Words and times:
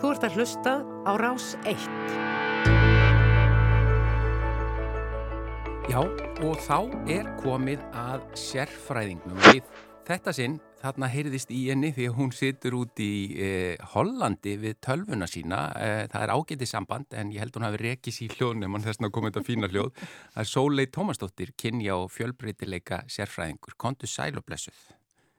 Þú 0.00 0.10
ert 0.14 0.22
að 0.24 0.36
hlusta 0.38 0.70
á 0.80 1.12
rás 1.20 1.46
1. 1.68 1.76
Já, 5.92 6.00
og 6.00 6.54
þá 6.64 6.78
er 7.12 7.26
komið 7.42 7.82
að 7.92 8.22
sérfræðingnum 8.40 9.42
við 9.50 9.66
þetta 10.08 10.32
sinn. 10.32 10.54
Þarna 10.80 11.10
heyrðist 11.12 11.52
í 11.52 11.66
henni 11.66 11.90
því 11.92 12.06
að 12.08 12.16
hún 12.16 12.32
situr 12.32 12.78
út 12.78 13.02
í 13.04 13.12
eh, 13.36 13.74
Hollandi 13.92 14.54
við 14.62 14.78
tölvuna 14.80 15.28
sína. 15.28 15.58
Eh, 15.76 16.04
það 16.08 16.24
er 16.24 16.32
ágætið 16.32 16.70
samband 16.70 17.12
en 17.20 17.34
ég 17.34 17.44
held 17.44 17.58
hún 17.58 17.66
hafi 17.68 17.82
rekis 17.82 18.22
í 18.24 18.30
hljóðnum 18.32 18.78
en 18.78 18.86
þess 18.86 19.04
að 19.04 19.12
komið 19.18 19.34
þetta 19.34 19.48
fína 19.50 19.68
hljóð. 19.68 19.90
Það 20.32 20.46
er 20.46 20.50
Sólei 20.54 20.86
Tómasdóttir, 20.88 21.52
kynja 21.60 22.00
og 22.00 22.08
fjölbreytileika 22.14 23.02
sérfræðingur. 23.04 23.76
Kontu 23.76 24.08
sæl 24.08 24.40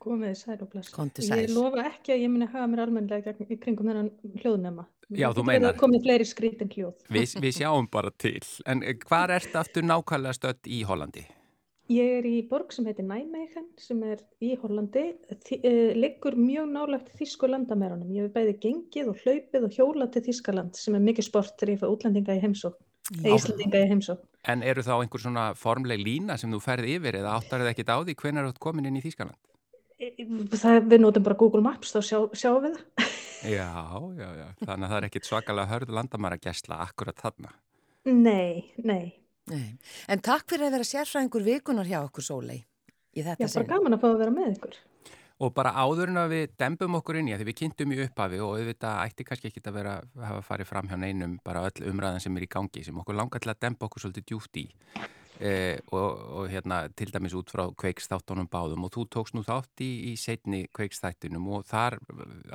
blessuð. 0.02 0.11
Komið 0.11 0.38
sæl 0.39 0.61
og 0.61 0.70
bless. 0.71 0.93
Komdu 0.95 1.25
sæl. 1.25 1.41
Ég 1.43 1.54
lofa 1.55 1.83
ekki 1.91 2.15
að 2.15 2.23
ég 2.23 2.31
muni 2.33 2.47
hafa 2.50 2.68
mér 2.71 2.83
almennilega 2.86 3.33
gegn, 3.33 3.50
í 3.50 3.59
kringum 3.61 3.91
þennan 3.91 4.09
hljóðnema. 4.41 4.88
Já, 5.11 5.27
þú 5.33 5.43
Það 5.43 5.50
meinar. 5.51 5.75
komið 5.77 6.05
fleiri 6.07 6.25
skrítin 6.25 6.71
hljóð. 6.71 6.96
Við, 7.11 7.36
við 7.43 7.54
sjáum 7.60 7.87
bara 7.91 8.11
til. 8.18 8.39
En 8.65 8.82
eh, 8.83 8.97
hvar 9.07 9.29
ert 9.36 9.55
aftur 9.55 9.83
nákvæmlega 9.83 10.37
stödd 10.39 10.68
í 10.71 10.82
Hollandi? 10.87 11.27
Ég 11.91 12.21
er 12.21 12.24
í 12.29 12.37
borg 12.47 12.71
sem 12.71 12.86
heitir 12.87 13.04
Nijmegen 13.04 13.65
sem 13.82 14.00
er 14.07 14.21
í 14.39 14.54
Hollandi. 14.61 15.10
Þi, 15.43 15.57
uh, 15.60 15.89
liggur 16.00 16.38
mjög 16.39 16.69
nálagt 16.71 17.10
þísku 17.19 17.49
landamærunum. 17.52 18.13
Ég 18.15 18.29
hef 18.29 18.36
bæði 18.38 18.54
gengið 18.63 19.10
og 19.11 19.19
hlaupið 19.25 19.68
og 19.68 19.75
hjólað 19.75 20.13
til 20.15 20.24
Þískaland 20.29 20.79
sem 20.79 20.96
er 20.96 21.04
mikið 21.04 21.27
sport 21.27 21.57
þegar 21.60 21.74
ég 21.74 21.82
fæ 21.83 21.89
útlendinga 21.91 22.38
í 22.38 22.43
heimsókn. 22.46 22.79
Eða 23.19 23.36
Íslandinga 23.36 23.82
í 23.83 23.89
heimsókn. 23.91 24.24
En 24.47 24.63
eru 24.63 24.86
þá 24.86 24.93
einhver 25.02 25.19
svona 25.25 25.49
formleg 25.57 25.99
lína 25.99 26.38
sem 26.39 26.54
þú 26.54 26.61
ferð 26.63 26.88
yfir 26.96 27.19
eða 27.19 27.36
áttar 27.41 27.65
þið 27.65 27.74
ekkit 27.74 27.91
á 27.91 27.97
því 27.99 28.15
hvenær 28.21 28.47
þú 28.47 28.54
ert 28.54 28.63
komin 28.63 28.88
inn 28.88 29.02
í 29.02 29.04
Þýskaland? 29.04 29.50
Það, 30.01 30.78
við 30.89 31.01
notum 31.04 31.25
bara 31.25 31.37
Google 31.37 31.61
Maps, 31.65 31.91
þá 31.93 32.00
sjá, 32.02 32.19
sjáum 32.41 32.64
við 32.66 32.78
það. 32.78 33.09
Já, 33.52 33.67
já, 34.17 34.27
já. 34.38 34.47
Þannig 34.61 34.86
að 34.86 34.91
það 34.91 34.97
er 34.97 35.08
ekkit 35.08 35.27
svakalega 35.30 35.69
hörð 35.72 35.91
landamæra 35.97 36.38
gæsla 36.41 36.80
akkurat 36.86 37.17
þarna. 37.21 37.52
Nei, 38.09 38.72
nei. 38.81 39.11
Nei. 39.52 39.67
En 40.09 40.22
takk 40.23 40.47
fyrir 40.49 40.67
að 40.69 40.75
vera 40.77 40.88
sérfræðingur 40.88 41.45
vikunar 41.45 41.89
hjá 41.89 41.99
okkur 42.03 42.25
Sólei 42.25 42.59
í 42.61 43.22
Já, 43.22 43.25
þetta 43.31 43.41
bara 43.45 43.53
sinn. 43.55 43.69
gaman 43.69 43.97
að 43.97 44.02
fá 44.03 44.07
að 44.11 44.19
vera 44.22 44.33
með 44.35 44.52
ykkur. 44.55 44.75
Og 45.41 45.53
bara 45.57 45.72
áður 45.73 46.11
en 46.13 46.19
að 46.22 46.33
við 46.35 46.52
dembum 46.61 46.97
okkur 46.99 47.17
inn 47.17 47.31
í 47.31 47.33
að 47.33 47.41
því 47.41 47.47
við 47.49 47.57
kynntum 47.61 47.94
í 47.95 47.97
upphafi 48.05 48.41
og 48.45 48.52
auðvitað 48.59 48.99
ætti 49.07 49.25
kannski 49.25 49.49
ekki 49.49 49.63
að 49.66 49.77
vera 49.79 49.95
að 50.02 50.27
hafa 50.29 50.44
farið 50.52 50.69
fram 50.69 50.89
hjá 50.91 50.97
neinum 51.02 51.33
bara 51.45 51.63
öll 51.66 51.89
umræðan 51.89 52.22
sem 52.22 52.38
er 52.38 52.45
í 52.45 52.52
gangi 52.57 52.83
sem 52.85 53.02
okkur 53.02 53.17
langar 53.17 53.41
til 53.41 53.49
að 53.53 53.61
demba 53.66 53.89
okkur 53.89 54.05
svolítið 54.05 54.27
djúft 54.29 54.61
í 54.61 54.67
eh, 55.42 55.80
og, 55.92 56.22
og 56.38 56.52
hérna 56.52 56.84
til 56.95 57.11
dæmis 57.14 57.36
út 57.38 57.52
frá 57.53 57.66
kveikstáttunum 57.84 58.50
báðum 58.52 58.86
og 58.88 58.94
þú 58.95 59.08
tókst 59.17 59.36
nú 59.38 59.44
þátt 59.47 59.84
í, 59.84 59.92
í 60.11 60.14
setni 60.20 60.64
kveikstættunum 60.73 61.50
og 61.58 61.66
þar 61.70 61.97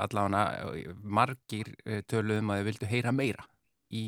allavega 0.07 0.95
margir 1.03 1.75
eh, 1.85 2.03
töluðum 2.09 2.55
að 2.55 2.63
þau 2.63 2.69
vildu 2.71 2.91
heyra 2.95 3.15
meira 3.17 3.47
í, 3.93 4.05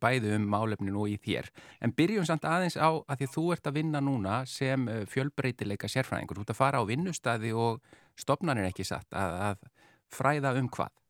bæði 0.00 0.36
um 0.36 0.46
málefnin 0.50 0.96
og 0.98 1.10
í 1.12 1.18
þér. 1.22 1.50
En 1.84 1.94
byrjum 1.96 2.26
samt 2.28 2.46
aðeins 2.48 2.78
á 2.78 2.90
að 2.90 3.22
því 3.22 3.28
þú 3.34 3.44
ert 3.54 3.68
að 3.68 3.78
vinna 3.78 4.02
núna 4.04 4.40
sem 4.50 4.88
eh, 4.88 5.04
fjölbreytileika 5.10 5.90
sérfræðingur. 5.90 6.40
Þú 6.40 6.46
ert 6.46 6.54
að 6.54 6.60
fara 6.62 6.82
á 6.82 6.88
vinnustæði 6.88 7.54
og 7.54 7.94
stopnarnir 8.18 8.70
ekki 8.70 8.86
satt 8.86 9.08
að, 9.14 9.38
að 9.50 9.70
fræða 10.12 10.56
um 10.60 10.70
hvað. 10.72 11.01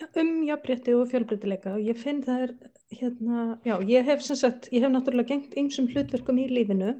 Um 0.00 0.30
jafnrétti 0.48 0.94
og 0.96 1.08
fjölbreytileika 1.10 1.74
og 1.76 1.82
ég 1.84 1.98
finn 2.00 2.22
það 2.24 2.44
er 2.46 2.52
hérna, 2.96 3.42
já, 3.68 3.74
ég 3.84 4.06
hef 4.08 4.22
sem 4.24 4.38
sagt, 4.38 4.68
ég 4.72 4.84
hef 4.84 4.92
náttúrulega 4.94 5.28
gengt 5.34 5.56
ymsum 5.60 5.88
hlutverkum 5.92 6.40
í 6.40 6.46
lífinu 6.48 6.94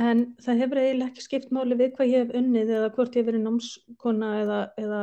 en 0.00 0.22
það 0.40 0.62
hefur 0.62 0.80
eiginlega 0.80 1.10
ekki 1.12 1.24
skipt 1.26 1.52
máli 1.54 1.76
við 1.78 1.92
hvað 1.98 2.12
ég 2.12 2.24
hef 2.24 2.36
unnið 2.40 2.72
eða 2.78 2.90
hvort 2.96 3.16
ég 3.16 3.22
hef 3.22 3.28
verið 3.28 3.44
námskona 3.44 4.30
eða, 4.42 4.58
eða 4.80 5.00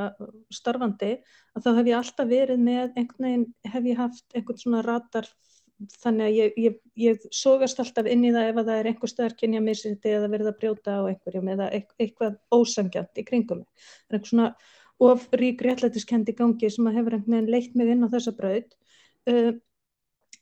starfandi 0.57 1.11
að 1.55 1.67
þá 1.67 1.69
hef 1.79 1.89
ég 1.91 1.97
alltaf 1.99 2.31
verið 2.31 2.63
með 2.65 2.85
einhvern 2.95 3.27
veginn, 3.29 3.45
hef 3.75 3.89
ég 3.91 4.01
haft 4.01 4.37
einhvern 4.39 4.61
svona 4.63 4.85
ratar 4.87 5.29
þannig 6.01 6.25
að 6.29 6.37
ég, 6.39 6.59
ég, 6.65 6.77
ég 7.03 7.25
sogast 7.35 7.81
alltaf 7.83 8.07
inn 8.09 8.23
í 8.25 8.31
það 8.33 8.49
ef 8.49 8.61
að 8.61 8.69
það 8.71 8.79
er 8.79 8.89
einhver 8.91 9.11
staðar 9.11 9.35
kynja 9.41 9.61
misriti 9.63 10.13
eða 10.15 10.31
verið 10.31 10.51
að 10.51 10.57
brjóta 10.61 10.97
á 10.97 11.01
einhverjum 11.11 11.51
eða 11.51 11.67
eit- 11.75 11.95
eitthvað 11.99 12.37
ósangjant 12.55 13.19
í 13.19 13.25
kringum. 13.27 13.65
Það 14.07 14.15
er 14.15 14.17
einhver 14.19 14.31
svona 14.31 14.47
of 15.03 15.27
rík 15.35 15.61
réttlætiskend 15.65 16.29
í 16.31 16.35
gangi 16.37 16.69
sem 16.71 16.87
að 16.87 16.99
hefur 16.99 17.17
einhvern 17.17 17.37
veginn 17.37 17.51
leitt 17.51 17.75
mig 17.75 17.91
inn 17.91 18.05
á 18.05 18.13
þessa 18.13 18.35
braut 18.37 18.75
uh, 19.31 19.51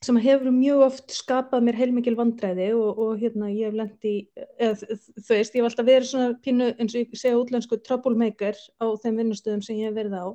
sem 0.04 0.20
að 0.20 0.28
hefur 0.28 0.54
mjög 0.54 0.84
oft 0.88 1.16
skapað 1.16 1.66
mér 1.66 1.80
heilmikil 1.80 2.16
vandræði 2.20 2.70
og, 2.76 3.00
og 3.00 3.22
hérna 3.22 3.50
ég 3.54 3.70
hef 3.70 3.78
lent 3.80 4.08
í 4.08 4.16
eða, 4.60 4.98
þú 5.00 5.30
veist, 5.30 5.56
ég 5.56 5.60
hef 5.62 5.70
alltaf 5.70 5.88
verið 5.88 6.10
svona 6.10 6.38
pínu 6.44 6.70
eins 6.76 6.96
og 6.96 7.02
ég 7.02 7.18
segja 7.20 7.40
útlensku 7.40 7.80
troublemaker 7.82 8.58
á 8.84 8.86
þeim 9.04 9.22
vinnustöðum 9.22 9.64
sem 9.66 9.80
ég 9.80 9.92
hef 9.92 9.98
verið 9.98 10.18
á. 10.20 10.28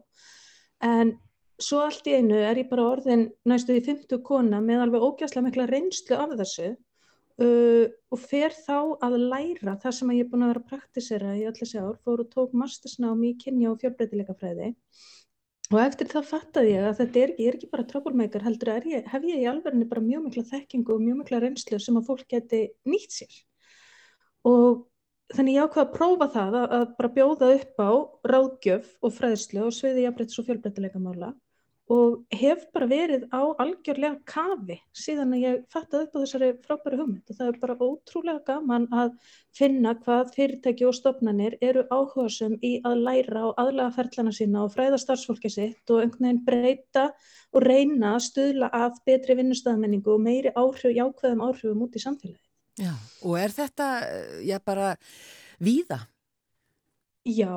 En 0.89 1.15
svo 1.61 1.83
allt 1.85 2.07
í 2.09 2.17
einu 2.17 2.39
er 2.39 2.63
ég 2.63 2.71
bara 2.71 2.87
orðin 2.95 3.29
næstu 3.49 3.77
því 3.77 3.85
50 3.91 4.23
kona 4.27 4.63
með 4.65 4.87
alveg 4.87 5.05
ógæslega 5.05 5.47
mikla 5.49 5.69
reynslu 5.71 6.17
af 6.17 6.37
þessu 6.41 6.73
uh, 7.45 7.85
og 8.13 8.21
fer 8.23 8.55
þá 8.55 8.79
að 9.05 9.17
læra 9.21 9.77
það 9.83 9.95
sem 9.99 10.11
að 10.11 10.19
ég 10.19 10.27
er 10.27 10.33
búin 10.33 10.45
að 10.47 10.53
vera 10.53 10.65
að 10.65 10.73
praktisera 10.73 11.37
í 11.37 11.45
allir 11.45 11.61
þessi 11.61 11.81
ár, 11.83 11.97
fór 12.05 12.25
og 12.25 12.33
tók 12.33 12.57
mastersnám 12.57 13.23
í 13.27 13.35
kynja 13.41 13.73
og 13.73 13.81
fjölbreytileikafræði. 13.83 14.75
Og 15.69 15.81
eftir 15.83 16.09
það 16.09 16.29
fattaði 16.31 16.71
ég 16.73 16.87
að 16.89 17.01
þetta 17.03 17.21
er 17.23 17.33
er 17.45 17.57
ekki 17.59 17.71
bara 17.73 17.89
troublemaker 17.91 18.45
heldur 18.47 18.71
er 18.73 18.87
ég, 18.89 19.09
hef 19.13 19.27
ég 19.29 19.43
í 19.43 19.49
alverðinni 19.51 19.89
bara 19.91 20.05
mjög 20.05 20.23
mikla 20.25 20.45
þekkingu 20.49 20.95
og 20.95 21.03
mjög 21.05 21.19
mikla 21.23 21.43
reynslu 21.45 21.81
sem 21.85 21.99
að 22.01 22.07
fólk 22.09 22.25
geti 22.33 22.63
nýtt 22.89 23.19
sér. 23.19 23.35
Og 24.49 24.87
þannig 25.37 25.59
ég 25.59 25.69
ákvað 25.69 25.85
að 25.85 25.93
prófa 25.99 26.31
það 26.39 26.57
að, 26.63 26.73
að 26.79 26.87
bara 27.01 27.13
bjóða 27.19 27.51
upp 27.59 27.85
á 27.85 27.91
ráðgjöf 28.33 28.89
og 29.05 29.15
fræðslu 29.19 29.67
og 29.67 29.77
sviði 29.77 30.07
jafnbreytis 30.07 30.41
og 30.41 30.49
fjölbreytileikamála 30.49 31.35
og 31.89 32.37
hef 32.37 32.67
bara 32.75 32.89
verið 32.91 33.25
á 33.33 33.41
algjörlega 33.63 34.19
kafi 34.29 34.77
síðan 34.93 35.33
að 35.37 35.45
ég 35.45 35.61
fattaði 35.73 36.05
upp 36.05 36.17
á 36.17 36.23
þessari 36.23 36.49
frábæru 36.67 36.99
hugmynd 37.01 37.33
og 37.33 37.39
það 37.39 37.53
er 37.53 37.61
bara 37.63 37.77
ótrúlega 37.81 38.43
gaman 38.45 38.85
að 38.93 39.15
finna 39.57 39.95
hvað 40.03 40.35
fyrirtæki 40.35 40.85
og 40.89 40.97
stofnanir 40.99 41.57
eru 41.65 41.87
áhugasum 41.89 42.59
í 42.61 42.75
að 42.85 43.05
læra 43.07 43.47
og 43.49 43.63
aðlaga 43.63 43.97
ferlana 43.97 44.35
sína 44.37 44.67
og 44.67 44.75
fræða 44.77 45.01
starfsfólki 45.01 45.53
sitt 45.53 45.95
og 45.95 46.03
einhvern 46.05 46.29
veginn 46.29 46.45
breyta 46.45 47.07
og 47.57 47.65
reyna 47.65 48.15
að 48.19 48.27
stuðla 48.29 48.69
að 48.77 49.01
betri 49.09 49.39
vinnustæðamenningu 49.41 50.13
og 50.13 50.23
meiri 50.29 50.53
áhrif, 50.53 50.93
jákvæðum 50.93 51.45
áhrifum 51.49 51.89
út 51.89 51.97
í 51.97 52.05
samfélagi. 52.05 52.45
Já, 52.79 52.93
og 53.25 53.39
er 53.41 53.55
þetta, 53.57 53.87
eh, 54.07 54.47
já 54.47 54.59
bara, 54.65 54.97
víða? 55.59 56.05
Já, 57.25 57.57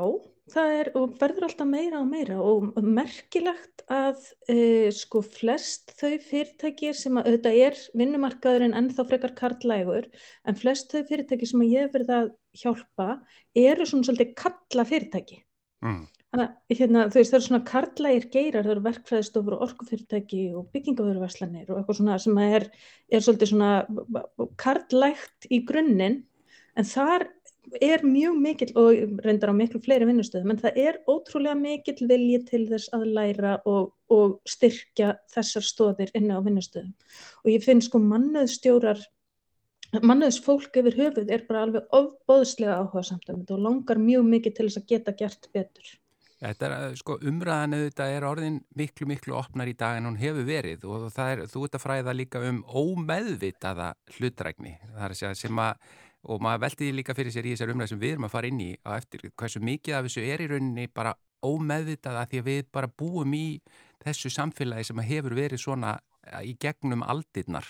það 0.49 0.73
er 0.79 0.89
og 0.97 1.17
verður 1.19 1.45
alltaf 1.47 1.67
meira 1.69 1.99
og 2.01 2.07
meira 2.09 2.37
og 2.41 2.79
merkilegt 2.83 3.83
að 3.91 4.23
e, 4.49 4.55
sko 4.95 5.21
flest 5.25 5.93
þau 5.99 6.15
fyrirtæki 6.25 6.93
sem 6.97 7.19
að 7.19 7.29
auðvitað 7.29 7.59
er 7.67 7.83
vinnumarkaðurinn 8.01 8.77
ennþá 8.79 9.05
frekar 9.09 9.35
karlægur 9.37 10.07
en 10.47 10.57
flest 10.57 10.91
þau 10.93 11.03
fyrirtæki 11.09 11.49
sem 11.49 11.61
að 11.63 11.75
ég 11.75 11.93
verið 11.93 12.15
að 12.17 12.31
hjálpa 12.63 13.11
eru 13.57 13.87
svona 13.87 14.09
svolítið 14.09 14.33
kalla 14.41 14.87
fyrirtæki. 14.87 15.39
Mm. 15.85 16.01
Þannig 16.31 16.47
að 16.47 16.79
hérna, 16.79 17.05
það 17.11 17.21
eru 17.21 17.43
svona 17.43 17.65
karlægir 17.67 18.25
geirar, 18.31 18.63
það 18.63 18.73
eru 18.73 18.83
verkfræðistofur 18.85 19.55
og 19.57 19.63
orkufyrirtæki 19.65 20.43
og 20.55 20.67
byggingavöruverslanir 20.71 21.67
og 21.67 21.79
eitthvað 21.81 21.97
svona 21.99 22.19
sem 22.23 22.37
er, 22.45 22.67
er 23.11 23.25
svolítið 23.25 23.51
svona 23.51 23.71
karlægt 24.61 25.49
í 25.51 25.59
grunninn 25.67 26.21
en 26.79 26.87
þar 26.87 27.27
er 27.81 28.03
mjög 28.05 28.37
mikill 28.41 28.73
og 28.79 29.21
reyndar 29.25 29.53
á 29.53 29.55
miklu 29.55 29.81
fleiri 29.83 30.07
vinnustöðum 30.09 30.53
en 30.53 30.61
það 30.63 30.79
er 30.81 30.99
ótrúlega 31.09 31.55
mikill 31.59 32.07
vilji 32.09 32.41
til 32.49 32.65
þess 32.71 32.91
að 32.97 33.07
læra 33.15 33.55
og, 33.69 33.93
og 34.09 34.39
styrkja 34.49 35.15
þessar 35.33 35.67
stóðir 35.67 36.13
inni 36.17 36.33
á 36.33 36.41
vinnustöðum 36.41 36.93
og 37.45 37.51
ég 37.53 37.65
finn 37.65 37.83
sko 37.85 38.01
mannöðstjórar 38.01 39.03
mannöðsfólk 39.99 40.77
yfir 40.79 40.95
höfuð 40.95 41.31
er 41.33 41.41
bara 41.47 41.65
alveg 41.65 41.95
ofbóðslega 41.95 42.77
áhuga 42.79 43.03
samt 43.03 43.27
þetta 43.27 43.57
og 43.57 43.65
langar 43.65 43.99
mjög 43.99 44.29
mikið 44.29 44.55
til 44.55 44.67
þess 44.67 44.79
að 44.79 44.87
geta 44.93 45.13
gert 45.19 45.49
betur. 45.51 45.89
Þetta 46.41 46.67
er, 46.67 46.93
sko, 46.97 47.17
umræðan 47.29 47.75
auðvitað 47.77 48.11
er 48.15 48.25
orðin 48.25 48.55
miklu, 48.79 49.05
miklu 49.11 49.35
opnar 49.37 49.69
í 49.69 49.75
dag 49.77 49.99
en 49.99 50.07
hún 50.09 50.17
hefur 50.17 50.47
verið 50.47 50.87
og 50.89 51.03
er, 51.21 51.43
þú 51.51 51.65
ert 51.67 51.75
að 51.77 51.83
fræða 51.83 52.15
líka 52.17 52.41
um 52.47 52.63
ómeðvitaða 52.65 53.91
hlutrækni. 54.15 54.73
Segja 55.11 55.35
sem 55.37 55.61
að, 55.61 55.91
og 56.29 56.41
maður 56.43 56.63
veldi 56.65 56.85
því 56.85 56.93
líka 56.99 57.15
fyrir 57.17 57.33
sér 57.33 57.47
í 57.47 57.55
þessar 57.55 57.73
umræð 57.73 57.91
sem 57.91 58.01
við 58.01 58.15
erum 58.15 58.27
að 58.27 58.33
fara 58.35 58.49
inn 58.51 58.61
í 58.61 58.69
á 58.85 58.89
eftir 58.97 59.25
hversu 59.29 59.61
mikið 59.63 59.97
af 59.97 60.07
þessu 60.07 60.25
er 60.25 60.43
í 60.43 60.49
rauninni 60.51 60.87
bara 60.93 61.15
ómeðvitaða 61.41 62.27
því 62.29 62.41
að 62.41 62.49
við 62.49 62.63
bara 62.77 62.91
búum 63.01 63.33
í 63.33 63.45
þessu 64.03 64.31
samfélagi 64.33 64.89
sem 64.89 65.01
að 65.01 65.09
hefur 65.09 65.37
verið 65.37 65.63
svona 65.63 65.95
eh, 66.27 66.43
í 66.51 66.55
gegnum 66.61 67.05
aldirnar. 67.05 67.65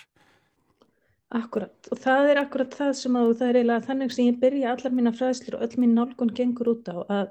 Akkurat 1.32 1.88
og 1.94 2.00
það 2.04 2.30
er 2.34 2.40
akkurat 2.42 2.74
það 2.76 2.90
sem 3.00 3.14
að 3.16 3.30
það 3.40 3.50
er 3.50 3.58
eiginlega 3.62 3.86
þannig 3.86 4.10
sem 4.12 4.26
ég 4.28 4.40
byrja 4.42 4.72
allar 4.74 4.96
mína 4.98 5.14
fræðslur 5.16 5.56
og 5.56 5.62
öll 5.64 5.78
mín 5.80 5.94
nálgun 5.96 6.34
gengur 6.36 6.72
út 6.74 6.90
á 6.92 6.98
að 7.08 7.30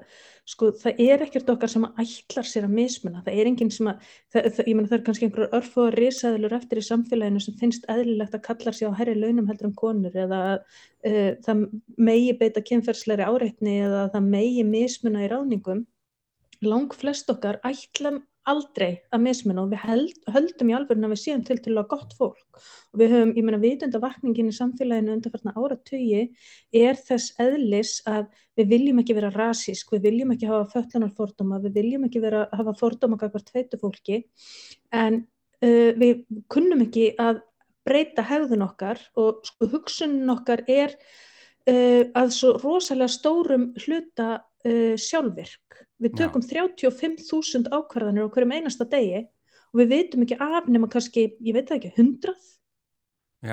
sko 0.49 0.71
það 0.81 1.01
er 1.05 1.23
ekkert 1.27 1.51
okkar 1.53 1.69
sem 1.69 1.85
að 1.85 2.01
ætlar 2.01 2.47
sér 2.49 2.65
að 2.65 2.73
mismuna, 2.79 3.21
það 3.21 3.37
er 3.37 3.49
enginn 3.51 3.69
sem 3.75 3.91
að, 3.91 4.07
það, 4.33 4.47
það, 4.55 4.71
ég 4.71 4.77
menna 4.79 4.89
það 4.89 4.97
er 4.97 5.03
kannski 5.05 5.27
einhverjur 5.27 5.53
örfóða 5.59 5.93
risaðilur 5.99 6.57
eftir 6.57 6.81
í 6.81 6.85
samfélaginu 6.87 7.43
sem 7.45 7.59
finnst 7.61 7.85
eðlilegt 7.93 8.37
að 8.39 8.43
kallar 8.47 8.77
sér 8.77 8.89
á 8.89 8.99
herri 8.99 9.15
launum 9.19 9.51
heldur 9.51 9.69
en 9.69 9.77
konur 9.83 10.17
eða 10.23 10.41
uh, 10.57 11.31
það 11.45 11.63
megi 12.09 12.33
beita 12.41 12.65
kynferðsleiri 12.71 13.29
áreitni 13.29 13.77
eða 13.85 14.07
það 14.15 14.33
megi 14.33 14.65
mismuna 14.65 15.27
í 15.27 15.29
ráðningum. 15.29 15.85
Lang 16.65 16.93
flest 16.97 17.29
okkar 17.33 17.61
ætla 17.65 18.17
aldrei 18.49 19.01
að 19.13 19.21
mismunna 19.21 19.63
og 19.63 19.71
við 19.73 19.83
held, 19.85 20.13
höldum 20.33 20.71
í 20.71 20.75
alveg 20.75 20.97
að 20.97 21.13
við 21.13 21.19
séum 21.21 21.43
til 21.45 21.57
til 21.61 21.75
að 21.77 21.89
gott 21.91 22.15
fólk. 22.17 22.61
Og 22.91 23.01
við 23.01 23.13
höfum, 23.13 23.33
ég 23.37 23.45
menna, 23.45 23.59
vitundavakningin 23.61 24.49
í 24.49 24.55
samfélaginu 24.55 25.13
undanfarnar 25.15 25.59
áratögi 25.59 26.23
er 26.81 26.97
þess 26.97 27.35
eðlis 27.41 27.93
að 28.09 28.31
við 28.57 28.73
viljum 28.73 29.01
ekki 29.03 29.17
vera 29.17 29.31
rasísk, 29.35 29.93
við 29.93 30.07
viljum 30.09 30.33
ekki 30.35 30.49
hafa 30.49 30.71
föllunarfordóma, 30.73 31.61
við 31.61 31.77
viljum 31.81 32.07
ekki 32.09 32.23
vera, 32.23 32.47
hafa 32.51 32.75
fordóma 32.79 33.19
kakvart 33.21 33.49
tveitu 33.51 33.79
fólki. 33.81 34.23
En 34.89 35.23
uh, 35.61 35.91
við 36.01 36.25
kunnum 36.51 36.85
ekki 36.87 37.11
að 37.21 37.43
breyta 37.85 38.25
hegðun 38.25 38.65
okkar 38.65 39.01
og 39.17 39.45
sko 39.45 39.69
hugsunin 39.69 40.33
okkar 40.33 40.65
er 40.69 40.95
uh, 41.69 42.09
að 42.17 42.33
svo 42.35 42.55
rosalega 42.61 43.13
stórum 43.13 43.71
hluta 43.85 44.39
uh, 44.67 44.95
sjálfvirk. 44.99 45.81
Við 46.01 46.15
tökum 46.17 46.43
35.000 46.45 47.69
ákvarðanir 47.71 48.27
á 48.27 48.33
hverjum 48.33 48.55
einasta 48.57 48.87
degi 48.89 49.25
og 49.71 49.81
við 49.81 49.91
veitum 49.93 50.25
ekki 50.25 50.37
af 50.41 50.69
nema 50.71 50.89
kannski, 50.91 51.27
ég 51.39 51.57
veit 51.57 51.71
ekki, 51.73 51.93
hundrað. 51.97 52.47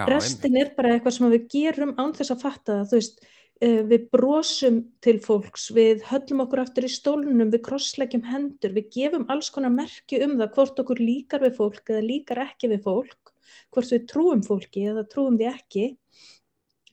Restin 0.08 0.56
er 0.60 0.72
bara 0.76 0.94
eitthvað 0.94 1.16
sem 1.16 1.30
við 1.32 1.44
gerum 1.52 1.94
án 1.96 2.12
þess 2.16 2.34
að 2.34 2.42
fatta 2.42 2.74
það, 2.74 2.88
þú 2.90 2.98
veist, 2.98 3.22
uh, 3.64 3.82
við 3.92 4.08
brosum 4.12 4.80
til 5.04 5.16
fólks, 5.24 5.68
við 5.76 6.04
höllum 6.10 6.44
okkur 6.44 6.64
aftur 6.64 6.88
í 6.88 6.92
stólunum, 6.92 7.52
við 7.54 7.64
krosslegjum 7.68 8.26
hendur, 8.28 8.74
við 8.76 8.90
gefum 8.98 9.24
alls 9.32 9.48
konar 9.54 9.72
merki 9.72 10.20
um 10.24 10.36
það 10.40 10.52
hvort 10.58 10.84
okkur 10.84 11.00
líkar 11.00 11.46
við 11.46 11.56
fólk 11.60 11.94
eða 11.94 12.04
líkar 12.04 12.42
ekki 12.48 12.72
við 12.74 12.84
fólk, 12.84 13.32
hvort 13.72 13.94
við 13.94 14.04
trúum 14.10 14.44
fólki 14.44 14.84
eða 14.90 15.06
trúum 15.08 15.40
því 15.40 15.48
ekki 15.54 15.88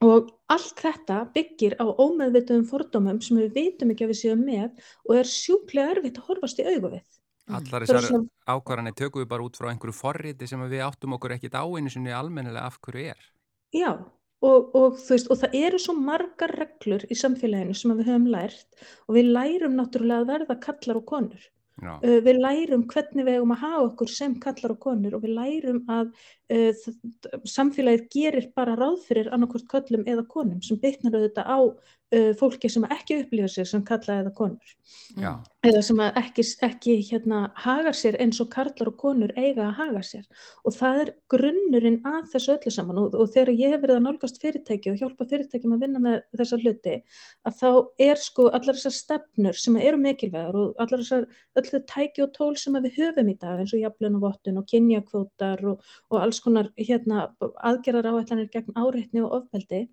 Og 0.03 0.31
allt 0.51 0.81
þetta 0.81 1.21
byggir 1.35 1.77
á 1.79 1.85
ómeðvituðum 1.87 2.65
fordómum 2.67 3.21
sem 3.23 3.37
við 3.39 3.53
vitum 3.55 3.93
ekki 3.93 4.07
að 4.07 4.11
við 4.11 4.19
séum 4.19 4.41
með 4.43 4.89
og 5.07 5.13
er 5.21 5.29
sjúklega 5.29 5.95
erfitt 5.95 6.19
að 6.19 6.27
horfast 6.31 6.59
í 6.59 6.67
augu 6.67 6.91
við. 6.97 7.05
Allar 7.45 7.85
þessar 7.85 8.07
svona... 8.09 8.27
ákvarðanir 8.49 8.97
tökum 8.97 9.21
við 9.21 9.29
bara 9.31 9.45
út 9.45 9.57
frá 9.59 9.69
einhverju 9.69 9.95
forriti 9.95 10.49
sem 10.49 10.61
við 10.65 10.83
áttum 10.83 11.15
okkur 11.15 11.35
ekkit 11.37 11.55
á 11.55 11.63
einu 11.63 11.91
sinni 11.93 12.13
almennilega 12.15 12.65
af 12.65 12.79
hverju 12.83 13.11
er. 13.13 13.27
Já, 13.75 13.91
og, 14.45 14.75
og, 14.75 14.97
veist, 15.07 15.29
og 15.29 15.39
það 15.41 15.57
eru 15.61 15.81
svo 15.81 15.95
margar 15.99 16.53
reglur 16.59 17.05
í 17.07 17.17
samfélaginu 17.19 17.75
sem 17.77 17.93
við 17.93 18.09
höfum 18.09 18.29
lært 18.33 18.87
og 19.05 19.17
við 19.19 19.31
lærum 19.37 19.77
náttúrulega 19.77 20.25
að 20.25 20.31
verða 20.33 20.57
kallar 20.65 21.01
og 21.01 21.05
konur. 21.11 21.45
Já. 21.83 21.97
Við 22.23 22.37
lærum 22.39 22.85
hvernig 22.87 23.25
við 23.27 23.35
hefum 23.35 23.51
að 23.51 23.63
hafa 23.65 23.79
okkur 23.89 24.11
sem 24.11 24.35
kallar 24.39 24.73
og 24.75 24.77
konur 24.85 25.17
og 25.17 25.25
við 25.25 25.33
lærum 25.35 25.81
að 25.91 26.13
uh, 26.55 26.85
samfélagið 27.51 28.05
gerir 28.13 28.47
bara 28.55 28.77
ráð 28.79 29.01
fyrir 29.09 29.27
annarkort 29.35 29.67
kallum 29.73 30.05
eða 30.07 30.23
konum 30.31 30.61
sem 30.63 30.79
bytnar 30.79 31.17
auðvitað 31.19 31.51
á 31.51 31.59
uh, 32.15 32.31
fólki 32.39 32.71
sem 32.71 32.85
ekki 32.89 33.21
upplifa 33.23 33.51
sig 33.51 33.67
sem 33.69 33.83
kalla 33.85 34.21
eða 34.23 34.33
konur. 34.35 34.75
Já. 35.15 35.31
eða 35.65 35.81
sem 35.81 35.99
ekki, 36.05 36.43
ekki 36.67 36.93
hérna, 37.07 37.39
hagar 37.57 37.95
sér 37.97 38.17
eins 38.21 38.37
og 38.43 38.51
kallar 38.53 38.89
og 38.91 38.97
konur 39.01 39.31
eiga 39.33 39.63
að 39.65 39.77
haga 39.79 40.01
sér. 40.05 40.25
Og 40.67 40.75
það 40.75 40.99
er 41.01 41.11
grunnurinn 41.33 41.97
að 42.05 42.27
þessu 42.33 42.51
öllu 42.53 42.73
saman. 42.75 42.99
Og, 43.01 43.15
og 43.17 43.31
þegar 43.33 43.51
ég 43.55 43.73
hef 43.73 43.81
verið 43.81 43.97
að 43.97 44.03
nálgast 44.05 44.37
fyrirtæki 44.43 44.91
og 44.91 44.99
hjálpa 45.01 45.27
fyrirtækjum 45.31 45.73
að 45.73 45.85
vinna 45.85 46.01
með 46.03 46.19
þessa 46.37 46.59
hluti 46.61 46.95
að 47.49 47.57
þá 47.61 47.69
er 48.09 48.21
sko 48.21 48.47
allar 48.51 48.77
þessar 48.77 48.95
stefnur 48.99 49.61
sem 49.61 49.79
eru 49.81 50.01
mikilvægur 50.03 50.59
og 50.61 50.83
allar 50.85 51.01
þessar 51.01 51.25
öllu 51.61 51.81
tæki 51.89 52.25
og 52.27 52.35
tól 52.37 52.53
sem 52.61 52.77
við 52.85 52.99
höfum 52.99 53.31
í 53.33 53.37
dag 53.41 53.63
eins 53.63 53.73
og 53.73 53.81
jaflun 53.81 54.19
og 54.19 54.27
vottun 54.27 54.61
og 54.61 54.69
kynjakvótar 54.69 55.65
og, 55.71 55.89
og 56.11 56.21
alls 56.21 56.43
konar 56.45 56.69
hérna, 56.77 57.29
aðgerðar 57.41 58.11
áætlanir 58.13 58.51
gegn 58.53 58.77
áreitni 58.77 59.25
og 59.25 59.39
ofbeldi 59.39 59.85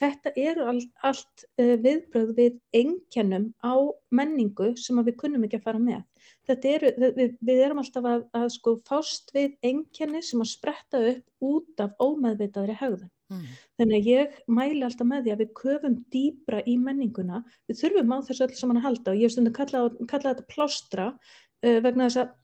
þetta 0.00 0.32
eru 0.40 0.66
all, 0.70 0.80
allt 1.06 1.44
uh, 1.60 1.74
viðbröð 1.84 2.34
við 2.38 2.58
engjannum 2.74 3.48
á 3.62 3.74
menningu 4.14 4.72
sem 4.80 4.98
við 5.06 5.18
kunnum 5.20 5.46
ekki 5.46 5.60
að 5.60 5.66
fara 5.68 5.82
með. 5.82 6.02
Eru, 6.48 6.92
við, 7.16 7.34
við 7.40 7.62
erum 7.64 7.80
alltaf 7.80 8.06
að, 8.08 8.24
að 8.36 8.46
sko 8.56 8.76
fást 8.88 9.32
við 9.36 9.54
engjanni 9.64 10.22
sem 10.24 10.42
að 10.44 10.52
spretta 10.52 11.02
upp 11.12 11.50
út 11.50 11.84
af 11.84 11.94
ómeðvitaðri 12.02 12.76
haugðun. 12.80 13.10
Mm. 13.32 13.44
Þannig 13.80 13.98
að 13.98 14.08
ég 14.10 14.38
mæli 14.52 14.82
alltaf 14.84 15.08
með 15.08 15.24
því 15.24 15.34
að 15.34 15.42
við 15.42 15.52
köfum 15.60 15.98
dýbra 16.12 16.62
í 16.68 16.74
menninguna, 16.80 17.40
við 17.70 17.80
þurfum 17.80 18.12
á 18.12 18.18
þessu 18.26 18.46
öll 18.46 18.58
saman 18.58 18.80
að 18.80 18.88
halda 18.88 19.14
og 19.14 19.20
ég 19.20 19.28
hef 19.28 19.34
stundin 19.36 19.56
kallað 19.56 20.00
kalla 20.10 20.34
þetta 20.34 20.50
plástra 20.52 21.06
uh, 21.14 21.78
vegna 21.84 22.10
þess 22.10 22.24
að 22.24 22.34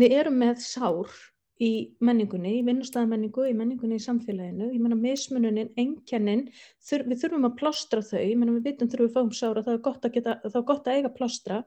við 0.00 0.16
erum 0.20 0.40
með 0.42 0.64
sár 0.64 1.14
í 1.60 1.70
menningunni, 2.04 2.54
í 2.58 2.64
vinnustæðamenningu, 2.64 3.44
í 3.50 3.54
menningunni 3.56 3.98
í 4.00 4.02
samfélaginu, 4.02 4.70
ég 4.72 4.80
menna 4.80 4.96
mismununin, 4.96 5.68
engjannin, 5.80 6.46
þur, 6.88 7.04
við 7.10 7.20
þurfum 7.24 7.48
að 7.50 7.56
plástra 7.60 8.02
þau, 8.04 8.20
ég 8.22 8.38
menna 8.40 8.54
við 8.56 8.70
vitum 8.70 8.90
þurfum 8.92 9.08
við 9.10 9.16
fáum 9.18 9.32
sára, 9.36 9.64
það 9.66 9.76
er 9.76 9.82
gott 9.84 10.08
að, 10.08 10.14
geta, 10.16 10.36
það 10.46 10.58
er 10.62 10.66
gott 10.70 10.88
að 10.88 10.98
eiga 10.98 11.12
plástra, 11.18 11.60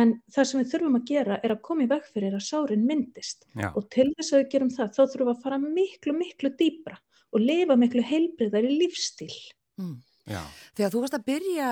en 0.00 0.14
það 0.32 0.48
sem 0.50 0.62
við 0.62 0.72
þurfum 0.72 0.98
að 1.00 1.06
gera 1.12 1.38
er 1.42 1.56
að 1.56 1.62
koma 1.68 1.84
í 1.84 1.90
veg 1.92 2.08
fyrir 2.14 2.38
að 2.38 2.46
sárin 2.48 2.88
myndist 2.88 3.44
Já. 3.52 3.68
og 3.74 3.90
til 3.92 4.08
þess 4.14 4.32
að 4.32 4.42
við 4.42 4.50
gerum 4.56 4.74
það, 4.78 4.92
þá 4.96 5.02
þurfum 5.04 5.28
við 5.28 5.34
að 5.34 5.44
fara 5.44 5.60
miklu, 5.66 6.16
miklu 6.16 6.52
dýbra 6.56 7.00
og 7.36 7.44
lifa 7.44 7.76
miklu 7.76 8.04
heilbriðar 8.06 8.64
í 8.64 8.76
lífstíl. 8.80 9.32
Mm. 9.76 9.98
Já. 10.26 10.40
Þegar 10.74 10.90
þú 10.92 11.00
varst 11.04 11.16
að 11.16 11.26
byrja 11.28 11.68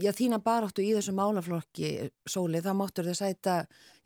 já, 0.00 0.10
þína 0.16 0.38
baráttu 0.40 0.84
í 0.84 0.94
þessu 0.96 1.12
málaflokki 1.16 1.90
sóli, 2.24 2.62
þá 2.64 2.72
máttur 2.78 3.08
þið 3.10 3.18
sæta 3.18 3.56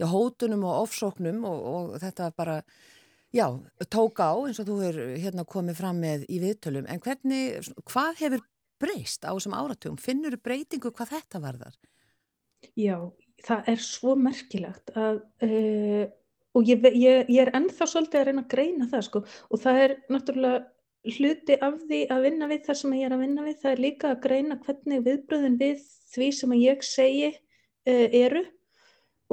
já, 0.00 0.06
hótunum 0.10 0.64
og 0.66 0.82
ofsóknum 0.87 1.44
og, 1.46 1.60
og 1.70 1.94
þetta 2.02 2.32
bara, 2.34 2.56
já, 3.34 3.46
tók 3.87 4.19
á 4.19 4.34
eins 4.34 4.58
og 4.62 4.66
þú 4.66 4.81
er 4.88 5.00
hérna 5.22 5.46
komið 5.46 5.78
fram 5.78 6.02
með 6.02 6.26
í 6.26 6.40
viðtölum, 6.43 6.90
en 6.90 7.02
hvernig, 7.04 7.70
hvað 7.87 8.22
hefur 8.25 8.44
breyst 8.82 9.22
á 9.22 9.31
þessum 9.31 9.54
áratugum? 9.56 10.00
Finnur 10.00 10.37
breytingu 10.42 10.90
hvað 10.90 11.14
þetta 11.14 11.42
varðar? 11.46 11.78
Já, 12.75 12.99
það 13.46 13.72
er 13.72 13.82
svo 13.84 14.16
merkilegt 14.19 14.90
að 14.99 15.22
uh, 15.46 16.06
og 16.56 16.64
ég, 16.66 16.87
ég, 16.96 17.28
ég 17.31 17.42
er 17.44 17.52
ennþá 17.56 17.88
svolítið 17.90 18.20
að 18.20 18.28
reyna 18.31 18.42
að 18.42 18.52
greina 18.54 18.88
það 18.90 19.06
sko 19.06 19.22
og 19.22 19.62
það 19.62 19.82
er 19.82 19.94
náttúrulega 20.12 20.64
hluti 21.14 21.56
af 21.62 21.78
því 21.86 22.02
að 22.12 22.26
vinna 22.26 22.48
við 22.50 22.66
það 22.66 22.78
sem 22.80 22.96
ég 22.98 23.06
er 23.06 23.14
að 23.16 23.22
vinna 23.24 23.46
við, 23.46 23.56
það 23.62 23.72
er 23.72 23.82
líka 23.84 24.10
að 24.10 24.20
greina 24.26 24.58
hvernig 24.66 25.06
viðbröðin 25.06 25.58
við 25.60 25.88
því 26.12 26.28
sem 26.40 26.54
ég 26.58 26.84
segi 26.86 27.32
uh, 27.32 28.06
eru. 28.24 28.44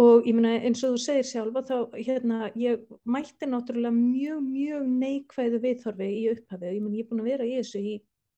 Og 0.03 0.25
ég 0.25 0.33
meina 0.33 0.55
eins 0.65 0.81
og 0.85 0.95
þú 0.95 1.01
segir 1.03 1.27
sjálfa 1.29 1.61
þá 1.67 1.75
hérna 1.99 2.47
ég 2.57 2.81
mætti 3.05 3.45
náttúrulega 3.45 3.93
mjög 3.93 4.39
mjög 4.47 4.87
neikvæðu 4.89 5.59
viðþorfi 5.67 6.07
í 6.09 6.23
upphafi, 6.31 6.71
ég 6.73 6.81
meina 6.81 6.97
ég 6.97 7.05
er 7.05 7.11
búin 7.11 7.21
að 7.21 7.29
vera 7.29 7.45
í 7.45 7.59
þessu 7.59 7.83
í 7.83 7.93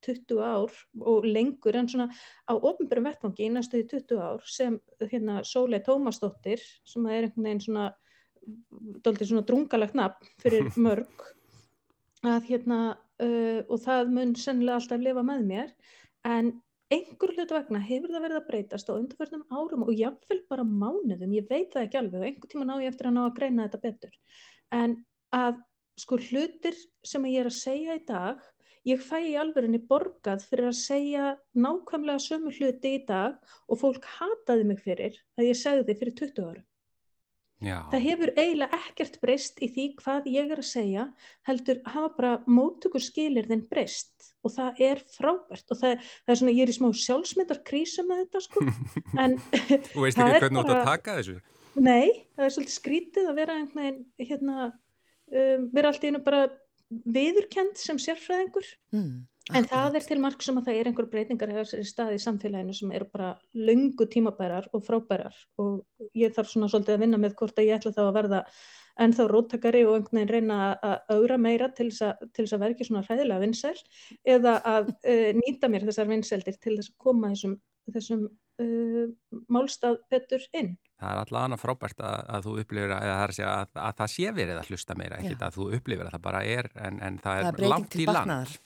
20 0.06 0.42
ár 0.44 0.74
og 1.02 1.26
lengur 1.26 1.78
en 1.80 1.88
svona 1.90 2.10
á 2.46 2.54
ofnbjörnum 2.54 3.08
vettfangi 3.10 3.48
í 3.48 3.54
næstu 3.54 3.82
í 3.82 3.88
20 3.90 4.20
ár 4.22 4.44
sem 4.50 4.78
hérna 5.02 5.40
Sólei 5.48 5.82
Tómasdóttir 5.86 6.62
sem 6.86 7.08
er 7.08 7.30
einhvern 7.30 7.48
veginn 7.48 7.64
svona 7.64 7.88
doldið 9.06 9.32
svona 9.32 9.46
drungalegt 9.48 9.98
nafn 9.98 10.30
fyrir 10.44 10.70
mörg 10.86 11.26
að 12.26 12.52
hérna 12.52 12.80
uh, 13.24 13.62
og 13.70 13.82
það 13.86 14.14
mun 14.16 14.34
sennilega 14.40 14.80
alltaf 14.82 15.04
lifa 15.04 15.24
með 15.26 15.46
mér. 15.52 15.70
En 16.26 16.52
einhver 16.94 17.34
hlutu 17.36 17.56
vegna 17.56 17.82
hefur 17.82 18.14
það 18.14 18.26
verið 18.28 18.40
að 18.40 18.50
breytast 18.50 18.90
á 18.90 18.94
undarförnum 18.96 19.46
árum 19.50 19.86
og 19.86 19.94
jáfnveil 19.96 20.42
bara 20.50 20.66
mánuðum, 20.66 21.34
ég 21.34 21.48
veit 21.50 21.72
það 21.74 21.88
ekki 21.88 22.02
alveg 22.02 22.20
og 22.20 22.28
einhver 22.30 22.52
tíma 22.52 22.68
ná 22.68 22.76
ég 22.82 22.92
eftir 22.92 23.10
að 23.10 23.18
ná 23.18 23.24
að 23.26 23.38
greina 23.40 23.66
þetta 23.66 23.84
betur. 23.86 24.20
En 24.74 25.00
að 25.36 25.64
sko 26.00 26.20
hlutir 26.20 26.78
sem 27.08 27.26
ég 27.32 27.42
er 27.42 27.50
að 27.50 27.58
segja 27.58 27.96
í 27.98 28.04
dag 28.08 28.44
ég 28.86 29.02
fæ 29.02 29.18
í 29.24 29.34
alverðinni 29.40 29.82
borgað 29.90 30.46
fyrir 30.50 30.70
að 30.70 30.80
segja 30.82 31.30
nákvæmlega 31.58 32.22
sömu 32.22 32.54
hluti 32.54 32.96
í 33.00 33.04
dag 33.08 33.40
og 33.72 33.82
fólk 33.82 34.06
hataði 34.18 34.68
mig 34.70 34.82
fyrir 34.84 35.18
að 35.40 35.50
ég 35.50 35.60
segði 35.62 35.98
fyrir 35.98 36.18
20 36.22 36.50
árum 36.50 36.66
Já. 37.64 37.78
Það 37.88 38.02
hefur 38.04 38.32
eiginlega 38.36 38.78
ekkert 38.84 39.14
breyst 39.22 39.62
í 39.64 39.70
því 39.72 39.86
hvað 40.02 40.26
ég 40.28 40.50
er 40.52 40.60
að 40.60 40.68
segja 40.68 41.06
heldur 41.48 41.78
hafa 41.88 42.10
bara 42.18 42.32
mótökur 42.52 43.04
skilir 43.04 43.48
þinn 43.48 43.64
breyst 43.70 44.34
og 44.44 44.52
það 44.58 44.82
er 44.90 45.02
frábært 45.14 45.72
og 45.72 45.80
það, 45.80 46.04
það 46.26 46.34
er 46.34 46.40
svona, 46.42 46.56
ég 46.56 46.66
er 46.66 46.74
í 46.74 46.76
smá 46.76 46.90
sjálfsmyndarkrísa 47.06 48.06
með 48.10 48.26
þetta 48.26 48.44
sko 48.44 48.66
en 49.24 49.38
Þú 49.40 50.04
veist 50.04 50.20
ekki 50.20 50.42
hvernig 50.44 50.60
þú 50.60 50.66
ætti 50.66 50.76
að 50.76 50.90
taka 50.92 51.16
þessu? 51.22 51.38
Nei, 51.76 52.28
það 52.36 52.46
er 52.48 52.54
svolítið 52.56 52.76
skrítið 52.76 53.32
að 53.32 53.40
vera 53.40 53.58
einhvern 53.60 53.82
veginn 53.82 54.30
hérna, 54.30 54.68
um, 55.32 55.66
vera 55.76 55.92
alltaf 55.92 56.12
einu 56.12 56.22
bara 56.28 56.44
viðurkend 57.16 57.80
sem 57.80 58.00
sérfræðingur 58.00 58.68
mm. 58.96 59.16
En 59.54 59.68
það 59.70 60.00
er 60.00 60.06
til 60.10 60.18
marg 60.24 60.42
sem 60.42 60.58
að 60.58 60.70
það 60.70 60.80
er 60.80 60.88
einhver 60.90 61.06
breytingar 61.10 61.52
hefur 61.54 61.68
sér 61.70 61.84
í 61.84 61.86
staði 61.86 62.16
í 62.18 62.24
samfélaginu 62.24 62.74
sem 62.74 62.94
eru 62.98 63.06
bara 63.12 63.28
lungu 63.54 64.08
tímabærar 64.10 64.72
og 64.74 64.82
frábærar 64.88 65.36
og 65.62 65.84
ég 66.18 66.34
þarf 66.34 66.50
svona 66.50 66.70
svolítið 66.72 66.96
að 66.96 67.04
vinna 67.04 67.20
með 67.22 67.36
hvort 67.38 67.62
að 67.62 67.68
ég 67.68 67.78
ætla 67.78 67.94
þá 67.94 68.02
að 68.08 68.16
verða 68.16 68.40
ennþá 69.06 69.28
róttakari 69.30 69.84
og 69.86 70.00
einhvern 70.00 70.18
veginn 70.22 70.32
reyna 70.34 70.58
að 70.80 71.14
augra 71.18 71.38
meira 71.42 71.68
til 71.78 71.92
þess 71.92 72.56
að 72.56 72.62
verða 72.64 72.72
ekki 72.74 72.88
svona 72.88 73.04
hræðilega 73.06 73.44
vinsæl 73.44 73.76
eða 74.36 74.56
að 74.72 74.90
uh, 74.96 75.30
nýta 75.44 75.70
mér 75.70 75.86
þessar 75.92 76.10
vinsældir 76.10 76.58
til 76.58 76.80
þess 76.80 76.96
að 76.96 76.98
koma 77.06 77.32
þessum, 77.36 77.56
þessum 77.94 78.26
uh, 78.26 79.06
málstað 79.52 80.00
betur 80.10 80.48
inn. 80.56 80.74
Það 80.96 81.12
er 81.12 81.22
alltaf 81.22 81.42
annað 81.44 81.62
frábært 81.62 82.02
að, 82.08 82.18
að 82.38 82.48
þú 82.48 82.58
upplifir 82.64 82.96
að, 82.96 83.14
að, 83.46 83.80
að 83.84 83.96
það 84.02 84.12
sé 84.16 84.34
verið 84.40 84.58
að 84.62 84.70
hlusta 84.72 84.98
meira, 84.98 85.22
ekkert 85.22 85.44
að 85.44 85.58
þú 85.60 85.70
upplifir 85.76 86.08
að 86.08 86.18
það 86.18 86.28
bara 86.32 86.44
er 86.48 86.72
en, 86.80 87.02
en 87.04 87.18
það 87.22 87.42
er, 87.42 87.50
það 87.50 87.66
er 87.66 87.74
langt 87.76 87.98
í 88.00 88.08
land. 88.10 88.60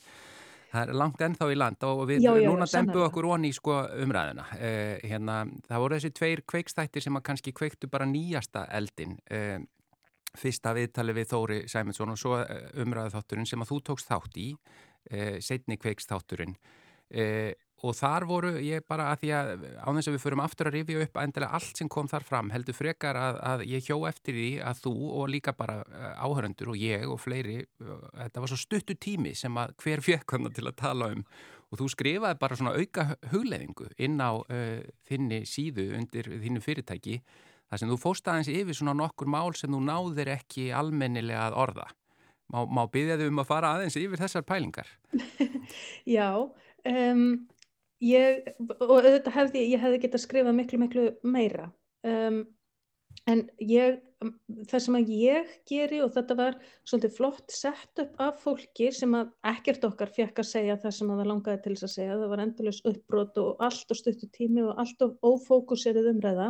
Það 0.70 0.82
er 0.82 0.98
langt 1.00 1.22
ennþá 1.26 1.48
í 1.50 1.56
land 1.58 1.84
og 1.88 2.04
við 2.06 2.22
já, 2.22 2.30
já, 2.38 2.46
núna 2.46 2.68
dembuðum 2.70 3.08
okkur 3.08 3.26
onni 3.34 3.50
í 3.50 3.56
sko 3.56 3.80
umræðina. 4.04 4.44
Eh, 4.54 5.00
hérna, 5.10 5.40
það 5.66 5.82
voru 5.82 5.98
þessi 5.98 6.12
tveir 6.14 6.42
kveikstættir 6.52 7.04
sem 7.06 7.18
að 7.18 7.24
kannski 7.26 7.54
kveiktu 7.56 7.90
bara 7.90 8.06
nýjasta 8.06 8.66
eldin. 8.78 9.16
Eh, 9.30 9.58
fyrsta 10.38 10.74
viðtali 10.76 11.16
við 11.16 11.32
Þóri 11.32 11.58
Sæmundsson 11.70 12.14
og 12.14 12.20
svo 12.20 12.38
eh, 12.44 12.68
umræðu 12.84 13.16
þátturinn 13.16 13.50
sem 13.50 13.64
að 13.64 13.72
þú 13.72 13.80
tókst 13.88 14.12
þátt 14.12 14.38
í, 14.38 14.46
eh, 15.10 15.40
setni 15.42 15.78
kveikstátturinn. 15.80 16.54
Og 17.80 17.94
þar 17.96 18.26
voru 18.28 18.50
ég 18.60 18.84
bara 18.88 19.06
að 19.14 19.22
því 19.22 19.30
að 19.32 19.62
á 19.80 19.88
þess 19.88 20.10
að 20.10 20.16
við 20.16 20.22
förum 20.24 20.42
aftur 20.44 20.68
að 20.68 20.74
rifja 20.76 21.04
upp 21.06 21.14
endilega 21.22 21.56
allt 21.56 21.78
sem 21.80 21.88
kom 21.88 22.10
þar 22.10 22.26
fram 22.28 22.50
heldur 22.52 22.76
frekar 22.76 23.16
að, 23.16 23.38
að 23.52 23.62
ég 23.70 23.86
hjó 23.86 23.96
eftir 24.08 24.36
því 24.36 24.50
að 24.68 24.82
þú 24.84 24.92
og 25.16 25.30
líka 25.32 25.54
bara 25.56 25.78
eh, 25.88 26.10
áhöröndur 26.20 26.74
og 26.74 26.80
ég 26.80 27.06
og 27.08 27.22
fleiri 27.22 27.62
eh, 27.62 28.02
þetta 28.18 28.42
var 28.44 28.52
svo 28.52 28.58
stuttu 28.60 28.96
tími 29.00 29.32
sem 29.38 29.56
að 29.56 29.72
hver 29.80 30.04
fekk 30.04 30.36
hann 30.36 30.52
til 30.52 30.66
að 30.68 30.76
tala 30.82 31.08
um. 31.14 31.24
Og 31.70 31.80
þú 31.80 31.86
skrifaði 31.94 32.40
bara 32.40 32.58
svona 32.58 32.74
auka 32.76 33.06
hugleðingu 33.30 33.92
inn 34.02 34.18
á 34.18 34.34
uh, 34.34 34.80
þinni 35.06 35.44
síðu 35.46 35.84
undir 35.94 36.26
þínu 36.42 36.58
fyrirtæki 36.64 37.20
þar 37.70 37.78
sem 37.78 37.92
þú 37.92 37.98
fóst 38.02 38.26
aðeins 38.26 38.50
yfir 38.50 38.74
svona 38.74 38.96
nokkur 38.98 39.30
mál 39.30 39.54
sem 39.54 39.70
þú 39.70 39.78
náðir 39.86 40.32
ekki 40.34 40.72
almennilega 40.74 41.44
að 41.46 41.60
orða. 41.62 41.86
Má, 42.50 42.64
má 42.66 42.82
byggja 42.90 43.20
þau 43.20 43.28
um 43.30 43.42
að 43.44 43.50
fara 43.52 43.70
aðeins 43.76 43.98
yfir 44.00 44.18
þessar 44.18 44.42
pælingar? 44.48 44.90
Já 46.16 46.50
um 46.90 47.46
ég, 48.04 48.54
og 48.80 49.02
þetta 49.06 49.34
hefði, 49.34 49.66
ég 49.74 49.82
hefði 49.82 50.04
getað 50.06 50.24
skrifað 50.24 50.56
miklu, 50.56 50.80
miklu 50.84 51.10
meira. 51.26 51.70
Um, 52.06 52.44
en 53.28 53.42
ég, 53.62 53.98
það 54.70 54.82
sem 54.84 54.96
að 54.96 55.10
ég 55.14 55.50
geri 55.68 55.98
og 56.04 56.12
þetta 56.14 56.36
var 56.38 56.56
svolítið 56.88 57.16
flott 57.16 57.52
sett 57.52 58.02
upp 58.02 58.20
af 58.22 58.38
fólki 58.44 58.90
sem 58.94 59.12
að 59.16 59.32
ekkert 59.50 59.84
okkar 59.88 60.12
fekk 60.14 60.40
að 60.42 60.48
segja 60.50 60.78
það 60.80 60.94
sem 60.96 61.10
að 61.10 61.20
það 61.20 61.30
langaði 61.30 61.60
til 61.64 61.74
þess 61.74 61.86
að 61.88 61.92
segja, 61.94 62.16
það 62.20 62.32
var 62.32 62.44
endurlegs 62.44 62.80
uppbrot 62.92 63.42
og 63.42 63.66
allt 63.66 63.94
og 63.94 64.00
stuttu 64.00 64.30
tími 64.36 64.64
og 64.64 64.80
allt 64.80 65.04
og 65.06 65.30
ófókuserið 65.32 66.10
umræða. 66.14 66.48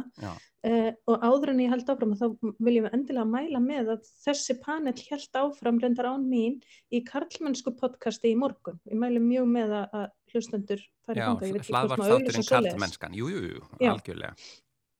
Uh, 0.61 0.91
og 1.09 1.23
áður 1.25 1.55
en 1.55 1.63
ég 1.65 1.73
held 1.73 1.89
áfram 1.89 2.17
þá 2.21 2.27
viljum 2.61 2.87
við 2.87 2.97
endilega 2.99 3.29
mæla 3.33 3.63
með 3.65 3.95
að 3.95 4.09
þessi 4.27 4.59
panel 4.61 4.93
held 5.09 5.39
áfram 5.41 5.81
reyndar 5.81 6.11
án 6.13 6.27
mín 6.29 6.59
í 6.93 7.01
Karlmennsku 7.07 7.73
podcasti 7.81 8.35
í 8.35 8.37
morgun, 8.37 8.77
ég 8.91 9.01
mælu 9.01 9.23
mjög 9.25 9.49
með 9.57 9.79
að 9.81 10.11
hlustendur 10.33 10.83
færi 11.07 11.23
fanga. 11.23 11.47
Já, 11.51 11.69
hlaðvart 11.71 12.05
þátturinn 12.09 12.49
karlmennskan, 12.49 13.17
jújú, 13.17 13.41
jú, 13.55 13.63
algjörlega. 13.91 14.35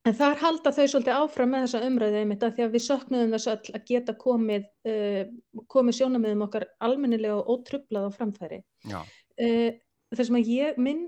En 0.09 0.15
þar 0.17 0.39
halda 0.41 0.71
þau 0.73 0.85
svolítið 0.89 1.13
áfram 1.19 1.51
með 1.53 1.63
þessa 1.67 1.81
umræðið 1.85 2.19
einmitt 2.23 2.43
að 2.45 2.53
því 2.57 2.63
að 2.65 2.75
við 2.75 2.83
söknuðum 2.87 3.33
þess 3.35 3.49
að, 3.51 3.67
að 3.77 3.83
geta 3.91 4.15
komið, 4.23 4.63
uh, 4.89 5.63
komið 5.69 5.97
sjónamiðum 5.99 6.45
okkar 6.47 6.65
almennilega 6.87 7.35
og 7.37 7.51
ótrublað 7.53 8.07
á 8.09 8.11
framfæri. 8.15 8.61
Uh, 8.89 9.67
þess 10.15 10.33
að 10.33 10.49
ég, 10.49 10.79
minn, 10.81 11.03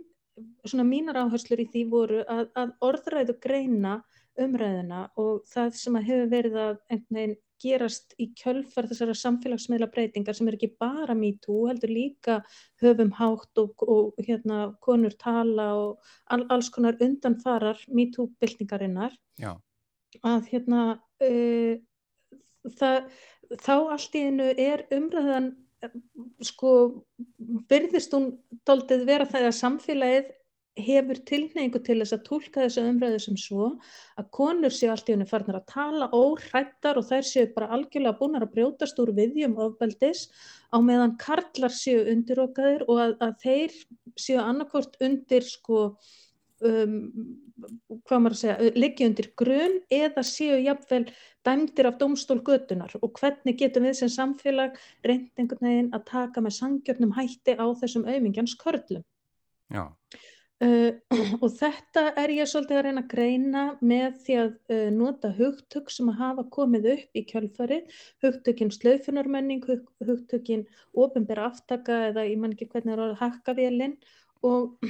svona 0.67 0.85
mínar 0.85 1.23
áherslur 1.23 1.63
í 1.63 1.69
því 1.73 1.87
voru 1.89 2.21
að, 2.29 2.45
að 2.57 2.75
orðræðu 2.85 3.37
greina 3.41 3.97
umræðina 4.41 5.07
og 5.21 5.41
það 5.49 5.75
sem 5.77 5.97
að 5.97 6.07
hefur 6.11 6.29
verið 6.31 6.61
að 6.61 6.77
einhvern 6.89 7.17
veginn 7.17 7.35
gerast 7.63 8.15
í 8.21 8.29
kjölfar 8.37 8.87
þessara 8.89 9.15
samfélagsmiðla 9.17 9.89
breytingar 9.93 10.37
sem 10.37 10.49
er 10.49 10.57
ekki 10.57 10.73
bara 10.81 11.15
MeToo, 11.17 11.67
heldur 11.69 11.93
líka 11.93 12.39
höfum 12.83 13.13
hátt 13.17 13.61
og, 13.61 13.85
og 13.87 14.19
hérna, 14.19 14.73
konur 14.83 15.15
tala 15.19 15.69
og 15.79 16.13
all, 16.27 16.45
alls 16.53 16.69
konar 16.73 16.99
undanfarar 17.01 17.79
MeToo-byltingarinnar 17.87 19.15
að 19.43 20.51
hérna 20.51 20.83
uh, 21.23 21.75
það, 22.77 23.11
þá 23.63 23.75
allt 23.75 24.15
í 24.19 24.25
einu 24.29 24.53
er 24.53 24.87
umræðan 24.93 25.53
sko 26.43 26.71
byrðist 27.67 28.13
hún 28.15 28.29
doldið 28.67 29.05
vera 29.07 29.27
það 29.27 29.49
að 29.49 29.57
samfélagið 29.59 30.31
hefur 30.79 31.19
tilneingu 31.29 31.79
til 31.85 31.99
þess 32.01 32.15
að 32.15 32.23
tólka 32.25 32.63
þessu 32.63 32.83
umræðu 32.89 33.19
sem 33.21 33.35
svo 33.37 33.67
að 34.17 34.29
konur 34.33 34.73
séu 34.73 34.89
allt 34.89 35.09
í 35.09 35.13
henni 35.13 35.27
farnar 35.29 35.59
að 35.59 35.67
tala 35.69 36.07
óhrættar 36.17 36.97
og 36.97 37.05
þær 37.11 37.27
séu 37.29 37.51
bara 37.53 37.69
algjörlega 37.75 38.17
búin 38.17 38.39
að 38.39 38.49
brjótast 38.55 38.99
úr 39.03 39.13
viðjum 39.13 39.53
ofbeldis 39.67 40.25
á 40.73 40.77
meðan 40.81 41.13
karlar 41.21 41.73
séu 41.73 42.07
undirokaðir 42.15 42.87
og 42.87 43.03
að, 43.05 43.15
að 43.21 43.37
þeir 43.45 43.77
séu 44.17 44.41
annarkvort 44.41 44.97
undir 45.05 45.45
sko 45.45 45.83
um, 46.65 46.97
hvað 48.09 48.23
maður 48.23 48.35
að 48.35 48.41
segja, 48.41 48.73
liggi 48.73 49.07
undir 49.07 49.29
grun 49.37 49.79
eða 49.93 50.25
séu 50.25 50.57
jafnvel 50.63 51.05
dæmdir 51.45 51.89
af 51.91 52.01
domstól 52.01 52.41
götunar 52.41 52.97
og 52.97 53.13
hvernig 53.19 53.61
getum 53.61 53.85
við 53.85 53.99
sem 54.01 54.11
samfélag 54.11 54.81
reynd 55.05 55.29
einhvern 55.37 55.69
veginn 55.69 55.93
að 55.93 56.05
taka 56.09 56.41
með 56.41 56.57
sangjörnum 56.57 57.13
hætti 57.17 57.59
á 57.61 57.65
þessum 57.77 58.09
auðmingjans 58.09 58.57
körlum. 58.57 59.05
Já. 59.69 59.91
Uh, 60.63 60.93
og 61.43 61.49
þetta 61.61 62.03
er 62.19 62.31
ég 62.31 62.47
svolítið 62.47 62.77
að 62.79 62.85
reyna 62.85 63.01
að 63.03 63.09
greina 63.11 63.63
með 63.83 64.19
því 64.23 64.35
að 64.39 64.51
uh, 64.71 64.89
nota 64.95 65.31
hugtök 65.35 65.89
sem 65.91 66.11
að 66.11 66.19
hafa 66.21 66.45
komið 66.55 66.87
upp 66.93 67.19
í 67.19 67.23
kjölfarið, 67.27 67.97
hugtökinn 68.23 68.71
slaufunarmenning, 68.71 69.63
hug, 69.67 69.89
hugtökinn 70.07 70.63
ofinbæra 70.93 71.49
aftaka 71.49 71.97
eða 72.11 72.27
ég 72.29 72.39
man 72.39 72.55
ekki 72.55 72.69
hvernig 72.71 72.93
það 72.93 73.01
er 73.01 73.03
að 73.09 73.19
hakka 73.25 73.57
vélinn 73.59 73.97
og, 74.47 74.87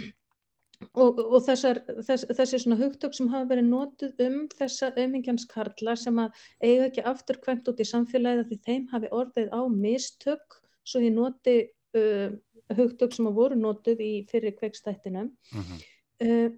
og, 0.91 1.23
og 1.23 1.39
þessar, 1.47 1.81
þess, 2.05 2.29
þessi 2.29 2.61
svona 2.61 2.79
hugtök 2.83 3.17
sem 3.17 3.33
hafa 3.33 3.49
verið 3.55 3.69
notið 3.71 4.25
um 4.27 4.39
þessa 4.53 4.93
auðmingjanskarla 4.93 5.97
sem 6.03 6.21
að 6.21 6.45
eiga 6.61 6.89
ekki 6.91 7.07
aftur 7.15 7.41
kvemt 7.41 7.71
út 7.71 7.81
í 7.81 7.89
samfélagið 7.95 8.51
því 8.51 8.61
þeim 8.67 8.89
hafi 8.93 9.13
orðið 9.23 9.53
á 9.57 9.61
mistök 9.73 10.61
svo 10.85 11.01
ég 11.01 11.15
noti 11.17 11.61
uh, 11.97 12.33
hugtök 12.71 13.13
sem 13.15 13.29
voru 13.35 13.57
notuð 13.59 14.01
í 14.03 14.11
fyrir 14.31 14.55
kveikstættinum 14.59 15.31
mhm. 15.53 15.63
-huh. 15.69 15.79
uh, 16.27 16.51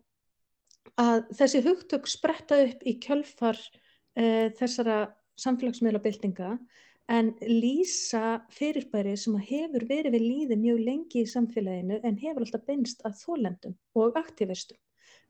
að 1.01 1.27
þessi 1.39 1.63
hugtök 1.65 2.07
spretta 2.07 2.61
upp 2.67 2.85
í 2.85 2.97
kjölfar 3.01 3.57
uh, 3.57 4.47
þessara 4.59 4.99
samfélagsmiðlabildinga 5.41 6.57
en 7.11 7.35
lýsa 7.41 8.41
fyrirbæri 8.49 9.13
sem 9.17 9.35
hefur 9.37 9.85
verið 9.89 10.15
við 10.15 10.23
líði 10.23 10.57
mjög 10.57 10.79
lengi 10.87 11.21
í 11.21 11.29
samfélaginu 11.29 11.99
en 12.03 12.17
hefur 12.17 12.45
alltaf 12.45 12.65
beinst 12.65 13.03
að 13.05 13.19
þólendum 13.19 13.75
og 14.01 14.17
aktivistum 14.17 14.79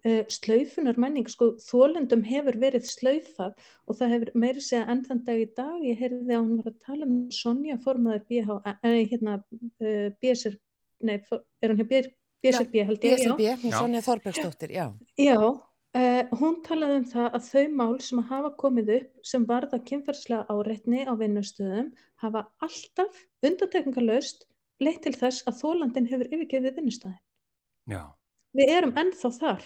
uh, 0.05 0.23
slaufunar 0.31 0.99
menning, 1.01 1.27
sko 1.29 1.53
þólendum 1.65 2.23
hefur 2.27 2.57
verið 2.61 2.87
slaufað 2.89 3.55
og 3.85 3.99
það 3.99 4.13
hefur 4.15 4.33
meiri 4.45 4.63
segja 4.63 4.85
enn 4.91 5.03
þann 5.07 5.23
dag 5.27 5.41
í 5.41 5.49
dag, 5.57 5.79
ég 5.83 5.99
heyrði 6.01 6.37
að 6.37 6.43
hún 6.43 6.61
var 6.61 6.71
að 6.71 6.79
tala 6.87 7.09
um 7.09 7.17
Sonja 7.33 7.77
formaður 7.83 8.23
BH, 8.29 8.59
eh, 8.75 9.01
hérna, 9.11 9.39
uh, 9.83 10.07
BSR 10.21 10.57
nei, 11.03 11.17
er 11.61 11.73
hún 11.73 11.81
hér 11.81 12.11
BSRB 12.45 12.83
held 12.85 13.05
ég, 13.05 13.21
BSRB, 13.21 13.47
hún 13.63 13.73
Sonja 13.73 14.01
Þorbergsdóttir, 14.05 14.73
já. 14.75 14.85
Já, 15.17 15.37
uh, 15.39 16.33
hún 16.39 16.59
talaði 16.65 16.99
um 17.01 17.07
það 17.09 17.37
að 17.37 17.47
þau 17.49 17.63
mál 17.79 17.95
sem 18.07 18.21
hafa 18.31 18.51
komið 18.61 18.91
upp 18.99 19.29
sem 19.31 19.47
varða 19.49 19.79
kynferðslega 19.89 20.45
áreitni 20.51 21.05
á 21.09 21.13
vinnustöðum 21.19 21.93
hafa 22.21 22.45
alltaf 22.65 23.23
undantekningarlaust 23.45 24.45
leitt 24.83 25.01
til 25.05 25.15
þess 25.15 25.45
að 25.49 25.61
þólandin 25.63 26.09
hefur 26.11 26.29
yfirgefið 26.29 26.77
vinnustöðin. 26.79 27.19
Já. 27.89 28.03
Við 28.55 28.71
erum 28.77 28.95
ennþá 28.99 29.31
þar. 29.39 29.65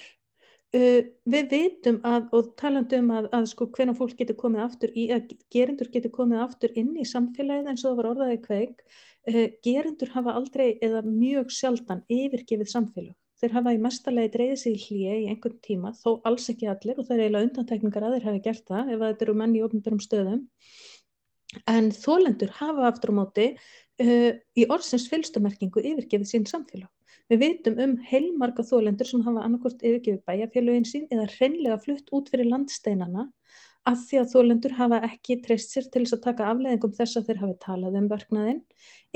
Uh, 0.70 1.02
við 1.26 1.48
veitum 1.50 1.96
að, 2.06 2.28
og 2.38 2.50
talandum 2.62 3.08
að, 3.10 3.28
að 3.34 3.46
sko 3.50 3.66
hvernig 3.74 3.98
fólk 3.98 4.20
getur 4.20 4.36
komið 4.38 4.62
aftur 4.68 4.92
í, 4.94 5.08
að 5.16 5.32
gerindur 5.50 5.90
getur 5.90 6.12
komið 6.14 6.44
aftur 6.44 6.76
inn 6.78 6.92
í 6.94 7.06
samfélagið 7.10 7.72
eins 7.72 7.82
og 7.82 7.88
það 7.88 7.98
var 7.98 8.10
orðaði 8.12 8.36
kveik, 8.44 8.84
uh, 9.32 9.48
gerindur 9.66 10.14
hafa 10.14 10.36
aldrei 10.38 10.68
eða 10.86 11.02
mjög 11.08 11.50
sjaldan 11.56 12.04
yfirgefið 12.14 12.70
samfélag. 12.70 13.18
Þeir 13.42 13.56
hafa 13.56 13.74
í 13.74 13.82
mestarlegi 13.82 14.34
dreyðið 14.36 14.62
sig 14.62 14.78
í 14.78 14.84
hlýja 14.84 15.18
í 15.18 15.28
einhvern 15.32 15.60
tíma, 15.66 15.96
þó 15.96 16.20
alls 16.28 16.46
ekki 16.54 16.70
allir 16.70 16.98
og 17.00 17.08
það 17.08 17.16
er 17.16 17.24
eiginlega 17.24 17.50
undantekningar 17.50 18.06
að 18.06 18.16
þeir 18.18 18.30
hafi 18.30 18.46
gert 18.46 18.66
það 18.70 18.94
ef 18.94 19.04
þetta 19.08 19.26
eru 19.26 19.38
menn 19.42 19.56
í 19.56 19.62
ofnbjörnum 19.66 20.06
stöðum. 20.06 20.42
En 21.72 21.90
þólendur 21.96 22.52
hafa 22.60 22.90
aftur 22.92 23.16
á 23.16 23.20
móti 23.24 23.46
uh, 24.04 24.32
í 24.58 24.66
orðsins 24.70 25.08
fylgstumerkingu 25.12 25.84
yfirgefið 25.84 26.32
sín 26.32 26.48
samfélag. 26.50 26.90
Við 27.30 27.44
vitum 27.44 27.82
um 27.84 27.98
heilmarga 28.10 28.66
þólendur 28.66 29.08
sem 29.10 29.22
hafa 29.26 29.44
annarkort 29.46 29.84
yfirgefið 29.86 30.24
bæjarfélögin 30.26 30.88
sín 30.90 31.06
eða 31.14 31.28
hreinlega 31.36 31.78
flutt 31.84 32.10
út 32.16 32.32
fyrir 32.32 32.50
landsteinana 32.50 33.28
af 33.90 34.02
því 34.10 34.20
að 34.22 34.32
þólendur 34.34 34.76
hafa 34.78 35.00
ekki 35.08 35.38
treyst 35.44 35.74
sér 35.74 35.88
til 35.94 36.04
þess 36.04 36.18
að 36.18 36.26
taka 36.26 36.50
afleðingum 36.52 36.96
þess 36.98 37.20
að 37.20 37.30
þeir 37.30 37.40
hafi 37.44 37.56
talað 37.64 37.98
um 38.00 38.10
verknaðinn 38.12 38.60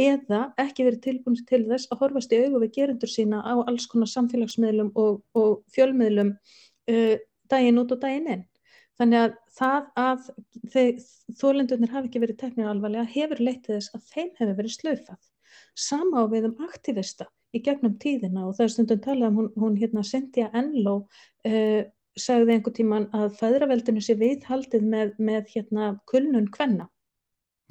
eða 0.06 0.40
ekki 0.64 0.88
verið 0.88 1.04
tilbúin 1.08 1.42
til 1.50 1.62
þess 1.68 1.92
að 1.92 2.02
horfast 2.04 2.34
í 2.34 2.40
við 2.54 2.72
gerendur 2.78 3.12
sína 3.12 3.42
á 3.44 3.54
alls 3.66 3.90
konar 3.92 4.10
samfélagsmiðlum 4.14 4.94
og, 4.96 5.22
og 5.38 5.62
fjölmiðlum 5.76 6.34
uh, 6.34 7.16
daginn 7.52 7.82
út 7.82 7.94
og 7.94 8.02
daginn 8.02 8.32
inn. 8.38 8.46
Þannig 9.02 9.20
að 9.20 9.38
það 9.58 9.86
að 10.04 10.28
þólendurnir 11.40 11.94
hafi 11.94 12.10
ekki 12.10 12.22
verið 12.24 12.40
teknir 12.44 12.70
alvarlega 12.70 13.10
hefur 13.10 13.42
leytið 13.42 13.80
þess 13.80 13.96
að 13.98 14.10
þeim 14.12 14.30
hefur 14.40 14.58
verið 14.60 14.76
slöfað. 14.76 15.22
Sama 15.74 16.22
á 16.22 16.24
við 16.30 16.48
um 16.52 16.68
aktivista 16.68 17.28
í 17.54 17.62
gegnum 17.66 17.98
tíðina 18.02 18.48
og 18.48 18.56
það 18.58 18.66
er 18.66 18.74
stundum 18.76 19.02
talað 19.02 19.32
um 19.32 19.40
hún, 19.42 19.50
hún 19.58 19.78
hérna 19.82 20.06
Cynthia 20.06 20.50
Enlow 20.58 21.04
uh, 21.50 21.82
sagði 22.18 22.56
einhver 22.56 22.76
tíman 22.78 23.08
að 23.18 23.38
fæðraveldinu 23.40 24.02
sé 24.04 24.16
viðhaldið 24.20 24.86
með, 24.90 25.14
með 25.18 25.54
hérna 25.56 25.94
kulnun 26.10 26.50
kvenna 26.54 26.90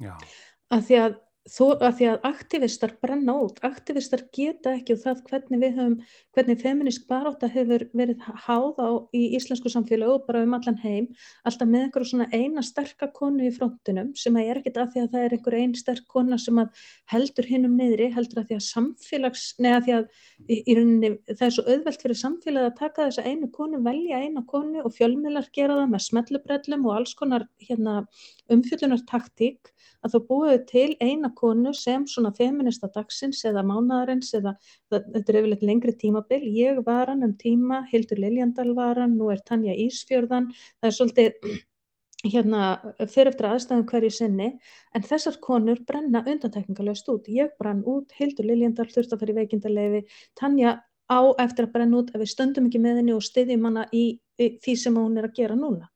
að 0.03 0.87
því 0.87 0.99
að 0.99 1.19
þó 1.49 1.73
að 1.75 1.97
því 1.97 2.05
að 2.07 2.25
aktivistar 2.29 2.93
brenna 3.03 3.33
út, 3.43 3.57
aktivistar 3.67 4.21
geta 4.35 4.71
ekki 4.77 4.95
og 4.95 5.01
það 5.01 5.23
hvernig 5.27 5.59
við 5.59 5.73
höfum, 5.75 5.95
hvernig 6.33 6.61
feministk 6.61 7.07
baráta 7.09 7.49
hefur 7.51 7.83
verið 7.91 8.21
háð 8.45 8.79
á 8.79 8.89
í 9.11 9.23
íslensku 9.35 9.71
samfélögu 9.73 10.21
og 10.21 10.27
bara 10.27 10.43
um 10.45 10.55
allan 10.55 10.79
heim, 10.79 11.09
alltaf 11.43 11.67
með 11.67 11.87
einhverju 11.87 12.09
svona 12.13 12.29
eina 12.31 12.63
sterka 12.63 13.09
konu 13.11 13.43
í 13.49 13.51
frontinum 13.55 14.13
sem 14.15 14.37
að 14.39 14.51
er 14.53 14.61
ekkit 14.61 14.79
að 14.79 14.93
því 14.93 15.03
að 15.03 15.09
það 15.15 15.25
er 15.25 15.35
einhver 15.37 15.57
einn 15.59 15.75
sterk 15.75 16.07
kona 16.07 16.39
sem 16.39 16.61
að 16.63 16.85
heldur 17.11 17.49
hinnum 17.51 17.75
niðri, 17.75 18.07
heldur 18.15 18.43
að 18.43 18.47
því 18.53 18.59
að 18.59 18.65
samfélags, 18.69 19.45
neða 19.59 19.83
því 19.83 19.95
að 19.97 20.07
í, 20.47 20.61
í 20.63 20.77
rauninni 20.79 21.11
það 21.27 21.45
er 21.49 21.55
svo 21.57 21.67
auðvelt 21.67 22.07
fyrir 22.07 22.21
samfélagi 22.23 22.71
að 22.71 22.79
taka 22.79 23.09
þessa 23.09 23.27
einu 23.27 23.51
konu, 23.51 23.83
velja 23.83 24.23
eina 24.23 24.45
konu 24.47 24.85
og 24.87 24.95
fjölmiðlar 24.95 25.51
gera 25.51 25.81
það 25.81 25.91
með 25.91 26.05
smetlubrellum 26.07 26.87
og 26.87 26.97
alls 27.01 27.15
konar 27.19 27.47
hérna, 27.67 28.05
umfjöldunartaktík 28.51 29.71
að 30.03 30.15
þá 30.15 30.19
búið 30.27 30.55
til 30.69 30.87
eina 30.99 31.29
konu 31.35 31.73
sem 31.77 32.05
svona 32.09 32.33
feminista 32.35 32.89
dagsins 32.91 33.43
eða 33.47 33.63
mánadarins 33.67 34.33
eða 34.35 34.55
þetta 34.91 35.23
er 35.23 35.39
yfirleitt 35.39 35.67
lengri 35.67 35.93
tímabil. 35.99 36.41
Ég 36.51 36.81
var 36.85 37.11
hann 37.11 37.23
um 37.23 37.35
tíma, 37.39 37.83
Hildur 37.91 38.19
Liljandal 38.19 38.73
var 38.75 38.99
hann, 38.99 39.17
nú 39.19 39.31
er 39.31 39.43
Tanja 39.47 39.75
Ísfjörðan, 39.85 40.49
það 40.81 40.89
er 40.89 40.97
svolítið 40.97 41.53
hérna 42.33 42.67
fyrir 43.11 43.33
eftir 43.33 43.49
aðstæðum 43.49 43.87
hverju 43.91 44.11
sinni 44.15 44.49
en 44.95 45.03
þessar 45.07 45.39
konur 45.43 45.81
brenna 45.87 46.23
undantekningalöst 46.23 47.09
út. 47.11 47.27
Ég 47.31 47.55
brann 47.59 47.83
út, 47.87 48.11
Hildur 48.19 48.47
Liljandal 48.47 48.89
þurft 48.91 49.15
að 49.15 49.25
fyrir 49.25 49.39
veikindalefi, 49.41 50.03
Tanja 50.39 50.77
á 51.11 51.19
eftir 51.43 51.67
að 51.67 51.73
brenna 51.75 51.99
út 51.99 52.13
ef 52.13 52.21
við 52.21 52.31
stöndum 52.31 52.69
ekki 52.69 52.79
með 52.83 53.01
henni 53.01 53.15
og 53.15 53.25
styðjum 53.25 53.67
hana 53.67 53.87
í, 53.91 54.05
í 54.39 54.45
því 54.63 54.75
sem 54.79 54.99
hún 54.99 55.19
er 55.19 55.27
að 55.27 55.35
gera 55.39 55.57
núna. 55.59 55.89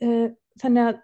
Eh, 0.00 0.30
þannig 0.60 0.88
að 0.88 1.02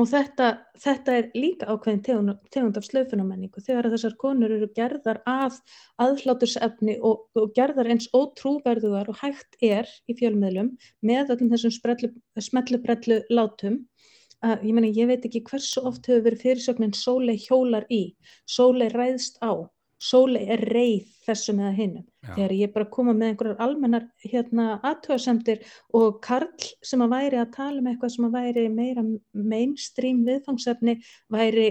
Og 0.00 0.06
þetta, 0.08 0.46
þetta 0.80 1.14
er 1.18 1.26
líka 1.36 1.66
ákveðin 1.68 2.02
tegund, 2.06 2.36
tegund 2.54 2.78
af 2.80 2.86
slöfunamenningu 2.86 3.60
þegar 3.66 3.90
þessar 3.92 4.14
konur 4.22 4.54
eru 4.54 4.68
gerðar 4.78 5.20
að 5.28 5.58
aðhlátursefni 6.00 6.94
og, 7.04 7.26
og 7.36 7.50
gerðar 7.58 7.90
eins 7.92 8.08
ótrúverðugar 8.16 9.10
og 9.12 9.18
hægt 9.20 9.58
er 9.60 9.90
í 10.08 10.16
fjölmiðlum 10.16 10.70
með 11.04 11.34
öllum 11.34 11.52
þessum 11.52 11.74
smellubrellu 12.46 13.20
látum. 13.28 13.82
Uh, 14.40 14.56
ég, 14.64 14.72
meni, 14.72 14.94
ég 14.96 15.10
veit 15.10 15.26
ekki 15.28 15.44
hversu 15.50 15.82
oft 15.84 16.08
hefur 16.08 16.30
verið 16.30 16.46
fyrirsögnin 16.46 16.96
sólei 16.96 17.36
hjólar 17.36 17.84
í, 17.92 18.14
sólei 18.48 18.88
ræðst 18.94 19.36
á 19.44 19.68
sóli 20.00 20.46
er 20.48 20.62
reið 20.72 21.08
þessum 21.26 21.60
eða 21.60 21.76
hinnum. 21.76 22.06
Þegar 22.20 22.52
ég 22.52 22.72
bara 22.74 22.88
koma 22.92 23.14
með 23.16 23.30
einhverjar 23.30 23.60
almennar 23.64 24.04
hérna 24.20 24.66
aðtöðasemtir 24.84 25.62
og 25.96 26.18
Karl 26.24 26.66
sem 26.84 27.00
að 27.00 27.14
væri 27.14 27.40
að 27.40 27.54
tala 27.54 27.80
um 27.80 27.88
eitthvað 27.88 28.12
sem 28.14 28.26
að 28.28 28.36
væri 28.36 28.64
meira 28.74 29.04
mainstream 29.32 30.20
viðfangsefni 30.28 30.98
væri 31.32 31.66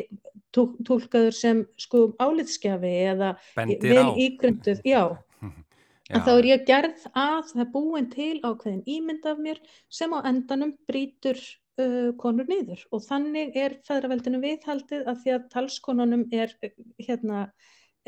tólkaður 0.57 1.37
sem 1.37 1.63
sko 1.77 2.07
álitskjafi 2.17 2.93
eða 3.11 3.35
vel 3.59 4.15
ígrunduð. 4.25 4.81
Já. 4.89 5.03
Já. 6.09 6.17
Þá 6.25 6.31
er 6.33 6.45
ég 6.49 6.61
gerð 6.65 7.01
að 7.13 7.51
það 7.53 7.67
búin 7.75 8.07
til 8.09 8.35
ákveðin 8.41 8.85
ímynd 8.89 9.25
af 9.29 9.41
mér 9.45 9.59
sem 9.93 10.09
á 10.09 10.25
endanum 10.25 10.71
brítur 10.89 11.37
uh, 11.37 12.09
konur 12.17 12.49
niður 12.49 12.81
og 12.89 13.03
þannig 13.05 13.53
er 13.53 13.77
fæðraveldinu 13.85 14.41
viðhaldið 14.41 15.05
að 15.05 15.19
því 15.21 15.35
að 15.35 15.45
talskonunum 15.53 16.25
er 16.33 16.55
hérna 16.97 17.43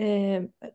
e, 0.01 0.07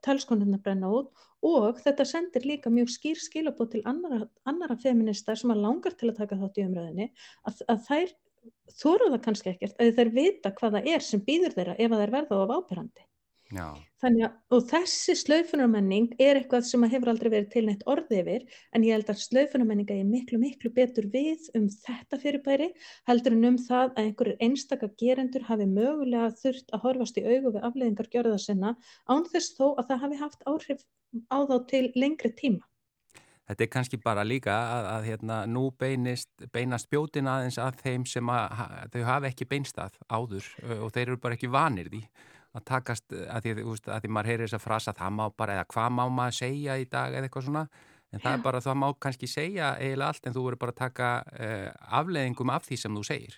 talskonurna 0.07 0.61
brenna 0.63 0.93
út 0.93 1.11
og 1.47 1.81
þetta 1.85 2.07
sendir 2.09 2.47
líka 2.49 2.71
mjög 2.73 2.91
skýr 2.93 3.19
skilabót 3.23 3.73
til 3.75 3.83
annara, 3.91 4.27
annara 4.51 4.77
feministar 4.83 5.39
sem 5.39 5.53
að 5.55 5.63
langar 5.67 5.97
til 5.99 6.11
að 6.11 6.21
taka 6.23 6.39
þátt 6.41 6.61
í 6.61 6.65
umröðinni 6.67 7.09
að, 7.49 7.61
að 7.73 7.83
þær 7.89 8.15
þóru 8.81 9.11
það 9.13 9.21
kannski 9.27 9.53
ekkert 9.53 9.83
að 9.83 9.93
þær 9.99 10.15
vita 10.17 10.55
hvað 10.59 10.79
það 10.79 10.89
er 10.95 11.07
sem 11.07 11.23
býður 11.29 11.57
þeirra 11.59 11.77
ef 11.79 11.93
það 11.95 12.07
er 12.07 12.15
verða 12.17 12.41
á 12.43 12.47
ábyrrandi 12.59 13.07
Þannig 13.47 14.25
að, 14.27 14.33
og 14.51 14.65
þessi 14.67 15.15
slaufunarmenning 15.21 16.09
er 16.19 16.41
eitthvað 16.41 16.65
sem 16.67 16.83
hefur 16.91 17.13
aldrei 17.13 17.31
verið 17.31 17.53
tilnætt 17.53 17.85
orði 17.87 18.19
yfir, 18.23 18.45
en 18.75 18.85
ég 18.87 18.97
held 18.97 19.13
að 19.13 19.23
slaufunarmenninga 19.23 19.95
er 19.95 20.09
miklu, 20.09 20.41
miklu 20.43 20.73
betur 20.75 21.07
við 21.13 21.47
um 21.59 21.69
þetta 21.71 22.19
fyrirbæri, 22.23 22.73
heldur 23.07 23.37
en 23.37 23.51
um 23.53 23.59
það 23.63 23.93
að 23.95 24.03
einhverjir 24.03 24.43
einstaka 24.49 24.91
gerendur 24.99 25.47
hafi 25.47 25.69
mögulega 25.71 26.35
þurft 26.43 26.75
að 26.75 26.87
horfast 26.89 27.23
í 27.23 27.27
augu 27.27 27.55
við 27.55 27.67
afleðingar 27.71 28.13
gjörða 28.13 28.39
sinna, 28.43 28.77
án 29.07 29.27
þess 29.31 29.55
þó 29.55 29.67
að 29.77 29.93
það 29.93 30.07
hafi 30.07 30.23
haft 30.25 30.49
áhrif 30.51 30.87
á 31.31 31.39
þá 31.47 31.57
til 31.71 31.87
lengri 31.95 32.35
tíma. 32.35 32.67
Þetta 33.47 33.63
er 33.63 33.69
kannski 33.71 33.99
bara 34.03 34.25
líka 34.27 34.51
að, 34.51 34.87
að 34.91 35.05
hérna, 35.07 35.43
nú 35.47 35.69
beinist, 35.79 36.33
beinast 36.51 36.91
bjótin 36.91 37.31
aðeins 37.31 37.61
að 37.63 37.79
þeim 37.85 38.07
sem 38.11 38.33
að, 38.35 38.65
þau 38.91 39.05
hafi 39.07 39.31
ekki 39.31 39.47
beinstað 39.47 40.01
áður 40.11 40.49
og 40.81 40.91
þeir 40.91 41.05
eru 41.13 41.21
bara 41.23 41.39
ekki 41.39 41.53
vanir 41.55 41.87
því 41.93 42.03
að 42.57 42.65
takast 42.71 43.13
að 43.13 43.45
því, 43.45 43.67
úst, 43.73 43.91
að 43.91 44.05
því 44.05 44.13
maður 44.17 44.31
heyrir 44.33 44.47
þess 44.47 44.59
að 44.59 44.65
frasa 44.65 44.97
það 44.97 45.19
má 45.19 45.25
bara 45.37 45.59
eða 45.59 45.67
hvað 45.75 45.91
má 45.99 46.05
maður 46.09 46.39
segja 46.41 46.79
í 46.81 46.87
dag 46.93 47.17
eða 47.17 47.29
eitthvað 47.29 47.49
svona 47.49 47.65
en 48.13 48.23
það 48.23 48.37
er 48.37 48.45
bara 48.47 48.63
það 48.65 48.79
má 48.83 48.87
kannski 49.07 49.29
segja 49.31 49.73
eiginlega 49.81 50.13
allt 50.13 50.29
en 50.29 50.37
þú 50.37 50.47
verður 50.47 50.63
bara 50.63 50.75
að 50.75 50.81
taka 50.81 51.11
uh, 51.27 51.69
afleðingum 52.01 52.55
af 52.55 52.69
því 52.69 52.81
sem 52.83 52.97
þú 52.97 53.05
segir. 53.09 53.37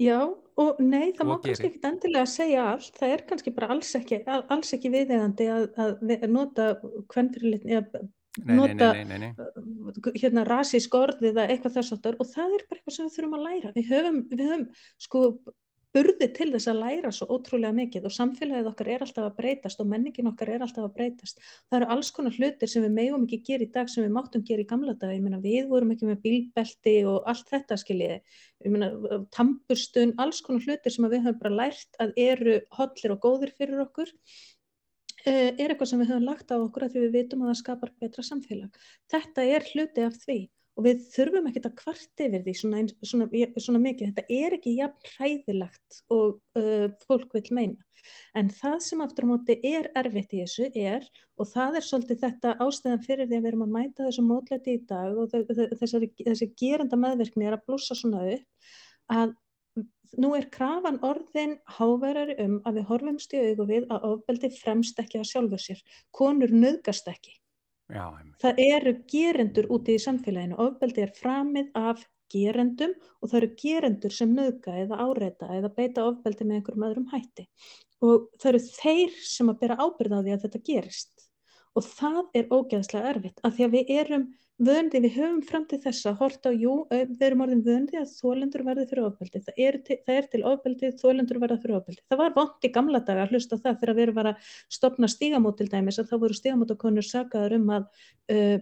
Já 0.00 0.20
og 0.60 0.78
nei 0.82 1.10
það 1.16 1.24
og 1.24 1.28
má 1.30 1.34
gerir. 1.34 1.48
kannski 1.48 1.68
ekki 1.70 1.88
endilega 1.88 2.30
segja 2.30 2.68
allt 2.74 3.00
það 3.00 3.14
er 3.16 3.26
kannski 3.32 3.52
bara 3.56 3.68
alls 3.74 3.90
ekki, 3.98 4.20
alls 4.28 4.72
ekki 4.76 4.92
viðegandi 4.92 5.50
að, 5.50 5.66
að 5.80 6.26
nota 6.30 6.70
hvernfyrirlitni 7.10 7.78
eða 7.80 8.02
nota 8.46 8.92
nei, 8.94 9.04
nei, 9.08 9.18
nei, 9.18 10.12
hérna 10.20 10.44
rasísk 10.46 10.94
orð 10.94 11.24
eða 11.32 11.48
eitthvað 11.50 11.80
þess 11.80 11.96
aftur 11.96 12.20
og 12.22 12.28
það 12.30 12.54
er 12.58 12.66
bara 12.68 12.78
eitthvað 12.78 12.96
sem 12.96 13.08
við 13.08 13.16
þurfum 13.16 13.36
að 13.38 13.46
læra. 13.48 13.72
Við 13.74 13.90
höfum, 13.90 14.20
við 14.30 14.44
höfum 14.46 14.66
sko 15.06 15.24
burði 15.94 16.28
til 16.34 16.48
þess 16.52 16.68
að 16.70 16.80
læra 16.84 17.10
svo 17.14 17.26
ótrúlega 17.34 17.74
mikið 17.74 18.06
og 18.06 18.14
samfélagið 18.14 18.68
okkar 18.70 18.90
er 18.94 19.04
alltaf 19.04 19.26
að 19.26 19.38
breytast 19.40 19.80
og 19.82 19.88
menningin 19.90 20.28
okkar 20.30 20.52
er 20.54 20.64
alltaf 20.64 20.86
að 20.86 20.92
breytast. 20.98 21.40
Það 21.70 21.78
eru 21.78 21.88
alls 21.94 22.10
konar 22.14 22.36
hlutir 22.36 22.70
sem 22.70 22.84
við 22.86 22.94
megum 22.98 23.24
ekki 23.26 23.40
gera 23.48 23.66
í 23.66 23.70
dag 23.74 23.90
sem 23.90 24.06
við 24.06 24.14
máttum 24.14 24.44
gera 24.46 24.62
í 24.62 24.68
gamla 24.70 24.94
dag. 25.00 25.16
Meina 25.24 25.40
við 25.42 25.66
vorum 25.72 25.90
ekki 25.94 26.10
með 26.10 26.22
bílbelti 26.26 26.94
og 27.10 27.26
allt 27.30 27.50
þetta 27.50 27.80
skiljiði. 27.82 28.20
Tampustun, 29.34 30.14
alls 30.22 30.40
konar 30.46 30.68
hlutir 30.68 30.94
sem 30.94 31.10
við 31.10 31.26
höfum 31.26 31.42
bara 31.42 31.58
lært 31.64 32.00
að 32.02 32.14
eru 32.28 32.56
hodlir 32.78 33.16
og 33.16 33.22
góðir 33.26 33.54
fyrir 33.58 33.82
okkur 33.86 34.14
eh, 35.26 35.50
er 35.50 35.72
eitthvað 35.72 35.90
sem 35.90 36.04
við 36.04 36.14
höfum 36.14 36.30
lagt 36.30 36.54
á 36.54 36.56
okkur 36.60 36.86
að 36.86 36.94
því 36.94 37.04
við 37.08 37.18
vitum 37.18 37.44
að 37.44 37.54
það 37.54 37.60
skapar 37.64 37.94
betra 37.98 38.26
samfélag. 38.30 38.80
Þetta 39.10 39.50
er 39.58 39.70
hluti 39.72 40.06
af 40.06 40.22
því 40.22 40.40
og 40.80 40.86
við 40.86 41.02
þurfum 41.12 41.48
ekki 41.50 41.60
að 41.66 41.76
kvart 41.76 42.22
yfir 42.24 42.44
því 42.46 42.54
svona, 42.56 42.80
svona, 43.04 43.26
svona 43.60 43.80
mikið, 43.84 44.14
þetta 44.14 44.38
er 44.40 44.56
ekki 44.56 44.72
jafn 44.78 45.10
hræðilegt 45.14 45.98
og 46.16 46.38
uh, 46.56 46.86
fólk 47.04 47.36
vil 47.36 47.44
meina. 47.52 47.84
En 48.32 48.48
það 48.48 48.78
sem 48.86 49.02
aftur 49.04 49.26
á 49.28 49.30
móti 49.34 49.58
er 49.66 49.90
erfitt 50.00 50.32
í 50.32 50.40
þessu 50.40 50.70
er, 50.72 51.04
og 51.36 51.50
það 51.50 51.76
er 51.76 51.84
svolítið 51.84 52.22
þetta 52.22 52.54
ástæðan 52.64 53.04
fyrir 53.04 53.28
því 53.28 53.36
að 53.36 53.44
við 53.44 53.50
erum 53.50 53.66
að 53.66 53.74
mæta 53.74 54.06
þessu 54.06 54.24
mótlæti 54.24 54.78
í 54.78 54.80
dag 54.88 55.20
og 55.20 55.36
þessari, 55.82 56.08
þessi 56.22 56.48
gerenda 56.62 56.98
meðverkni 57.00 57.50
er 57.50 57.58
að 57.58 57.66
blúsa 57.68 57.98
svona 57.98 58.24
upp, 58.38 58.72
að 59.12 59.36
nú 60.24 60.32
er 60.38 60.48
krafan 60.54 60.98
orðin 61.06 61.58
háverari 61.76 62.38
um 62.42 62.56
að 62.64 62.80
við 62.80 62.88
horfumst 62.88 63.36
í 63.36 63.44
augu 63.50 63.68
við 63.68 63.86
að 63.92 64.08
ofbeldi 64.14 64.50
fremst 64.56 64.98
ekki 65.04 65.20
að 65.20 65.28
sjálfu 65.34 65.60
sér. 65.60 65.84
Konur 66.16 66.56
nöðgast 66.56 67.12
ekki. 67.12 67.36
Já, 67.90 68.06
það 68.42 68.60
eru 68.64 68.94
gerendur 69.10 69.68
úti 69.74 69.96
í 69.98 70.02
samfélaginu, 70.02 70.58
ofbeldi 70.62 71.04
er 71.04 71.14
framið 71.16 71.70
af 71.78 72.04
gerendum 72.30 72.92
og 73.20 73.30
það 73.30 73.38
eru 73.40 73.50
gerendur 73.62 74.14
sem 74.14 74.34
nöðga 74.36 74.76
eða 74.84 75.00
áreita 75.06 75.48
eða 75.56 75.72
beita 75.76 76.04
ofbeldi 76.06 76.46
með 76.46 76.60
einhverjum 76.60 76.86
öðrum 76.90 77.08
hætti. 77.10 77.46
Og 78.00 78.28
það 78.40 78.52
eru 78.52 78.62
þeir 78.68 79.16
sem 79.28 79.50
að 79.52 79.58
bera 79.64 79.78
ábyrða 79.82 80.20
á 80.20 80.24
því 80.24 80.36
að 80.36 80.44
þetta 80.46 80.62
gerist. 80.70 81.26
Og 81.76 81.86
það 81.86 82.20
er 82.38 82.54
ógeðslega 82.54 83.10
erfitt 83.14 83.42
af 83.46 83.56
því 83.56 83.66
að 83.66 83.74
við 83.76 83.92
erum 83.96 84.28
vöndi, 84.60 85.00
við 85.04 85.16
höfum 85.16 85.40
fram 85.46 85.66
til 85.68 85.78
þessa 85.82 86.12
hort 86.18 86.46
á, 86.46 86.50
jú, 86.52 86.74
við 86.90 87.22
erum 87.26 87.44
orðin 87.46 87.62
vöndi 87.66 87.98
að 88.00 88.12
þólendur 88.18 88.64
verði 88.66 88.86
fyrir 88.90 89.06
ofbeldi, 89.08 89.42
það 89.46 89.60
er 89.66 89.78
til, 89.86 89.98
það 90.06 90.18
er 90.20 90.28
til 90.34 90.42
ofbeldi, 90.50 90.90
þólendur 91.00 91.40
verða 91.42 91.60
fyrir 91.62 91.78
ofbeldi. 91.78 92.04
Það 92.10 92.22
var 92.22 92.34
vond 92.36 92.68
í 92.68 92.72
gamla 92.74 93.02
daga 93.06 93.24
að 93.24 93.34
hlusta 93.34 93.60
það 93.60 93.78
þegar 93.82 93.96
við 93.98 94.06
erum 94.06 94.20
að 94.24 94.50
stopna 94.78 95.10
stígamót 95.10 95.58
til 95.60 95.68
dæmis 95.72 96.00
að 96.02 96.10
þá 96.12 96.16
voru 96.24 96.38
stígamótakonur 96.38 97.08
sagaður 97.08 97.56
um 97.58 97.72
að 97.78 97.88
uh, 98.36 98.58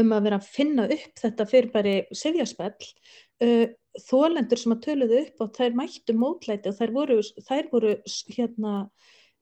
um 0.00 0.12
að 0.12 0.26
vera 0.28 0.40
að 0.40 0.48
finna 0.52 0.86
upp 0.92 1.22
þetta 1.22 1.46
fyrir 1.48 1.70
bara 1.72 1.94
sefjaspell 2.12 2.90
uh, 3.44 3.66
þólendur 4.04 4.60
sem 4.60 4.74
að 4.74 4.82
töluðu 4.84 5.22
upp 5.24 5.44
og 5.44 5.54
þær 5.56 5.78
mættu 5.78 6.16
mótlæti 6.16 6.70
og 6.70 6.76
þær 6.76 6.92
voru, 6.94 7.20
þær 7.48 7.70
voru 7.72 7.94
hérna 8.36 8.74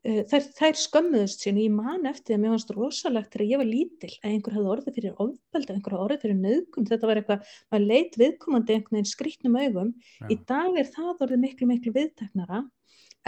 þær, 0.08 0.44
þær 0.56 0.78
skömmuðust 0.80 1.44
sín 1.44 1.58
og 1.58 1.64
ég 1.64 1.74
man 1.74 2.08
eftir 2.08 2.36
að 2.36 2.42
mér 2.42 2.54
fannst 2.54 2.72
rosalegt 2.74 3.32
þegar 3.34 3.46
ég 3.48 3.60
var 3.60 3.68
lítil 3.68 4.10
að 4.16 4.28
einhver 4.30 4.56
hefði 4.56 4.72
orðið 4.74 4.98
fyrir 4.98 5.22
ofbeldi, 5.24 5.74
einhver 5.74 5.94
hefði 5.94 6.04
orðið 6.06 6.24
fyrir 6.24 6.38
nöðgun, 6.38 6.88
þetta 6.88 7.10
var 7.10 7.20
eitthvað, 7.20 7.54
maður 7.72 7.86
leit 7.92 8.18
viðkomandi 8.22 8.76
einhvern 8.76 8.98
veginn 8.98 9.12
skrítnum 9.12 9.58
augum, 9.58 9.94
ja. 10.20 10.28
í 10.32 10.36
dag 10.48 10.78
er 10.80 10.92
það 10.94 11.24
orðið 11.26 11.42
miklu 11.44 11.70
miklu 11.72 11.94
viðteknara. 11.96 12.62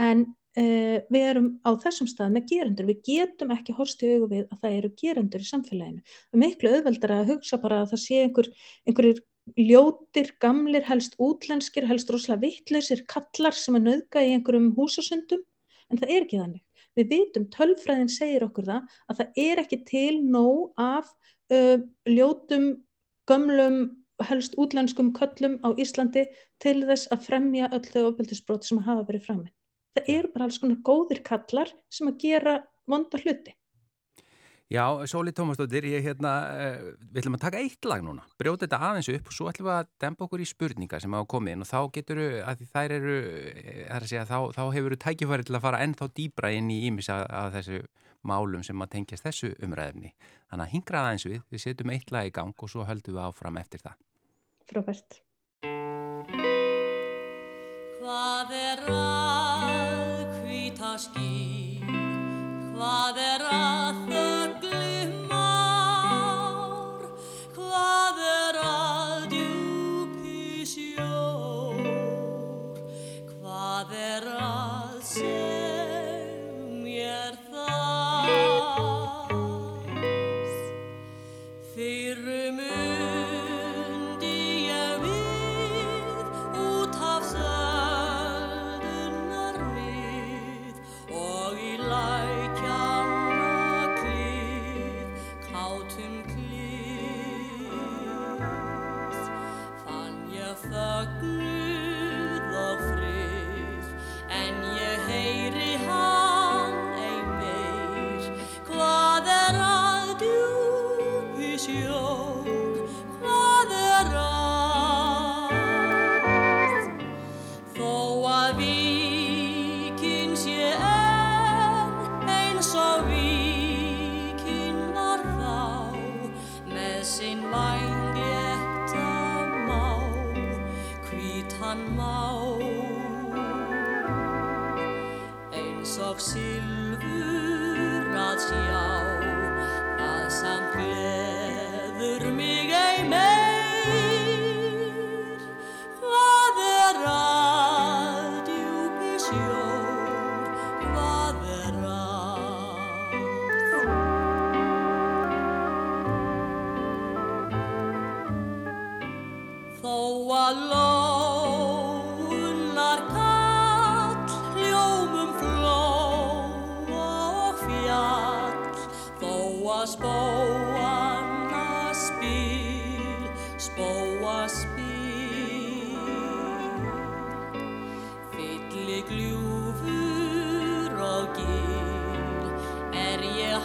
En 0.00 0.22
uh, 0.24 0.98
við 1.12 1.26
erum 1.26 1.50
á 1.66 1.70
þessum 1.84 2.08
stað 2.10 2.36
með 2.36 2.46
gerendur, 2.54 2.88
við 2.88 3.02
getum 3.10 3.52
ekki 3.56 3.76
horst 3.76 4.04
í 4.06 4.14
augu 4.14 4.30
við 4.30 4.46
að 4.46 4.62
það 4.62 4.78
eru 4.78 4.92
gerendur 5.02 5.44
í 5.44 5.50
samfélaginu, 5.50 6.06
er 6.32 6.44
miklu 6.44 6.72
auðveldar 6.76 7.16
að 7.18 7.34
hugsa 7.34 7.60
bara 7.60 7.82
að 7.82 7.92
það 7.92 8.04
sé 8.06 8.22
einhver, 8.24 8.50
einhverjir 8.88 9.22
ljótir, 9.58 10.34
gamlir, 10.40 10.84
helst 10.86 11.16
útlenskir, 11.18 11.86
helst 11.90 12.10
rosalega 12.12 12.46
vittlausir 12.46 13.04
kallar 13.10 13.56
sem 13.56 13.78
að 13.78 13.86
nöðga 13.88 14.22
í 14.22 14.34
einhverjum 14.36 14.72
húsasundum. 14.76 15.42
En 15.90 15.98
það 15.98 16.12
er 16.14 16.26
ekki 16.26 16.38
þannig. 16.38 16.62
Við 17.00 17.12
vitum, 17.14 17.46
tölfræðin 17.54 18.10
segir 18.12 18.44
okkur 18.44 18.66
það 18.68 18.96
að 19.08 19.20
það 19.20 19.38
er 19.46 19.62
ekki 19.62 19.78
til 19.88 20.18
nóg 20.20 20.74
af 20.80 21.08
uh, 21.54 21.78
ljótum, 22.08 22.66
gömlum, 23.30 23.78
helst 24.28 24.56
útlenskum 24.60 25.14
köllum 25.16 25.56
á 25.64 25.72
Íslandi 25.80 26.26
til 26.60 26.82
þess 26.84 27.08
að 27.14 27.24
fremja 27.30 27.70
öll 27.72 27.86
þau 27.86 28.10
ofbeldisbróti 28.10 28.68
sem 28.68 28.82
hafa 28.84 29.06
verið 29.08 29.24
framinn. 29.30 29.54
Það 29.96 30.10
eru 30.16 30.32
bara 30.34 30.46
alls 30.46 30.60
konar 30.60 30.82
góðir 30.84 31.22
kallar 31.24 31.72
sem 31.88 32.10
að 32.10 32.20
gera 32.26 32.58
vonda 32.90 33.20
hluti. 33.22 33.54
Já, 34.70 34.84
Sóli 35.10 35.32
Tómasdóttir, 35.34 35.82
ég 35.90 36.04
hérna, 36.06 36.32
uh, 36.46 36.90
við 37.10 37.24
ætlum 37.24 37.34
að 37.34 37.42
taka 37.42 37.58
eitt 37.58 37.86
lag 37.90 38.04
núna, 38.06 38.22
brjóta 38.38 38.68
þetta 38.68 38.78
aðeins 38.86 39.08
upp 39.16 39.30
og 39.30 39.34
svo 39.34 39.48
ætlum 39.50 39.66
við 39.66 39.74
að 39.74 39.88
dempa 40.04 40.26
okkur 40.28 40.44
í 40.44 40.46
spurningar 40.46 41.02
sem 41.02 41.16
hafa 41.16 41.26
komið 41.32 41.56
inn 41.56 41.64
og 41.64 41.70
þá 41.72 41.80
getur 41.96 42.20
við, 42.22 42.36
að 42.46 42.62
þær 42.70 42.94
eru, 42.94 43.16
er 43.82 43.96
að 43.98 44.06
segja, 44.12 44.22
þá, 44.30 44.36
þá 44.54 44.62
hefur 44.76 44.94
við 44.94 45.02
tækifæri 45.02 45.48
til 45.48 45.56
að 45.58 45.64
fara 45.64 45.80
ennþá 45.82 46.08
dýbra 46.20 46.52
inn 46.54 46.70
í 46.70 46.78
ímis 46.86 47.10
að, 47.10 47.24
að 47.40 47.56
þessu 47.58 47.82
málum 48.30 48.62
sem 48.62 48.84
að 48.84 48.92
tengjast 48.94 49.26
þessu 49.26 49.50
umræðefni. 49.58 50.14
Þannig 50.52 50.66
að 50.68 50.72
hingra 50.76 51.02
aðeins 51.02 51.26
við, 51.26 51.42
við 51.50 51.64
setjum 51.64 51.92
eitt 51.96 52.14
lag 52.14 52.30
í 52.30 52.34
gang 52.38 52.54
og 52.54 52.70
svo 52.70 52.86
höldum 52.86 53.18
við 53.18 53.26
áfram 53.26 53.58
eftir 53.58 53.82
það. 53.82 53.98
Frábært. 54.70 55.20
Hvað 58.00 58.54
er 58.54 58.86
að 58.94 60.38
hvita 60.44 60.94
ský, 61.02 61.32
hvað 62.76 63.18
er 63.26 63.48
að 63.50 63.89
ég 101.00 101.39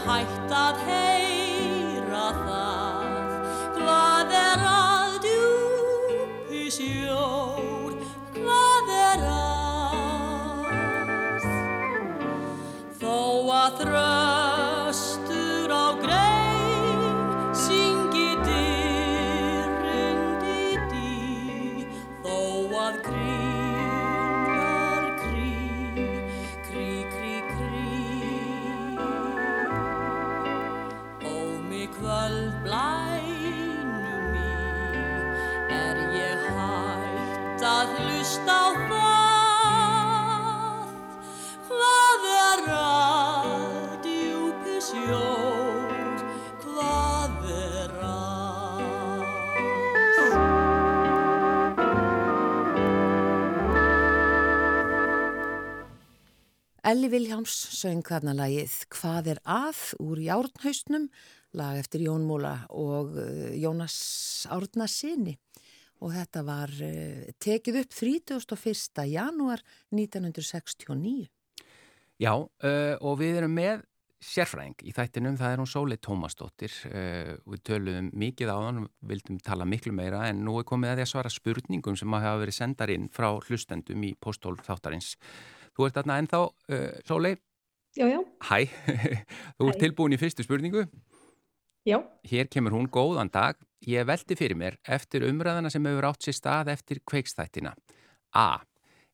Hægt 0.05 0.51
að 0.53 0.81
heyra 0.85 2.27
það. 2.45 3.07
Hvað 3.79 4.35
er 4.37 4.65
að 4.69 5.15
djúpi 5.25 6.67
sjór 6.77 7.74
Elli 56.85 57.07
Viljáms 57.09 57.49
söng 57.73 58.03
þarna 58.05 58.35
lagið 58.37 58.73
Hvað 58.93 59.29
er 59.31 59.39
að 59.49 59.79
úr 60.05 60.19
Járnhaustnum, 60.21 61.07
lag 61.57 61.79
eftir 61.81 62.03
Jón 62.05 62.27
Múla 62.29 62.59
og 62.69 63.15
eh, 63.17 63.55
Jónas 63.57 63.95
Árna 64.53 64.85
sinni. 64.85 65.33
Og 66.05 66.13
þetta 66.13 66.43
var 66.45 66.69
uh, 66.85 67.23
tekið 67.41 67.79
upp 67.79 67.97
31. 67.97 69.01
janúar 69.09 69.63
1969. 69.95 71.25
Já, 72.21 72.33
uh, 72.35 72.93
og 73.01 73.17
við 73.23 73.41
erum 73.41 73.57
með 73.57 73.81
sérfræðing 74.21 74.85
í 74.85 74.93
þættinum, 74.93 75.41
það 75.41 75.55
er 75.55 75.63
hún 75.63 75.71
Sólei 75.73 75.97
Tómasdóttir. 75.97 76.77
Við 76.85 77.65
töluðum 77.65 78.13
mikið 78.13 78.53
á 78.53 78.57
hann, 78.61 78.85
vildum 79.05 79.41
tala 79.41 79.65
miklu 79.69 79.93
meira, 79.93 80.23
en 80.29 80.45
nú 80.45 80.59
er 80.61 80.69
komið 80.69 80.93
að 80.93 81.01
því 81.01 81.05
að 81.05 81.13
svara 81.15 81.33
spurningum 81.33 81.97
sem 81.97 82.17
hafa 82.17 82.39
verið 82.41 82.57
sendar 82.57 82.93
inn 82.93 83.05
frá 83.13 83.31
hlustendum 83.37 84.05
í 84.05 84.15
postólf 84.17 84.65
þáttarins. 84.65 85.15
Þú 85.75 85.87
ert 85.89 85.97
þarna 85.99 86.19
ennþá, 86.23 86.39
uh, 86.45 86.87
Sólei, 87.07 87.35
Já, 87.95 88.07
já, 88.11 88.19
hæ, 88.49 88.57
þú 89.57 89.67
ert 89.69 89.77
Hæ. 89.77 89.81
tilbúin 89.85 90.15
í 90.15 90.19
fyrstu 90.19 90.43
spurningu. 90.43 90.85
já. 91.87 91.99
Hér 92.27 92.49
kemur 92.51 92.73
hún 92.75 92.89
góðan 92.91 93.31
dag. 93.31 93.55
Ég 93.85 94.03
veldi 94.07 94.35
fyrir 94.35 94.57
mér 94.57 94.75
eftir 94.83 95.23
umræðana 95.23 95.69
sem 95.71 95.85
hefur 95.85 96.07
átt 96.09 96.25
sér 96.25 96.35
stað 96.35 96.71
eftir 96.73 96.99
kveikstættina. 97.07 97.71
A. 98.35 98.59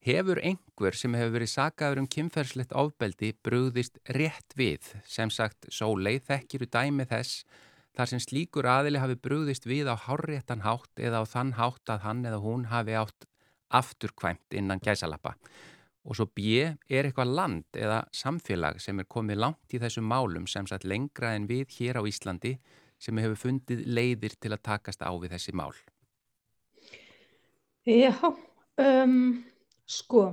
Hefur 0.02 0.40
einhver 0.42 0.96
sem 0.98 1.14
hefur 1.14 1.36
verið 1.36 1.52
sagaður 1.52 2.00
um 2.02 2.08
kynferðslegt 2.10 2.72
ofbeldi 2.74 3.34
brugðist 3.46 4.00
rétt 4.10 4.56
við, 4.58 4.82
sem 5.06 5.30
sagt 5.30 5.68
sólei 5.70 6.18
þekkiru 6.18 6.66
dæmi 6.74 7.06
þess, 7.06 7.44
þar 7.94 8.10
sem 8.10 8.24
slíkur 8.24 8.66
aðili 8.66 8.98
hafi 9.04 9.20
brugðist 9.20 9.68
við 9.70 9.92
á 9.92 9.96
hárréttan 10.08 10.64
hátt 10.66 10.98
eða 10.98 11.22
á 11.22 11.26
þann 11.30 11.54
hátt 11.60 11.86
að 11.92 12.02
hann 12.08 12.26
eða 12.26 12.40
hún 12.42 12.66
hafi 12.72 12.96
átt 12.98 13.28
afturkvæmt 13.70 14.58
innan 14.58 14.82
gæsalappa. 14.82 15.36
Og 16.08 16.18
svo 16.18 16.26
B. 16.34 16.62
Er 16.90 17.06
eitthvað 17.08 17.34
land 17.38 17.78
eða 17.78 18.02
samfélag 18.16 18.80
sem 18.82 19.00
er 19.00 19.10
komið 19.10 19.42
langt 19.44 19.76
í 19.76 19.82
þessum 19.82 20.08
málum 20.10 20.48
sem 20.50 20.68
sagt 20.68 20.88
lengra 20.88 21.36
en 21.38 21.48
við 21.50 21.76
hér 21.78 22.02
á 22.02 22.04
Íslandi 22.10 22.56
sem 23.02 23.18
hefur 23.18 23.40
fundið 23.48 23.86
leiðir 23.86 24.38
til 24.42 24.54
að 24.54 24.64
takast 24.66 25.02
á 25.06 25.12
við 25.14 25.36
þessi 25.36 25.54
mál. 25.58 25.74
Já, 27.86 28.14
um, 28.78 29.44
sko, 29.90 30.26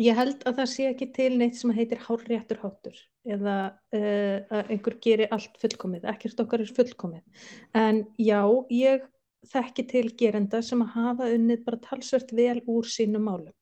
Ég 0.00 0.16
held 0.16 0.44
að 0.48 0.60
það 0.60 0.68
sé 0.72 0.84
ekki 0.88 1.08
til 1.12 1.32
neitt 1.36 1.58
sem 1.58 1.72
heitir 1.76 2.00
hárréttur 2.00 2.60
hátur 2.62 3.00
eða 3.28 3.56
uh, 3.92 4.38
að 4.48 4.70
einhver 4.72 4.94
gerir 5.04 5.34
allt 5.34 5.58
fullkomið, 5.60 6.06
ekkert 6.08 6.40
okkar 6.42 6.62
er 6.64 6.72
fullkomið. 6.78 7.48
En 7.76 8.00
já, 8.16 8.40
ég 8.72 9.04
þekki 9.52 9.84
til 9.90 10.06
gerenda 10.16 10.62
sem 10.64 10.80
að 10.82 10.94
hafa 10.96 11.28
unnið 11.34 11.64
bara 11.66 11.82
talsvert 11.84 12.32
vel 12.32 12.62
úr 12.64 12.88
sínum 12.88 13.28
málum. 13.28 13.52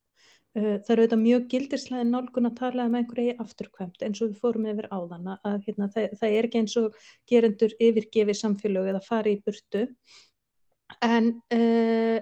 Uh, 0.50 0.80
það 0.82 0.90
eru 0.92 1.02
auðvitað 1.04 1.20
mjög 1.22 1.44
gildislega 1.52 2.06
nálgun 2.08 2.48
að 2.48 2.56
tala 2.58 2.88
um 2.88 2.96
einhverju 2.98 3.36
afturkvæmt 3.44 4.02
eins 4.02 4.18
og 4.18 4.32
við 4.32 4.40
fórum 4.42 4.66
yfir 4.72 4.88
áðana 4.90 5.36
að 5.46 5.60
hérna, 5.68 5.86
það, 5.94 6.08
það 6.18 6.34
er 6.38 6.48
ekki 6.48 6.62
eins 6.64 6.74
og 6.80 6.98
gerendur 7.30 7.76
yfirgefi 7.78 8.34
samfélög 8.34 8.90
eða 8.90 9.04
fari 9.06 9.36
í 9.36 9.42
burtu 9.46 9.84
en 11.06 11.30
uh, 11.54 12.18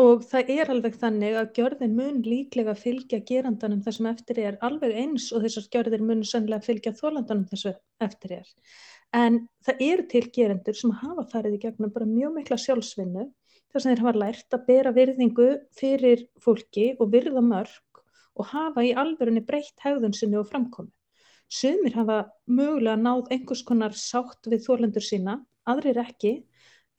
Og 0.00 0.22
það 0.24 0.50
er 0.54 0.70
alveg 0.72 0.94
þannig 0.96 1.34
að 1.36 1.50
gjörðin 1.58 1.96
mun 1.98 2.22
líklega 2.24 2.72
fylgja 2.78 3.18
gerandanum 3.28 3.82
þar 3.84 3.94
sem 3.98 4.06
eftir 4.08 4.38
er 4.40 4.56
alveg 4.64 4.94
eins 4.96 5.26
og 5.36 5.44
þessar 5.44 5.66
gjörðir 5.74 6.04
mun 6.08 6.22
sannlega 6.24 6.64
fylgja 6.64 6.94
þólandanum 6.96 7.44
þessu 7.50 7.74
eftir 8.00 8.38
er. 8.38 8.48
En 9.12 9.42
það 9.66 9.84
eru 9.84 10.06
til 10.08 10.22
gerendur 10.32 10.78
sem 10.78 10.94
hafa 11.02 11.26
farið 11.34 11.58
í 11.58 11.60
gegnum 11.66 11.92
bara 11.92 12.08
mjög 12.08 12.32
mikla 12.38 12.58
sjálfsvinnu 12.62 13.26
þar 13.72 13.84
sem 13.84 13.92
þeir 13.92 14.02
hafa 14.04 14.22
lært 14.22 14.56
að 14.56 14.66
bera 14.68 14.92
virðingu 14.96 15.48
fyrir 15.78 16.26
fólki 16.44 16.92
og 16.98 17.12
virða 17.14 17.42
mörg 17.44 18.02
og 18.38 18.48
hafa 18.52 18.84
í 18.84 18.92
alverðinni 18.96 19.44
breytt 19.48 19.84
hegðun 19.84 20.16
sinni 20.16 20.38
og 20.40 20.48
framkomi. 20.48 20.92
Sumir 21.52 21.96
hafa 21.98 22.18
mögulega 22.48 22.96
náð 22.96 23.32
einhvers 23.34 23.64
konar 23.68 23.96
sátt 23.96 24.48
við 24.48 24.64
þólandur 24.64 25.04
sína, 25.04 25.36
aðrir 25.68 26.00
ekki, 26.00 26.38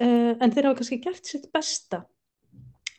uh, 0.04 0.34
en 0.38 0.54
þeir 0.54 0.70
hafa 0.70 0.82
kannski 0.82 1.02
gert 1.02 1.30
sitt 1.30 1.50
besta 1.54 2.04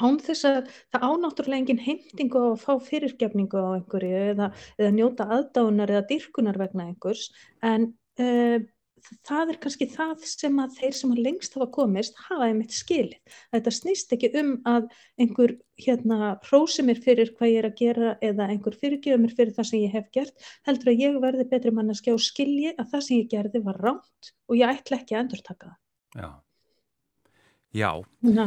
án 0.03 0.19
þess 0.23 0.47
að 0.49 0.71
það 0.93 1.05
ánáttúrulega 1.07 1.61
engin 1.63 1.83
heimtingu 1.85 2.41
á 2.43 2.47
að 2.51 2.63
fá 2.65 2.73
fyrirgefningu 2.89 3.61
á 3.61 3.69
einhverju 3.79 4.23
eða, 4.33 4.49
eða 4.81 4.95
njóta 4.97 5.27
aðdánar 5.37 5.93
eða 5.95 6.07
dyrkunar 6.11 6.59
vegna 6.59 6.89
einhvers 6.89 7.29
en 7.63 7.93
uh, 8.19 8.59
það 9.27 9.53
er 9.53 9.59
kannski 9.63 9.89
það 9.93 10.27
sem 10.29 10.61
að 10.63 10.77
þeir 10.79 10.97
sem 10.99 11.15
að 11.15 11.23
lengst 11.27 11.57
hafa 11.57 11.69
komist 11.75 12.19
hafa 12.29 12.49
einmitt 12.49 12.75
skilið. 12.75 13.39
Þetta 13.55 13.75
snýst 13.79 14.15
ekki 14.17 14.31
um 14.41 14.53
að 14.69 14.89
einhver 15.21 15.57
hérna 15.81 16.35
hrósi 16.47 16.85
mér 16.87 17.01
fyrir 17.05 17.33
hvað 17.37 17.53
ég 17.53 17.61
er 17.63 17.69
að 17.71 17.79
gera 17.81 18.13
eða 18.25 18.49
einhver 18.53 18.79
fyrirgefa 18.81 19.21
mér 19.21 19.35
fyrir 19.37 19.57
það 19.57 19.71
sem 19.71 19.85
ég 19.85 19.97
hef 19.97 20.11
gert 20.15 20.49
heldur 20.69 20.93
að 20.93 21.03
ég 21.05 21.19
verði 21.25 21.49
betri 21.51 21.75
manneski 21.75 22.15
og 22.15 22.23
skilji 22.23 22.75
að 22.77 22.93
það 22.93 23.07
sem 23.09 23.21
ég 23.21 23.33
gerði 23.33 23.65
var 23.65 23.81
ránt 23.83 24.33
og 24.49 24.59
ég 24.61 24.71
ætla 24.71 25.01
ekki 25.01 25.17
að 25.17 25.25
endur 25.25 25.45
taka 25.45 25.73
það. 25.73 25.81
Já. 26.15 26.31
Já. 27.75 27.91
Já. 28.23 28.47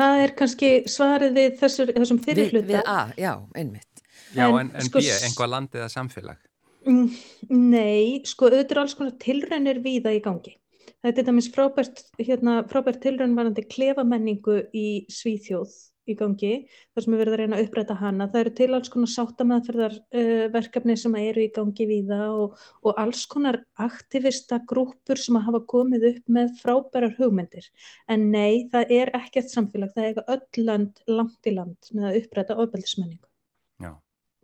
Það 0.00 0.22
er 0.24 0.32
kannski 0.36 0.68
svarið 0.88 1.34
við 1.36 1.58
þessur, 1.60 1.90
þessum 1.92 2.20
fyrirluta. 2.24 2.64
Við, 2.64 2.78
við 2.78 2.88
A, 2.88 3.00
já, 3.20 3.34
einmitt. 3.60 4.04
Já, 4.32 4.46
en, 4.48 4.70
en 4.72 4.86
sko, 4.86 5.02
B, 5.02 5.10
einhvað 5.26 5.50
land 5.52 5.76
eða 5.76 5.88
samfélag? 5.92 6.40
Mm, 6.82 7.06
nei, 7.52 8.22
sko, 8.26 8.48
auðvitað 8.50 8.74
er 8.74 8.82
alls 8.82 8.96
konar 8.98 9.14
tilrænir 9.22 9.80
víða 9.84 10.14
í 10.16 10.20
gangi. 10.24 10.56
Þetta 11.02 11.20
er 11.20 11.26
það 11.26 11.34
minnst 11.36 11.54
frábært, 11.56 12.04
hérna, 12.18 12.58
frábært 12.70 13.00
tilræn 13.02 13.38
varandi 13.38 13.64
klefamenningu 13.66 14.60
í 14.74 14.86
Svíþjóð 15.10 15.72
í 16.10 16.16
gangi 16.18 16.50
þar 16.66 17.04
sem 17.04 17.14
við 17.14 17.20
verðum 17.22 17.34
að 17.34 17.40
reyna 17.40 17.58
að 17.58 17.64
uppræta 17.66 17.96
hana. 17.98 18.28
Það 18.30 18.40
eru 18.40 18.52
til 18.58 18.68
alls 18.76 18.92
konar 18.92 19.10
sáttameðferðarverkefni 19.12 20.96
uh, 20.96 21.00
sem 21.02 21.16
eru 21.22 21.44
í 21.44 21.50
gangi 21.54 21.88
við 21.90 22.12
það 22.12 22.38
og, 22.44 22.62
og 22.82 23.02
alls 23.02 23.24
konar 23.30 23.60
aktivista 23.86 24.60
grúpur 24.72 25.22
sem 25.22 25.38
hafa 25.46 25.62
komið 25.74 26.08
upp 26.12 26.32
með 26.38 26.54
frábærar 26.62 27.18
hugmyndir. 27.18 27.68
En 28.10 28.30
nei, 28.34 28.68
það 28.72 28.96
er 28.98 29.12
ekkert 29.22 29.50
samfélag, 29.54 29.94
það 29.94 30.04
er 30.04 30.12
eitthvað 30.12 30.32
öll 30.36 30.70
land 30.70 31.04
langt 31.10 31.50
í 31.50 31.58
land 31.58 31.92
með 31.94 32.10
að 32.10 32.22
uppræta 32.22 32.58
ofbeldismenningu. 32.62 33.26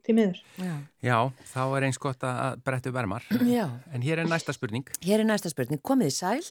Því 0.09 0.14
miður. 0.16 0.38
Já. 0.57 0.77
Já, 1.05 1.16
þá 1.51 1.62
er 1.77 1.85
eins 1.85 1.99
gott 2.01 2.23
að 2.25 2.62
brettu 2.64 2.88
vermar. 2.97 3.27
Já. 3.44 3.66
En 3.92 4.01
hér 4.01 4.23
er 4.23 4.31
næsta 4.31 4.55
spurning. 4.57 4.87
Hér 5.05 5.21
er 5.21 5.27
næsta 5.29 5.51
spurning. 5.53 5.83
Komið 5.85 6.09
í 6.09 6.14
sæl. 6.16 6.47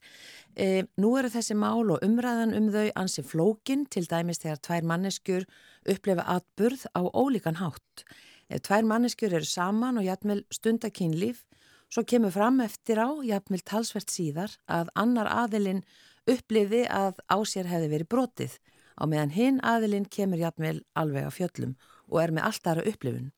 E, 0.53 0.83
nú 1.01 1.15
eru 1.17 1.31
þessi 1.33 1.57
mál 1.57 1.89
og 1.89 2.05
umræðan 2.05 2.53
um 2.53 2.67
þau 2.69 2.85
ansi 3.01 3.23
flókin 3.25 3.87
til 3.89 4.05
dæmis 4.05 4.43
þegar 4.43 4.61
tvær 4.61 4.85
manneskjur 4.91 5.47
upplefa 5.89 6.27
atburð 6.35 6.85
á 6.93 7.01
ólíkan 7.09 7.57
hátt. 7.57 8.05
Ef 8.45 8.61
tvær 8.67 8.85
manneskjur 8.85 9.33
eru 9.39 9.49
saman 9.49 9.97
og 9.97 10.05
jætmil 10.05 10.43
stundakínlíf, 10.53 11.41
svo 11.89 12.05
kemur 12.05 12.35
fram 12.37 12.61
eftir 12.61 13.01
á, 13.01 13.09
jætmil 13.25 13.65
talsvert 13.65 14.13
síðar, 14.13 14.53
að 14.69 14.93
annar 14.93 15.31
aðilinn 15.33 15.81
upplifi 16.29 16.85
að 16.85 17.17
á 17.25 17.41
sér 17.41 17.73
hefði 17.73 17.89
verið 17.95 18.11
brotið 18.13 18.59
á 19.01 19.03
meðan 19.09 19.33
hinn 19.33 19.59
aðilinn 19.65 20.05
kemur 20.05 20.45
jætmil 20.45 20.83
alveg 20.93 21.25
á 21.25 21.31
fjöllum 21.33 21.73
og 22.07 22.21
er 22.21 22.33
með 22.37 22.47
allt 22.51 22.69
aðra 22.69 22.87
upplifun. 22.93 23.31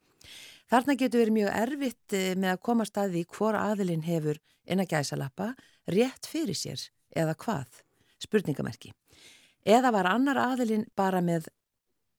Þarna 0.69 0.95
getur 1.01 1.23
verið 1.23 1.35
mjög 1.39 1.55
erfitt 1.63 2.13
eh, 2.13 2.31
með 2.37 2.53
að 2.53 2.63
koma 2.67 2.85
staði 2.85 3.25
hvor 3.33 3.57
aðilinn 3.57 4.05
hefur 4.05 4.37
inn 4.69 4.83
að 4.83 4.91
gæsa 4.93 5.17
lappa 5.17 5.53
rétt 5.89 6.29
fyrir 6.29 6.57
sér 6.57 6.83
eða 7.17 7.33
hvað, 7.41 7.79
spurningamerki. 8.21 8.91
Eða 9.65 9.91
var 9.95 10.09
annar 10.11 10.37
aðilinn 10.37 10.85
bara 10.97 11.23
með 11.25 11.49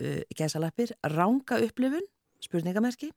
uh, 0.02 0.22
gæsa 0.36 0.60
lappir 0.60 0.90
ránga 1.06 1.60
upplifun, 1.62 2.04
spurningamerki. 2.42 3.12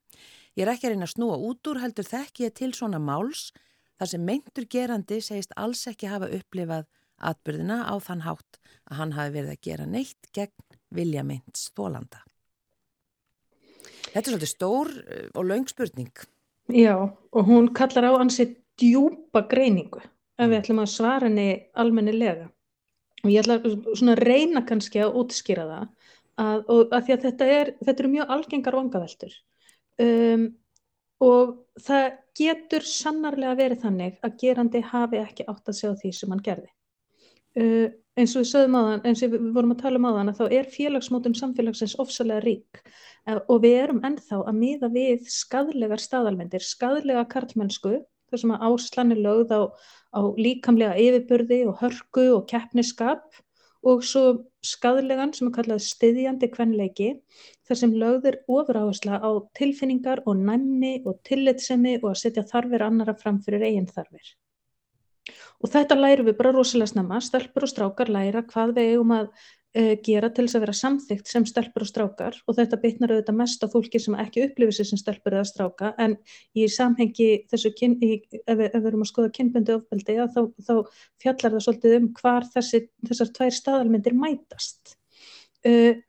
Ég 0.54 0.66
er 0.68 0.74
ekki 0.74 0.88
að 0.88 0.94
reyna 0.94 1.08
að 1.10 1.16
snúa 1.16 1.40
út 1.50 1.70
úr 1.72 1.82
heldur 1.82 2.08
þekk 2.08 2.44
ég 2.46 2.54
til 2.60 2.72
svona 2.78 3.02
máls 3.02 3.50
þar 3.98 4.12
sem 4.14 4.26
meintur 4.26 4.68
gerandi 4.70 5.20
segist 5.24 5.56
alls 5.58 5.82
ekki 5.90 6.12
hafa 6.12 6.30
upplifað 6.30 6.86
atbyrðina 7.24 7.82
á 7.90 7.96
þann 8.04 8.26
hátt 8.28 8.62
að 8.86 9.00
hann 9.00 9.18
hafi 9.18 9.36
verið 9.40 9.56
að 9.56 9.66
gera 9.66 9.90
neitt 9.90 10.32
gegn 10.36 10.80
vilja 10.94 11.26
meints 11.26 11.72
þólanda. 11.74 12.22
Þetta 14.14 14.24
er 14.30 14.34
svolítið 14.34 14.52
stór 14.52 14.92
eh, 15.04 15.28
og 15.34 15.48
laung 15.50 15.68
spurning. 15.70 16.14
Já, 16.72 16.96
og 17.10 17.48
hún 17.50 17.72
kallar 17.76 18.08
á 18.08 18.12
hansi 18.22 18.54
djúpa 18.80 19.44
greiningu 19.50 20.02
ef 20.02 20.48
við 20.48 20.54
mm. 20.54 20.60
ætlum 20.62 20.82
að 20.84 20.92
svara 20.94 21.30
henni 21.30 21.48
almennilega. 21.78 22.50
Og 23.24 23.32
ég 23.32 23.44
ætla 23.44 23.60
svona 23.96 24.16
að 24.18 24.24
reyna 24.28 24.64
kannski 24.68 25.02
að 25.04 25.18
útskýra 25.22 25.66
það 25.70 25.88
að, 26.42 26.64
og 26.68 26.94
að 26.96 27.06
því 27.06 27.16
að 27.16 27.26
þetta, 27.28 27.48
er, 27.58 27.72
þetta 27.80 28.04
eru 28.04 28.12
mjög 28.14 28.34
algengar 28.36 28.78
vangaveltur. 28.80 29.36
Um, 30.04 30.46
og 31.24 31.54
það 31.80 32.08
getur 32.38 32.88
sannarlega 32.90 33.58
verið 33.60 33.84
þannig 33.86 34.16
að 34.26 34.40
gerandi 34.42 34.82
hafi 34.90 35.22
ekki 35.22 35.46
átt 35.48 35.70
að 35.70 35.78
segja 35.78 36.00
því 36.02 36.14
sem 36.18 36.34
hann 36.34 36.44
gerði. 36.44 36.72
Uh, 37.54 37.92
eins 38.18 38.34
og 38.34 38.42
við 38.42 38.50
sögum 38.50 38.76
þann, 38.78 39.04
eins 39.06 39.22
og 39.26 39.34
við 39.34 39.46
vorum 39.54 39.74
að 39.76 39.82
tala 39.84 40.00
um 40.00 40.08
þann 40.08 40.32
að 40.32 40.40
þá 40.40 40.56
er 40.58 40.70
félagsmótum 40.74 41.36
samfélagsins 41.38 41.94
ofsalega 42.02 42.42
rík 42.46 42.80
uh, 42.82 43.40
og 43.46 43.62
við 43.66 43.76
erum 43.84 44.02
ennþá 44.06 44.40
að 44.42 44.58
miða 44.58 44.90
við 44.94 45.28
skadlegar 45.30 46.02
staðalmyndir, 46.02 46.66
skadlega 46.66 47.28
karlmennsku, 47.30 48.00
þar 48.34 48.42
sem 48.42 48.54
að 48.56 48.66
áslanir 48.70 49.22
lögð 49.22 49.54
á, 49.54 49.62
á 50.18 50.22
líkamlega 50.38 50.98
yfirburði 50.98 51.60
og 51.70 51.78
hörku 51.84 52.28
og 52.40 52.48
keppniskap 52.50 53.42
og 53.84 54.02
svo 54.08 54.24
skadlegan 54.66 55.34
sem 55.36 55.50
er 55.50 55.56
kallað 55.58 55.84
stiðjandi 55.86 56.50
kvenleiki, 56.54 57.10
þar 57.68 57.80
sem 57.82 57.98
lögðir 58.00 58.40
ofuráhersla 58.48 59.20
á 59.20 59.32
tilfinningar 59.58 60.24
og 60.26 60.40
næmni 60.40 60.96
og 61.06 61.20
tillitsemi 61.28 62.00
og 62.02 62.14
að 62.14 62.22
setja 62.24 62.48
þarfir 62.50 62.86
annara 62.88 63.18
fram 63.20 63.42
fyrir 63.44 63.68
eigin 63.68 63.90
þarfir. 63.92 64.24
Og 65.64 65.72
þetta 65.72 65.96
lærum 65.98 66.28
við 66.28 66.38
bara 66.40 66.54
rosalega 66.56 66.92
snemma, 66.92 67.20
stelpur 67.24 67.66
og 67.68 67.72
strákar 67.72 68.12
læra 68.12 68.44
hvað 68.48 68.74
við 68.78 68.94
eigum 68.94 69.14
að 69.16 69.28
uh, 69.30 69.94
gera 70.06 70.30
til 70.30 70.46
þess 70.46 70.58
að 70.58 70.64
vera 70.66 70.76
samþygt 70.80 71.32
sem 71.32 71.46
stelpur 71.48 71.86
og 71.86 71.90
strákar. 71.90 72.40
Og 72.48 72.58
þetta 72.58 72.80
bitnar 72.82 73.14
auðvitað 73.14 73.38
mest 73.40 73.64
á 73.64 73.68
fólki 73.72 74.02
sem 74.04 74.18
ekki 74.20 74.46
upplifir 74.48 74.78
sér 74.78 74.90
sem 74.92 75.02
stelpur 75.02 75.38
eða 75.38 75.50
stráka. 75.50 75.94
En 76.04 76.18
í 76.56 76.68
samhengi 76.72 77.30
þessu, 77.52 77.74
kyn, 77.80 77.98
í, 78.04 78.18
ef, 78.44 78.58
við, 78.60 78.68
ef 78.70 78.80
við 78.80 78.90
erum 78.92 79.06
að 79.06 79.12
skoða 79.14 79.36
kynbundu 79.38 79.78
ofbeldi, 79.80 80.18
þá, 80.36 80.42
þá 80.68 80.74
fjallar 81.24 81.56
það 81.56 81.68
svolítið 81.68 82.00
um 82.00 82.10
hvar 82.20 82.50
þessi, 82.56 82.84
þessar 83.08 83.32
tvær 83.40 83.62
staðalmyndir 83.62 84.18
mætast. 84.20 84.98
Uh, 85.64 86.02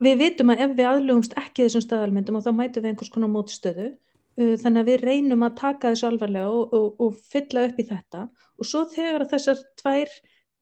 við 0.00 0.22
vitum 0.22 0.54
að 0.54 0.62
ef 0.68 0.78
við 0.78 0.86
aðlugumst 0.88 1.34
ekki 1.38 1.66
þessum 1.66 1.84
staðalmyndum 1.84 2.38
og 2.38 2.46
þá 2.46 2.54
mætum 2.54 2.84
við 2.84 2.94
einhvers 2.94 3.12
konar 3.12 3.32
mótstöðu 3.32 3.90
þannig 4.38 4.80
að 4.80 4.90
við 4.90 5.02
reynum 5.04 5.42
að 5.46 5.56
taka 5.58 5.90
þessu 5.92 6.06
alvarlega 6.10 6.50
og, 6.52 6.74
og, 6.76 7.00
og 7.02 7.16
fylla 7.32 7.66
upp 7.68 7.80
í 7.80 7.88
þetta 7.88 8.26
og 8.30 8.68
svo 8.68 8.84
þegar 8.92 9.26
þessar 9.30 9.62
tvær 9.80 10.14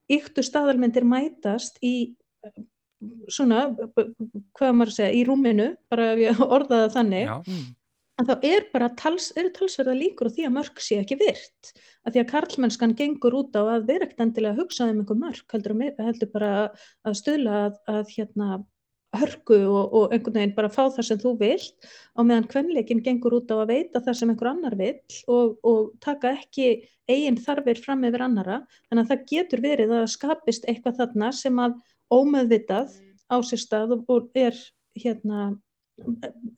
yktu 0.08 0.44
staðalmyndir 0.44 1.06
mætast 1.06 1.78
í 1.84 1.94
uh, 2.46 2.54
svona, 3.30 3.66
hvað 4.58 4.72
maður 4.76 4.94
segja, 4.94 5.10
í 5.14 5.24
rúminu, 5.26 5.72
bara 5.90 6.12
ef 6.14 6.22
ég 6.22 6.40
orðaði 6.56 6.88
þannig, 6.94 7.28
mm. 7.50 7.66
að 8.22 8.30
þá 8.30 8.48
er 8.50 8.66
bara 8.72 8.88
tals, 8.98 9.28
eru 9.38 9.52
talsverða 9.54 9.96
líkur 9.98 10.30
og 10.30 10.36
því 10.36 10.48
að 10.48 10.56
mörg 10.56 10.82
sé 10.82 11.00
ekki 11.02 11.18
virt. 11.20 11.72
Að 12.02 12.16
því 12.16 12.24
að 12.24 12.32
karlmennskan 12.32 12.96
gengur 12.98 13.36
út 13.42 13.58
á 13.58 13.62
að 13.62 13.86
vera 13.92 14.08
ekkert 14.08 14.24
endilega 14.26 14.56
að 14.56 14.64
hugsa 14.64 14.88
um 14.88 15.02
einhver 15.02 15.20
mörg, 15.20 15.44
heldur, 15.54 15.76
heldur 16.08 16.32
bara 16.34 16.52
að 17.06 17.20
stöðla 17.20 17.62
að, 17.68 17.80
að 17.94 18.16
hérna 18.16 18.50
hörku 19.16 19.56
og, 19.56 19.94
og 19.94 20.12
einhvern 20.12 20.36
veginn 20.36 20.54
bara 20.56 20.70
fá 20.72 20.82
það 20.92 21.06
sem 21.08 21.20
þú 21.22 21.34
vilt 21.40 21.88
á 22.12 22.20
meðan 22.20 22.48
kvenleikin 22.50 23.00
gengur 23.04 23.38
út 23.38 23.52
á 23.54 23.56
að 23.56 23.70
veita 23.72 24.02
það 24.04 24.18
sem 24.18 24.32
einhver 24.32 24.50
annar 24.50 24.76
vil 24.76 24.98
og, 25.32 25.54
og 25.64 25.92
taka 26.04 26.34
ekki 26.36 26.68
eigin 27.08 27.38
þarfir 27.40 27.80
fram 27.80 28.04
yfir 28.04 28.26
annara 28.26 28.58
þannig 28.90 29.04
að 29.04 29.12
það 29.12 29.24
getur 29.32 29.64
verið 29.64 29.94
að 29.96 30.10
skapist 30.12 30.68
eitthvað 30.68 31.00
þarna 31.00 31.30
sem 31.32 31.62
að 31.64 31.78
ómeðvitað 32.12 32.98
á 33.32 33.36
sér 33.44 33.62
stað 33.64 33.96
og, 33.96 34.04
og 34.12 34.28
er 34.36 34.56
hérna 34.98 35.48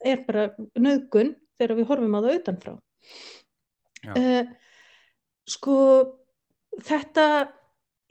er 0.05 0.23
bara 0.27 0.49
nöðgun 0.77 1.35
þegar 1.59 1.77
við 1.77 1.89
horfum 1.89 2.17
á 2.17 2.19
það 2.21 2.37
utanfrá. 2.39 2.73
Uh, 4.11 4.43
sko, 5.49 5.75
þetta 6.81 7.25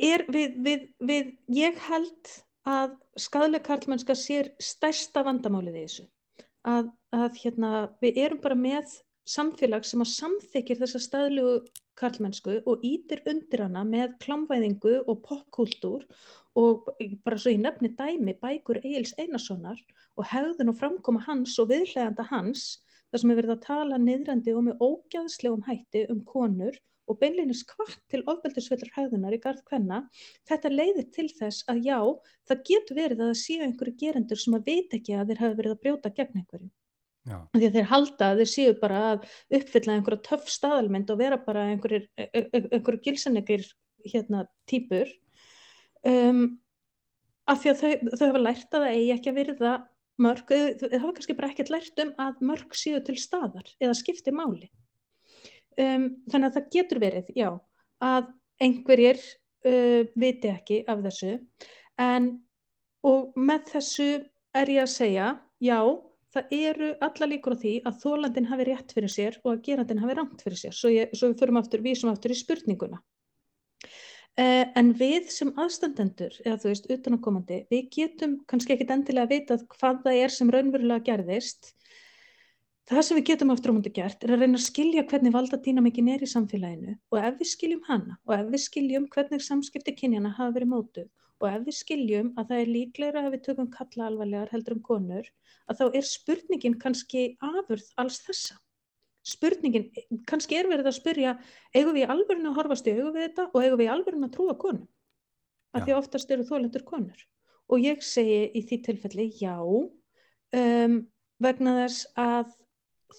er 0.01 0.25
við, 0.33 0.57
við, 0.65 0.87
við, 1.03 1.33
ég 1.55 1.81
held 1.89 2.35
að 2.69 2.97
skadleg 3.19 3.63
karlmennska 3.67 4.17
sér 4.17 4.51
stærsta 4.61 5.23
vandamálið 5.27 5.77
í 5.77 5.85
þessu. 5.85 6.09
Að, 6.69 6.91
að 7.17 7.39
hérna, 7.43 7.71
við 8.03 8.19
erum 8.25 8.41
bara 8.43 8.59
með 8.59 8.99
samfélag 9.31 9.87
sem 9.87 10.03
að 10.03 10.13
samþykir 10.15 10.81
þessa 10.81 11.01
staðlugu 11.01 11.55
karlmennsku 12.01 12.59
og 12.69 12.85
ítir 12.87 13.23
undir 13.29 13.65
hana 13.65 13.85
með 13.87 14.17
klamvæðingu 14.25 15.01
og 15.07 15.23
popkultúr 15.27 16.05
og 16.59 16.89
bara 17.25 17.39
svo 17.39 17.53
ég 17.53 17.61
nefni 17.63 17.93
dæmi 17.97 18.35
bækur 18.43 18.81
Egil's 18.83 19.15
Einarssonar 19.21 19.79
og 20.17 20.27
hegðun 20.33 20.73
og 20.73 20.79
framkoma 20.81 21.23
hans 21.27 21.57
og 21.63 21.71
viðhleganda 21.71 22.27
hans 22.31 22.81
þar 23.11 23.23
sem 23.23 23.33
er 23.33 23.41
verið 23.41 23.55
að 23.57 23.67
tala 23.67 24.01
niðrandi 24.01 24.55
og 24.57 24.67
með 24.67 24.85
ógæðslegum 24.87 25.67
hætti 25.69 26.07
um 26.13 26.25
konur 26.27 26.77
og 27.11 27.19
beinleginis 27.21 27.63
kvart 27.67 27.99
til 28.13 28.23
ofbeldisveitur 28.31 28.93
hegðunar 28.95 29.35
í 29.35 29.41
garð 29.43 29.63
hvenna, 29.71 30.05
þetta 30.49 30.73
leiðir 30.73 31.09
til 31.15 31.27
þess 31.35 31.67
að 31.71 31.83
já, 31.89 31.99
það 32.49 32.63
getur 32.71 33.01
verið 33.01 33.25
að 33.25 33.33
það 33.33 33.41
séu 33.43 33.65
einhverju 33.67 33.97
gerendur 34.05 34.41
sem 34.41 34.57
að 34.59 34.71
veit 34.71 34.95
ekki 35.01 35.17
að 35.17 35.33
þeir 35.33 35.43
hafa 35.45 35.59
verið 35.61 35.75
að 35.75 35.83
brjóta 35.85 36.15
gegn 36.17 36.41
einhverju. 36.43 36.71
Já. 37.29 37.37
Því 37.53 37.67
að 37.67 37.75
þeir 37.77 37.89
halda 37.91 38.31
að 38.31 38.41
þeir 38.41 38.51
séu 38.55 38.75
bara 38.81 39.01
að 39.11 39.25
uppfylla 39.59 39.97
einhverja 39.97 40.25
töff 40.31 40.49
staðalmynd 40.49 41.11
og 41.13 41.21
vera 41.21 41.39
bara 41.45 41.67
einhverjir, 41.69 42.07
einhverjir 42.17 43.03
gilsennegir 43.05 43.67
hérna 44.09 44.47
típur 44.71 45.11
um, 46.09 46.47
af 47.51 47.61
því 47.61 47.73
að 47.73 47.83
þau, 47.83 48.13
þau 48.15 48.27
hafa 48.31 48.45
lært 48.47 48.77
að 48.79 48.87
það 48.87 48.95
eigi 48.95 49.15
ekki 49.17 49.33
að 49.33 49.41
virða 49.41 49.75
mörg, 50.21 50.55
þau 50.81 50.97
hafa 50.97 51.15
kannski 51.19 51.37
bara 51.37 51.51
ekkert 51.53 51.73
lært 51.75 52.05
um 52.05 52.15
að 52.25 52.43
mörg 52.53 52.79
séu 52.79 53.03
til 53.05 53.19
staðar 53.21 53.69
eða 53.81 53.99
skipti 53.99 54.35
máli. 54.35 54.71
Um, 55.81 56.07
þannig 56.29 56.51
að 56.51 56.57
það 56.57 56.71
getur 56.75 57.01
verið, 57.01 57.29
já, 57.39 57.49
að 58.05 58.31
einhverjir 58.61 59.21
uh, 59.21 60.03
viti 60.19 60.51
ekki 60.51 60.81
af 60.91 61.03
þessu 61.07 61.37
en 62.01 62.31
og 63.07 63.37
með 63.39 63.71
þessu 63.75 64.09
er 64.57 64.73
ég 64.75 64.85
að 64.85 64.93
segja, 64.93 65.29
já, 65.63 65.79
það 66.35 66.55
eru 66.57 66.91
alla 67.07 67.29
líkur 67.31 67.57
á 67.57 67.63
því 67.63 67.75
að 67.89 68.01
þólandin 68.03 68.51
hafi 68.51 68.67
rétt 68.69 68.93
fyrir 68.97 69.13
sér 69.13 69.39
og 69.43 69.53
að 69.55 69.63
gerandin 69.69 70.03
hafi 70.03 70.17
rámt 70.19 70.45
fyrir 70.45 70.61
sér, 70.61 70.77
svo, 70.77 70.93
ég, 70.93 71.15
svo 71.17 71.31
við 71.31 71.41
förum 71.43 71.61
aftur, 71.61 71.85
vísum 71.87 72.13
aftur 72.13 72.35
í 72.35 72.39
spurninguna. 72.39 73.01
Uh, 74.39 74.67
en 74.79 74.93
við 74.97 75.31
sem 75.35 75.51
aðstandendur, 75.59 76.37
eða 76.45 76.61
þú 76.63 76.71
veist, 76.71 76.87
utanakomandi, 76.95 77.65
við 77.73 77.89
getum 77.97 78.37
kannski 78.49 78.77
ekkit 78.77 78.93
endilega 78.95 79.27
að 79.27 79.35
vita 79.35 79.59
hvað 79.75 80.05
það 80.05 80.21
er 80.21 80.35
sem 80.35 80.53
raunverulega 80.55 81.07
gerðist. 81.09 81.73
Það 82.91 83.05
sem 83.07 83.19
við 83.21 83.27
getum 83.29 83.53
aftur 83.55 83.71
á 83.71 83.75
múndi 83.77 83.91
gert 83.95 84.25
er 84.27 84.33
að 84.35 84.41
reyna 84.43 84.59
að 84.59 84.65
skilja 84.65 85.03
hvernig 85.07 85.31
valdadýnamikinn 85.37 86.09
er 86.11 86.23
í 86.27 86.29
samfélaginu 86.31 86.97
og 87.15 87.19
ef 87.21 87.37
við 87.39 87.49
skiljum 87.53 87.83
hana 87.87 88.17
og 88.27 88.33
ef 88.35 88.49
við 88.51 88.63
skiljum 88.65 89.05
hvernig 89.15 89.45
samskipti 89.47 89.95
kynjana 89.95 90.33
hafa 90.35 90.57
verið 90.57 90.73
mótuð 90.73 91.05
og 91.41 91.47
ef 91.49 91.63
við 91.69 91.77
skiljum 91.79 92.33
að 92.35 92.49
það 92.51 92.63
er 92.63 92.73
líklegra 92.75 93.23
að 93.23 93.37
við 93.37 93.45
tökum 93.47 93.69
kalla 93.77 94.09
alvarlegar 94.09 94.51
heldur 94.51 94.77
um 94.77 94.83
konur, 94.89 95.31
að 95.71 95.79
þá 95.79 95.85
er 96.01 96.09
spurningin 96.09 96.77
kannski 96.83 97.23
afurð 97.47 97.87
alls 98.03 98.19
þessa. 98.27 98.59
Spurningin, 99.31 99.87
kannski 100.29 100.59
er 100.59 100.69
verið 100.69 100.91
að 100.91 100.97
spyrja, 100.99 101.35
eigum 101.77 101.95
við 101.97 102.07
í 102.07 102.11
alvörinu 102.11 102.51
að 102.51 102.59
horfast 102.59 102.89
í 102.89 102.97
augu 102.97 103.15
við 103.15 103.27
þetta 103.29 103.47
og 103.53 103.63
eigum 103.63 103.81
við 103.81 103.87
í 103.87 103.93
alvörinu 103.95 104.29
að 104.29 104.35
trúa 104.37 104.57
konum? 104.61 104.87
Af 105.77 105.87
því 105.87 105.97
oftast 105.97 106.33
eru 106.35 106.49
þólendur 106.49 106.85
konur. 106.89 107.27
Og 107.71 107.85
ég 107.85 108.03
segi 108.03 108.49
í 108.57 108.65
því 108.67 108.81
tilfelli 108.89 109.29
já, 109.39 109.55
um, 109.63 110.97
vegna 111.41 111.77
þess 111.85 112.09
að 112.19 112.57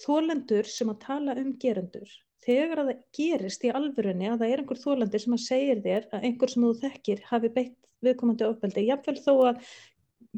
þólendur 0.01 0.67
sem 0.69 0.91
að 0.91 0.99
tala 1.05 1.35
um 1.41 1.53
gerendur, 1.61 2.09
þegar 2.45 2.83
að 2.83 2.91
það 2.91 3.01
gerist 3.17 3.65
í 3.65 3.73
alvörunni 3.75 4.29
að 4.31 4.43
það 4.43 4.53
er 4.53 4.63
einhver 4.63 4.81
þólendur 4.81 5.23
sem 5.23 5.37
að 5.37 5.45
segir 5.45 5.81
þér 5.85 6.07
að 6.11 6.27
einhver 6.29 6.53
sem 6.53 6.67
þú 6.67 6.71
þekkir 6.85 7.25
hafi 7.29 7.51
beitt 7.57 7.77
viðkomandi 8.01 8.47
ofbeldi, 8.47 8.87
jafnvel 8.87 9.17
þó 9.21 9.33
að 9.51 9.67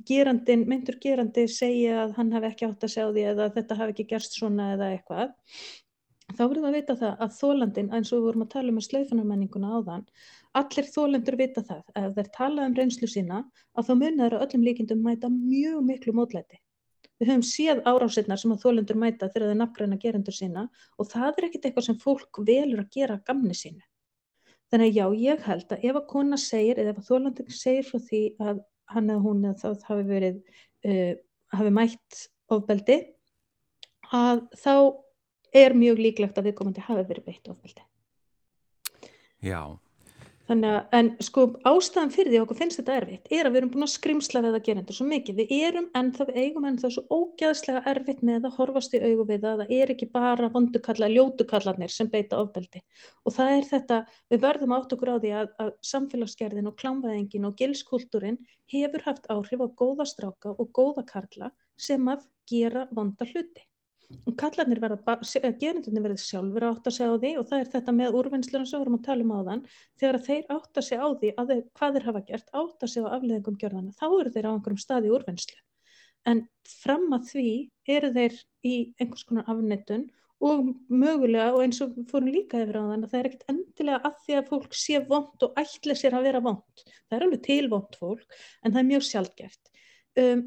gerandin, 0.09 0.65
myndur 0.67 0.97
gerandi 0.99 1.45
segja 1.51 2.01
að 2.03 2.17
hann 2.17 2.33
hafi 2.33 2.49
ekki 2.49 2.67
átt 2.67 2.83
að 2.83 2.93
sjá 2.95 3.05
því 3.05 3.25
eða 3.31 3.49
þetta 3.55 3.79
hafi 3.79 3.95
ekki 3.95 4.09
gerst 4.09 4.37
svona 4.39 4.73
eða 4.73 4.89
eitthvað 4.95 5.33
þá 6.33 6.43
verðum 6.43 6.63
við 6.63 6.69
að 6.69 6.77
vita 6.77 6.95
það 6.99 7.23
að 7.23 7.35
þólandin 7.37 7.91
eins 7.93 8.11
og 8.11 8.17
við 8.17 8.25
vorum 8.27 8.45
að 8.45 8.51
tala 8.55 8.71
um 8.71 8.77
með 8.79 8.87
slaufunarmenninguna 8.87 9.71
áðan 9.77 10.05
allir 10.59 10.89
þólendur 10.95 11.37
vita 11.37 11.63
það. 11.65 11.81
Að 11.97 12.07
ef 12.09 12.15
þeir 12.17 12.29
tala 12.37 12.67
um 12.67 12.77
reynslu 12.77 13.09
sína 13.09 13.41
að 13.73 13.89
þá 13.89 13.93
muna 14.01 14.25
þeir 14.25 14.37
að 14.37 14.45
öllum 14.47 14.67
líkindum 14.67 15.03
mæta 15.05 15.31
mjög 15.33 15.81
miklu 15.89 16.15
mótlæti 16.17 16.62
við 17.23 17.31
höfum 17.31 17.45
séð 17.47 17.81
árásinnar 17.87 18.41
sem 18.41 18.53
að 18.53 18.65
þólendur 18.65 18.99
mæta 18.99 19.31
þegar 19.31 19.49
þeir 19.49 19.59
nafngræna 19.61 19.99
gerendur 20.03 20.37
sína 20.37 20.67
og 20.99 21.09
það 21.09 21.31
er 21.31 21.47
ekkit 21.49 21.67
eitthvað 21.69 21.87
sem 21.87 21.99
fólk 22.03 22.43
velur 22.45 22.83
að 22.83 22.91
gera 22.93 23.19
gamni 23.25 23.57
sínu 23.57 23.83
þannig 24.73 24.89
að 24.89 24.97
já, 24.97 25.05
ég 25.21 25.47
held 25.47 25.73
að 25.73 25.83
ef 25.89 25.97
að 25.99 26.07
kona 26.09 26.39
segir 26.41 26.81
eða 26.81 26.93
ef 26.93 27.01
að 27.01 27.09
þólandin 27.11 27.53
segir 27.53 27.87
frá 27.87 27.99
því 28.07 28.21
að 28.41 28.61
hann 28.93 29.09
eða 29.09 29.23
hún 29.23 29.43
eða 29.45 29.59
það 29.61 29.87
hafi 29.89 30.05
verið 30.09 30.39
uh, 30.89 31.13
hafi 31.53 31.73
mætt 31.77 32.23
ofbeldi 32.53 32.97
að 34.13 34.43
þá 34.57 34.73
er 35.53 35.77
mjög 35.77 36.01
líklegt 36.01 36.37
að 36.37 36.49
viðkomandi 36.49 36.83
hafi 36.85 37.05
verið 37.09 37.27
beitt 37.27 37.49
ofbeldi. 37.49 37.85
Já, 39.43 39.59
Þannig 40.43 40.73
að, 40.75 40.79
en 40.97 41.09
sko 41.23 41.43
ástæðan 41.69 42.09
fyrir 42.11 42.33
því 42.33 42.39
okkur 42.43 42.57
finnst 42.59 42.79
þetta 42.81 42.95
erfitt 42.99 43.29
er 43.31 43.47
að 43.47 43.53
við 43.53 43.59
erum 43.61 43.69
búin 43.71 43.85
að 43.85 43.91
skrimsla 43.93 44.41
við 44.43 44.57
að 44.57 44.65
gerendur 44.65 44.97
svo 44.97 45.05
mikið. 45.07 45.37
Við 45.39 45.53
erum 45.69 45.87
en 45.95 46.09
það 46.17 46.31
við 46.31 46.39
eigum 46.43 46.67
en 46.67 46.79
það 46.81 46.93
svo 46.97 47.03
ógæðslega 47.15 47.83
erfitt 47.93 48.25
með 48.27 48.49
að 48.49 48.57
horfast 48.57 48.97
í 48.97 49.01
augu 49.05 49.27
við 49.29 49.45
það 49.45 49.53
að 49.53 49.63
það 49.63 49.73
er 49.77 49.93
ekki 49.95 50.09
bara 50.17 50.51
vondukalla, 50.57 51.11
ljótukallarnir 51.15 51.95
sem 51.95 52.11
beita 52.11 52.43
ofbeldi. 52.43 52.83
Og 53.23 53.37
það 53.37 53.55
er 53.55 53.69
þetta, 53.71 54.03
við 54.33 54.43
verðum 54.43 54.75
átt 54.75 54.95
okkur 54.97 55.15
á 55.15 55.17
því 55.23 55.35
að, 55.39 55.51
að 55.63 55.73
samfélagsgerðin 55.93 56.71
og 56.73 56.79
klámvæðingin 56.83 57.47
og 57.47 57.59
gilskultúrin 57.63 58.41
hefur 58.73 59.07
haft 59.07 59.31
áhrif 59.31 59.63
á 59.63 59.67
góða 59.79 60.09
stráka 60.11 60.57
og 60.57 60.73
góða 60.75 61.07
karla 61.07 61.53
sem 61.79 62.03
að 62.11 62.27
gera 62.51 62.89
vonda 62.91 63.31
hluti. 63.31 63.63
Kallarnir 64.39 64.79
verða, 64.83 65.17
gerendunir 65.61 66.03
verða 66.05 66.21
sjálfur 66.23 66.65
átt 66.69 66.87
að 66.89 66.95
segja 66.97 67.13
á 67.13 67.21
því 67.21 67.31
og 67.39 67.47
það 67.49 67.63
er 67.63 67.69
þetta 67.73 67.95
með 67.97 68.17
úrvinnsluna 68.19 68.69
sem 68.69 68.77
við 68.77 68.83
vorum 68.83 68.97
að 68.97 69.05
tala 69.07 69.25
um 69.25 69.33
á 69.33 69.39
þann, 69.49 69.61
þegar 70.01 70.19
þeir 70.27 70.55
átt 70.55 70.79
að 70.81 70.87
segja 70.87 71.03
á 71.03 71.09
því 71.21 71.31
að 71.37 71.53
þeir, 71.53 71.61
hvað 71.79 71.97
þeir 71.97 72.07
hafa 72.07 72.23
gert, 72.29 72.49
átt 72.61 72.87
að 72.87 72.91
segja 72.93 73.11
á 73.11 73.15
afleðingum 73.17 73.59
gjörðana, 73.61 73.93
þá 73.99 74.07
eru 74.07 74.33
þeir 74.33 74.47
á 74.47 74.51
einhverjum 74.53 74.83
stað 74.83 75.07
í 75.07 75.13
úrvinnslu. 75.17 75.61
En 76.31 76.43
fram 76.69 77.07
að 77.17 77.29
því 77.33 77.47
eru 77.97 78.11
þeir 78.15 78.37
í 78.63 78.75
einhvers 78.97 79.25
konar 79.27 79.49
afnettun 79.51 80.07
og 80.43 80.73
mögulega, 80.91 81.51
og 81.55 81.63
eins 81.63 81.79
og 81.83 81.93
fórum 82.09 82.31
líka 82.31 82.63
yfir 82.63 82.79
á 82.79 82.83
þann, 82.89 83.05
að 83.05 83.13
það 83.13 83.19
er 83.19 83.29
ekkert 83.29 83.53
endilega 83.53 84.09
að 84.09 84.17
því 84.25 84.35
að 84.39 84.49
fólk 84.49 84.75
sé 84.75 84.99
vond 85.07 85.45
og 85.45 85.61
ætla 85.61 85.95
sér 85.95 86.17
að 86.17 86.27
vera 86.27 86.41
vond. 86.43 86.83
Það 87.07 87.17
er 87.17 87.25
alveg 87.27 87.45
til 87.45 87.69
vond 87.71 87.95
fólk, 87.99 88.41
en 88.63 88.73
það 88.73 88.81
er 88.81 88.89
mjög 88.89 89.05
sjálfgeft. 89.07 89.71
Um, 90.19 90.43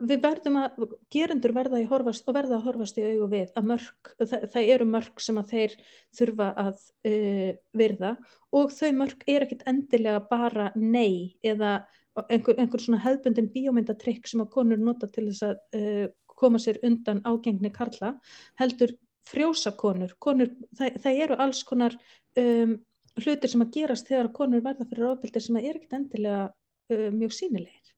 við 0.00 0.22
verðum 0.22 0.58
að, 0.60 0.82
gerendur 1.12 1.54
verða 1.56 1.78
að 1.80 1.88
horfast 1.90 2.28
og 2.28 2.36
verða 2.36 2.58
að 2.58 2.66
horfast 2.68 2.98
í 3.00 3.06
augu 3.06 3.28
við 3.32 3.52
að 3.58 3.68
mörg, 3.72 4.10
það, 4.20 4.46
það 4.54 4.72
eru 4.74 4.88
mörg 4.92 5.22
sem 5.24 5.40
að 5.40 5.54
þeir 5.54 5.76
þurfa 6.18 6.48
að 6.64 6.82
uh, 7.10 7.50
virða 7.82 8.12
og 8.58 8.74
þau 8.74 8.90
mörg 9.00 9.26
er 9.26 9.46
ekkit 9.46 9.66
endilega 9.70 10.22
bara 10.30 10.70
nei 10.76 11.38
eða 11.42 11.80
einhver, 12.28 12.58
einhver 12.58 12.82
svona 12.82 13.02
hefðbundin 13.04 13.50
bíómyndatrykk 13.54 14.30
sem 14.30 14.42
að 14.42 14.52
konur 14.54 14.80
nota 14.82 15.10
til 15.12 15.28
þess 15.30 15.46
að 15.50 15.80
uh, 15.80 16.06
koma 16.38 16.60
sér 16.62 16.78
undan 16.86 17.22
ágengni 17.26 17.70
karla, 17.74 18.14
heldur 18.60 18.94
frjósa 19.28 19.74
konur, 19.76 20.14
konur 20.22 20.52
það, 20.78 21.00
það 21.02 21.22
eru 21.24 21.38
alls 21.42 21.64
konar 21.66 21.96
um, 22.38 22.76
hlutir 23.18 23.50
sem 23.50 23.64
að 23.64 23.72
gerast 23.74 24.08
þegar 24.08 24.30
konur 24.36 24.62
verða 24.64 24.86
fyrir 24.88 25.10
ofbeldi 25.10 25.42
sem 25.42 25.58
að 25.58 25.66
er 25.68 25.80
ekkit 25.80 25.96
endilega 25.98 26.44
uh, 26.48 27.08
mjög 27.14 27.34
sínilegir. 27.34 27.96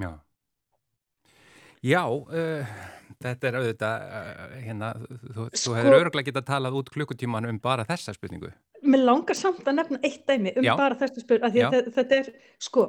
já. 0.00 0.10
Já, 1.86 2.02
uh, 2.10 2.76
þetta 3.22 3.48
er 3.50 3.58
auðvitað, 3.60 4.04
uh, 4.18 4.54
hérna, 4.64 4.92
þú, 4.98 5.46
þú 5.46 5.48
Sko- 5.62 5.74
hefur 5.78 5.96
örgulega 6.00 6.30
getað 6.32 6.46
talað 6.50 6.78
út 6.80 6.90
klukkutíman 6.94 7.46
um 7.50 7.58
bara 7.62 7.84
þessa 7.88 8.14
spurningu. 8.16 8.50
Mér 8.86 9.04
langar 9.06 9.38
samt 9.38 9.62
að 9.66 9.78
nefna 9.78 10.00
eitt 10.04 10.24
dæmi 10.28 10.52
um 10.58 10.64
Já. 10.66 10.74
bara 10.78 10.98
þessu 11.00 11.22
spurning, 11.24 11.44
af 11.46 11.52
því 11.54 11.62
Já. 11.62 11.68
að 11.70 11.76
þe- 11.76 11.94
þetta 11.96 12.18
er, 12.20 12.32
sko, 12.66 12.84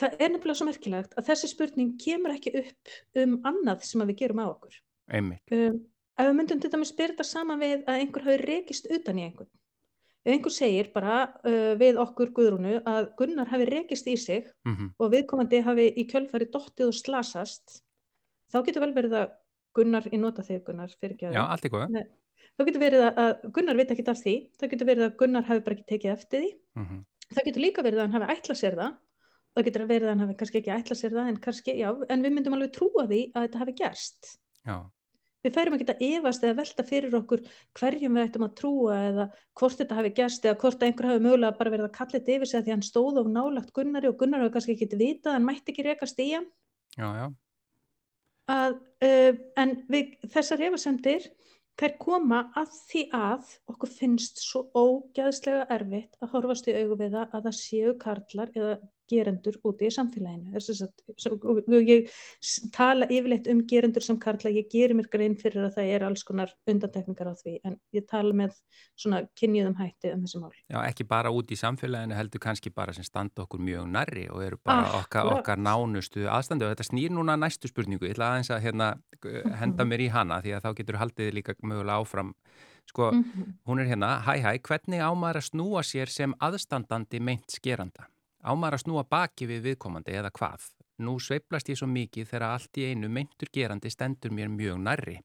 það 0.00 0.16
er 0.20 0.28
nefnilega 0.34 0.58
svo 0.60 0.68
merkilegt 0.70 1.14
að 1.18 1.26
þessi 1.30 1.50
spurning 1.50 1.90
kemur 2.00 2.34
ekki 2.36 2.54
upp 2.62 2.94
um 3.24 3.36
annað 3.50 3.82
sem 3.90 4.00
að 4.04 4.12
við 4.12 4.20
gerum 4.22 4.42
á 4.42 4.46
okkur. 4.54 4.74
Einmitt. 5.10 5.42
Um, 5.52 5.80
ef 6.18 6.26
við 6.30 6.36
myndum 6.38 6.60
til 6.62 6.70
dæmis 6.70 6.92
byrja 6.96 7.14
þetta 7.16 7.26
saman 7.26 7.58
við 7.60 7.84
að 7.86 7.98
einhver 8.04 8.22
hafi 8.28 8.38
rekist 8.46 8.86
utan 8.90 9.18
í 9.18 9.26
einhvern. 9.26 9.50
Einhver 10.28 10.52
segir 10.52 10.90
bara 10.92 11.32
uh, 11.48 11.74
við 11.80 11.96
okkur 12.02 12.30
Guðrúnu 12.36 12.82
að 12.84 13.06
Gunnar 13.16 13.48
hafi 13.48 13.64
rekist 13.70 14.06
í 14.06 14.16
sig 14.20 14.50
Mm 14.68 14.90
og 14.98 15.12
viðkomandi 15.14 15.62
hafi 15.64 15.86
í 15.96 16.04
kjölfari 16.10 16.50
dottið 16.52 16.90
og 16.90 16.94
slasast, 16.94 17.82
þá 18.52 18.58
getur 18.66 18.82
vel 18.84 18.92
verið 18.94 19.14
að 19.22 19.30
Gunnar, 19.74 20.02
ég 20.12 20.20
nota 20.20 20.42
þig 20.42 20.64
Gunnar, 20.66 20.90
Já, 21.32 21.42
allt 21.46 21.64
í 21.64 21.70
góða. 21.70 21.88
Þá 22.58 22.64
getur 22.66 22.80
verið 22.82 23.02
að- 23.16 23.52
Gunnar 23.54 23.76
veit 23.76 23.90
ekki 23.90 24.08
af 24.08 24.18
því, 24.18 24.34
þá 24.58 24.64
getur 24.70 24.86
verið 24.86 25.04
að 25.06 25.16
Gunnar 25.16 25.44
hafi 25.44 25.60
bara 25.64 25.76
ekki 25.76 25.88
tekið 25.94 26.12
eftir 26.16 26.40
því, 26.40 26.50
Mm 26.76 27.04
það 27.30 27.44
getur 27.46 27.62
líka 27.62 27.82
verið 27.86 27.98
að 28.02 28.10
hann 28.10 28.22
hafi 28.22 28.34
ætlað 28.34 28.58
sér 28.58 28.74
það 28.74 28.94
það 29.54 29.64
getur 29.66 29.86
verið 29.86 30.02
að 30.02 30.10
hann 30.10 30.22
hafi 30.24 30.34
kannski 30.40 30.58
ekki 30.60 30.72
ætlað 30.74 30.98
sér 31.00 31.12
það 31.14 31.28
en 31.30 31.36
kannski, 31.36 31.72
já, 31.78 31.88
en 32.10 32.22
við 32.22 32.32
myndum 32.34 32.54
alveg 32.56 32.72
trúa 32.74 33.04
því 33.06 33.20
að 33.34 33.44
þetta 33.46 33.60
hafi 33.62 33.74
gerst. 33.78 34.38
Já, 34.66 34.76
Við 35.40 35.54
færum 35.56 35.76
ekki 35.76 35.86
að 35.88 36.02
efast 36.10 36.42
eða 36.44 36.56
velta 36.58 36.84
fyrir 36.84 37.14
okkur 37.16 37.44
hverjum 37.80 38.16
við 38.18 38.26
ættum 38.26 38.46
að 38.46 38.56
trúa 38.60 38.96
eða 39.08 39.28
hvort 39.56 39.78
þetta 39.80 39.98
hafi 39.98 40.14
gerst 40.18 40.44
eða 40.44 40.58
hvort 40.60 40.82
einhver 40.84 41.08
hafi 41.10 41.22
mögulega 41.24 41.56
bara 41.56 41.72
verið 41.74 41.88
að 41.88 41.94
kalla 41.96 42.16
þetta 42.18 42.34
yfir 42.36 42.50
sig 42.50 42.58
að 42.60 42.66
því 42.66 42.74
hann 42.74 42.88
stóð 42.88 43.20
of 43.22 43.30
nálagt 43.32 43.72
Gunnari 43.76 44.10
og 44.10 44.18
Gunnar 44.20 44.44
hafi 44.44 44.54
kannski 44.56 44.76
ekki 44.76 45.00
vitað, 45.00 45.38
hann 45.38 45.46
mætti 45.48 45.72
ekki 45.72 45.86
rekast 45.86 46.20
í 46.20 46.28
hann. 46.34 46.50
já, 46.98 47.08
já, 47.16 47.26
að, 48.50 48.76
uh, 49.06 49.32
en 49.62 49.76
við, 49.90 50.14
þessar 50.32 50.64
efasemdir 50.68 51.28
þær 51.80 51.96
koma 52.02 52.40
að 52.58 52.72
því 52.90 53.02
að 53.16 53.52
okkur 53.72 53.92
finnst 53.94 54.40
svo 54.44 54.66
ógæðslega 54.76 55.68
erfitt 55.72 56.18
að 56.20 56.34
horfast 56.34 56.68
í 56.68 56.76
augu 56.76 56.98
við 57.00 57.14
það 57.16 57.36
að 57.38 57.46
það 57.46 57.56
séu 57.60 57.94
karlar 58.00 58.52
eða 58.56 58.74
gerendur 59.10 59.56
úti 59.66 59.88
í 59.88 59.92
samfélaginu. 59.94 60.54
Og 61.44 61.88
ég 61.88 62.08
tala 62.72 63.06
yfirleitt 63.10 63.48
um 63.50 63.62
gerendur 63.68 64.04
sem 64.04 64.18
karla, 64.22 64.50
ég 64.54 64.68
gerir 64.72 64.94
mér 64.98 65.08
grein 65.12 65.34
fyrir 65.38 65.66
að 65.68 65.74
það 65.78 65.90
er 65.96 66.04
alls 66.06 66.24
konar 66.26 66.52
undantekningar 66.70 67.30
á 67.30 67.34
því, 67.34 67.56
en 67.66 67.76
ég 67.96 68.06
tala 68.10 68.32
með 68.36 68.54
svona 69.00 69.22
kynjuðum 69.38 69.76
hætti 69.80 70.12
um 70.14 70.24
þessi 70.24 70.40
mál. 70.42 70.52
já, 70.70 70.78
ekki 70.88 71.06
bara 71.08 71.30
út 71.34 71.50
í 71.50 71.58
samfélaginu 71.58 72.14
heldur 72.16 72.40
kannski 72.42 72.70
bara 72.74 72.92
sem 72.96 73.04
standa 73.04 73.42
okkur 73.44 73.60
mjög 73.60 73.88
nærri 73.90 74.26
og 74.30 74.42
eru 74.46 74.58
bara 74.64 74.86
okkar, 75.00 75.24
Akkúrat. 75.26 75.40
okkar 75.40 75.58
nánustu 75.58 76.26
aðstandi 76.30 76.64
og 76.66 76.74
þetta 76.74 76.88
snýr 76.90 77.10
núna 77.14 77.36
næstu 77.40 77.68
spurningu, 77.70 78.06
ég 78.06 78.14
ætla 78.16 78.30
aðeins 78.34 78.50
að 78.54 78.62
hérna, 78.68 78.90
henda 79.60 79.84
mér 79.84 80.06
í 80.06 80.10
hana 80.10 80.40
því 80.40 80.56
að 80.56 80.62
þá 80.64 80.74
getur 80.80 81.00
haldið 81.00 81.34
líka 81.34 81.54
mögulega 81.62 82.00
áfram 82.00 82.34
sko, 82.88 83.10
Mhm. 83.12 83.58
hún 83.68 83.80
er 83.80 83.86
hérna, 83.86 84.20
hæ 84.24 84.40
hæ, 84.42 84.58
hvernig 84.62 85.00
ámaður 85.00 85.36
að 85.38 85.48
snúa 85.50 85.82
sér 85.84 86.08
sem 86.08 86.34
aðstandandi 86.40 87.20
meint 87.20 87.50
skeranda? 87.50 88.06
Ámaður 88.40 88.78
að 88.78 88.82
snúa 88.84 89.04
baki 89.04 89.48
við 89.50 89.66
viðkomandi 89.68 90.14
eða 90.16 90.30
hvað? 90.32 90.66
Nú 91.04 91.18
sveiplast 91.20 91.68
ég 91.68 91.78
svo 91.80 91.88
mikið 91.88 92.28
þegar 92.28 92.46
allt 92.46 92.78
í 92.80 92.86
einu 92.88 93.08
meintur 93.12 93.50
gerandi 93.52 93.92
stendur 93.92 94.32
mér 94.36 94.48
mjög 94.52 94.78
nærri. 94.80 95.16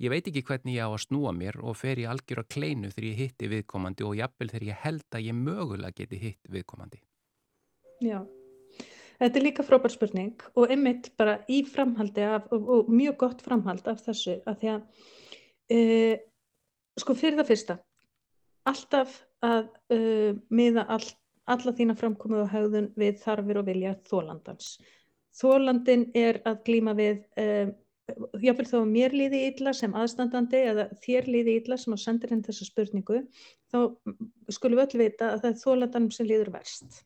Ég 0.00 0.12
veit 0.12 0.26
ekki 0.28 0.42
hvernig 0.44 0.76
ég 0.76 0.84
á 0.84 0.92
að 0.92 1.04
snúa 1.06 1.32
mér 1.32 1.56
og 1.64 1.76
fer 1.80 2.00
í 2.00 2.04
algjör 2.08 2.42
að 2.42 2.50
kleinu 2.52 2.90
þegar 2.92 3.08
ég 3.08 3.20
hitti 3.22 3.48
viðkomandi 3.48 4.04
og 4.04 4.16
jafnvel 4.18 4.50
þegar 4.52 4.66
ég 4.68 4.80
held 4.84 5.16
að 5.16 5.28
ég 5.28 5.38
mögulega 5.40 5.96
geti 5.96 6.20
hitt 6.20 6.50
viðkomandi. 6.52 7.00
Já, 8.04 8.18
þetta 9.22 9.40
er 9.40 9.46
líka 9.46 9.64
frábær 9.64 9.94
spurning 9.94 10.44
og 10.52 10.72
einmitt 10.72 11.10
bara 11.16 11.38
í 11.48 11.62
framhaldi 11.64 12.26
af, 12.28 12.48
og, 12.52 12.68
og 12.68 12.90
mjög 12.92 13.16
gott 13.24 13.44
framhald 13.44 13.88
af 13.88 14.04
þessu 14.04 14.36
að 14.44 14.58
því 14.60 14.72
að 14.74 14.82
uh, 15.76 16.24
sko 17.00 17.16
fyrir 17.16 17.40
það 17.40 17.52
fyrsta 17.52 17.78
alltaf 18.68 19.22
að 19.44 19.70
uh, 19.94 20.36
miða 20.52 20.84
all, 20.92 21.08
alla 21.52 21.72
þína 21.78 21.96
framkomu 21.98 22.42
og 22.42 22.52
hegðun 22.52 22.92
við 22.98 23.18
þarfir 23.22 23.60
og 23.60 23.66
vilja 23.68 23.96
þólandans. 24.08 24.76
Þólandin 25.36 26.06
er 26.16 26.40
að 26.48 26.62
glíma 26.66 26.94
við 26.96 27.20
uh, 27.40 27.72
jáfnvel 28.40 28.68
þó 28.70 28.76
að 28.80 28.92
mér 28.92 29.14
líði 29.16 29.42
illa 29.50 29.74
sem 29.74 29.94
aðstandandi 29.98 30.62
eða 30.70 30.86
þér 31.02 31.28
líði 31.30 31.56
illa 31.60 31.78
sem 31.80 31.94
á 31.94 31.98
sendir 31.98 32.32
henni 32.32 32.46
þessa 32.46 32.68
spurningu 32.68 33.22
þá 33.72 33.78
skulum 34.54 34.78
við 34.78 34.84
öll 34.86 35.02
vita 35.02 35.32
að 35.32 35.42
það 35.42 35.50
er 35.50 35.62
þólandanum 35.64 36.12
sem 36.14 36.28
líður 36.28 36.52
verst. 36.54 37.00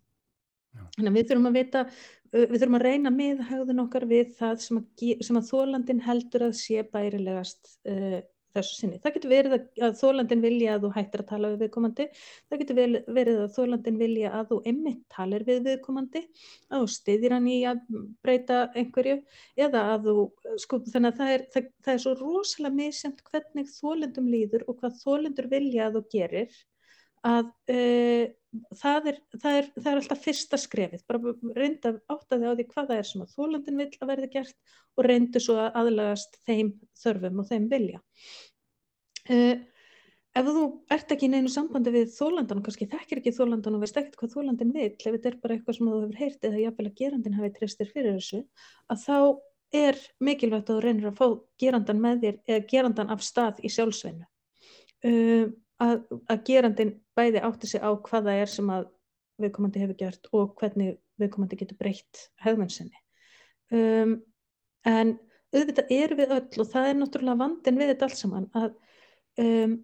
Þannig 0.96 1.10
að 1.10 1.16
við 1.16 1.30
þurfum 1.30 1.48
að 1.50 1.56
vita, 1.58 1.86
uh, 1.86 2.44
við 2.44 2.58
þurfum 2.58 2.80
að 2.80 2.86
reyna 2.86 3.14
með 3.14 3.46
hegðun 3.50 3.84
okkar 3.86 4.06
við 4.10 4.36
það 4.38 4.60
sem 4.66 4.82
að, 4.82 5.08
sem 5.26 5.40
að 5.40 5.48
þólandin 5.50 6.04
heldur 6.06 6.46
að 6.46 6.54
sé 6.60 6.84
bærilegast 6.92 7.74
uh, 7.90 8.20
þessu 8.56 8.76
sinni. 8.76 8.98
Það 9.02 9.14
getur 9.16 9.32
verið 9.32 9.54
að, 9.56 9.94
þólandin 10.00 10.44
vilja 10.44 10.74
að 10.74 10.86
þú 10.86 10.90
hættir 10.96 11.22
að 11.22 11.28
tala 11.30 11.50
við 11.52 11.64
viðkomandi, 11.64 12.06
það 12.50 12.62
getur 12.62 12.80
verið 13.18 13.42
að 13.44 13.54
þólandin 13.56 14.00
vilja 14.00 14.32
að 14.38 14.50
þú 14.50 14.58
einmitt 14.72 15.04
talir 15.16 15.46
við 15.48 15.62
viðkomandi, 15.68 16.24
að 16.70 16.84
þú 16.84 16.90
styðir 16.96 17.36
hann 17.36 17.50
í 17.50 17.58
að 17.70 17.84
breyta 18.24 18.60
einhverju 18.74 19.20
eða 19.66 19.84
að 19.94 20.10
þú, 20.10 20.26
sko, 20.64 20.80
þannig 20.90 21.12
að 21.12 21.22
það 21.22 21.36
er, 21.36 21.46
það, 21.54 21.70
það 21.86 21.94
er 21.94 22.02
svo 22.06 22.16
rosalega 22.24 22.78
misjæmt 22.80 23.24
hvernig 23.30 23.72
þólendum 23.76 24.34
líður 24.34 24.66
og 24.66 24.82
hvað 24.82 25.00
þólendur 25.04 25.50
vilja 25.54 25.86
að 25.86 25.98
þú 25.98 26.04
gerir 26.16 26.60
að 27.30 27.48
uh, 27.70 28.28
það, 28.50 29.08
er, 29.12 29.18
það, 29.36 29.56
er, 29.56 29.66
það 29.76 29.90
er 29.90 29.98
alltaf 30.00 30.22
fyrsta 30.24 30.58
skrefið, 30.60 31.02
bara 31.08 31.34
reynda 31.56 31.92
áttaði 32.10 32.50
á 32.50 32.52
því 32.58 32.66
hvað 32.70 32.88
það 32.90 33.02
er 33.02 33.08
sem 33.10 33.24
að 33.24 33.34
þólandin 33.36 33.82
vill 33.82 33.90
að 33.92 34.12
verði 34.12 34.30
gert 34.34 34.78
og 34.96 35.06
reyndu 35.06 35.42
svo 35.42 35.58
að 35.62 35.76
aðlagast 35.80 36.38
þeim 36.48 36.72
þörfum 37.02 37.42
og 37.42 37.50
þeim 37.50 37.68
vilja. 37.70 38.00
Uh, 39.30 39.60
ef 40.40 40.50
þú 40.50 40.64
ert 40.96 41.14
ekki 41.14 41.28
í 41.28 41.32
neinu 41.34 41.52
sambandi 41.52 41.94
við 41.94 42.10
þólandan 42.16 42.60
og 42.60 42.66
kannski 42.66 42.90
þekkir 42.90 43.22
ekki 43.22 43.34
þólandan 43.36 43.78
og 43.78 43.84
veist 43.84 44.00
ekkert 44.00 44.18
hvað 44.18 44.34
þólandin 44.34 44.74
vill, 44.74 44.90
ef 44.96 45.06
þetta 45.06 45.30
er 45.30 45.38
bara 45.44 45.56
eitthvað 45.56 45.78
sem 45.78 45.90
þú 45.92 46.00
hefur 46.00 46.20
heyrt 46.24 46.50
eða 46.50 46.64
jafnvel 46.64 46.90
að 46.90 46.98
gerandin 47.02 47.38
hafi 47.38 47.54
treystir 47.56 47.90
fyrir 47.94 48.18
þessu, 48.18 48.42
að 48.90 49.06
þá 49.06 49.16
er 49.80 49.98
mikilvægt 50.18 50.70
að 50.70 50.80
þú 50.80 50.84
reynir 50.84 51.10
að 51.12 51.18
fá 51.20 51.26
gerandan 51.62 52.02
með 52.02 52.22
þér 52.24 52.38
eða 52.50 52.68
gerandan 52.72 53.12
af 53.14 53.22
stað 53.22 53.60
í 53.62 53.70
sjálfsveinu. 53.70 54.26
Uh, 55.06 55.50
að, 55.80 56.02
að 56.28 56.42
gerandin 56.48 56.96
bæði 57.20 57.44
átti 57.46 57.70
sig 57.70 57.84
á 57.84 57.90
hvað 57.92 58.30
það 58.30 58.42
er 58.42 58.52
sem 58.54 58.72
að 58.72 58.88
viðkomandi 59.40 59.82
hefur 59.82 59.98
gert 60.00 60.30
og 60.36 60.54
hvernig 60.60 60.96
viðkomandi 61.20 61.58
getur 61.60 61.78
breytt 61.80 62.24
hegðun 62.44 62.72
sinni. 62.72 62.96
Um, 63.70 64.16
en 64.88 65.14
auðvitað 65.54 65.92
erum 65.94 66.20
við 66.20 66.34
öll 66.36 66.62
og 66.62 66.72
það 66.72 66.88
er 66.88 66.98
náttúrulega 66.98 67.42
vandin 67.42 67.80
við 67.80 67.92
þetta 67.92 68.08
allt 68.08 68.20
saman 68.20 68.48
að 68.58 68.72
um, 69.44 69.76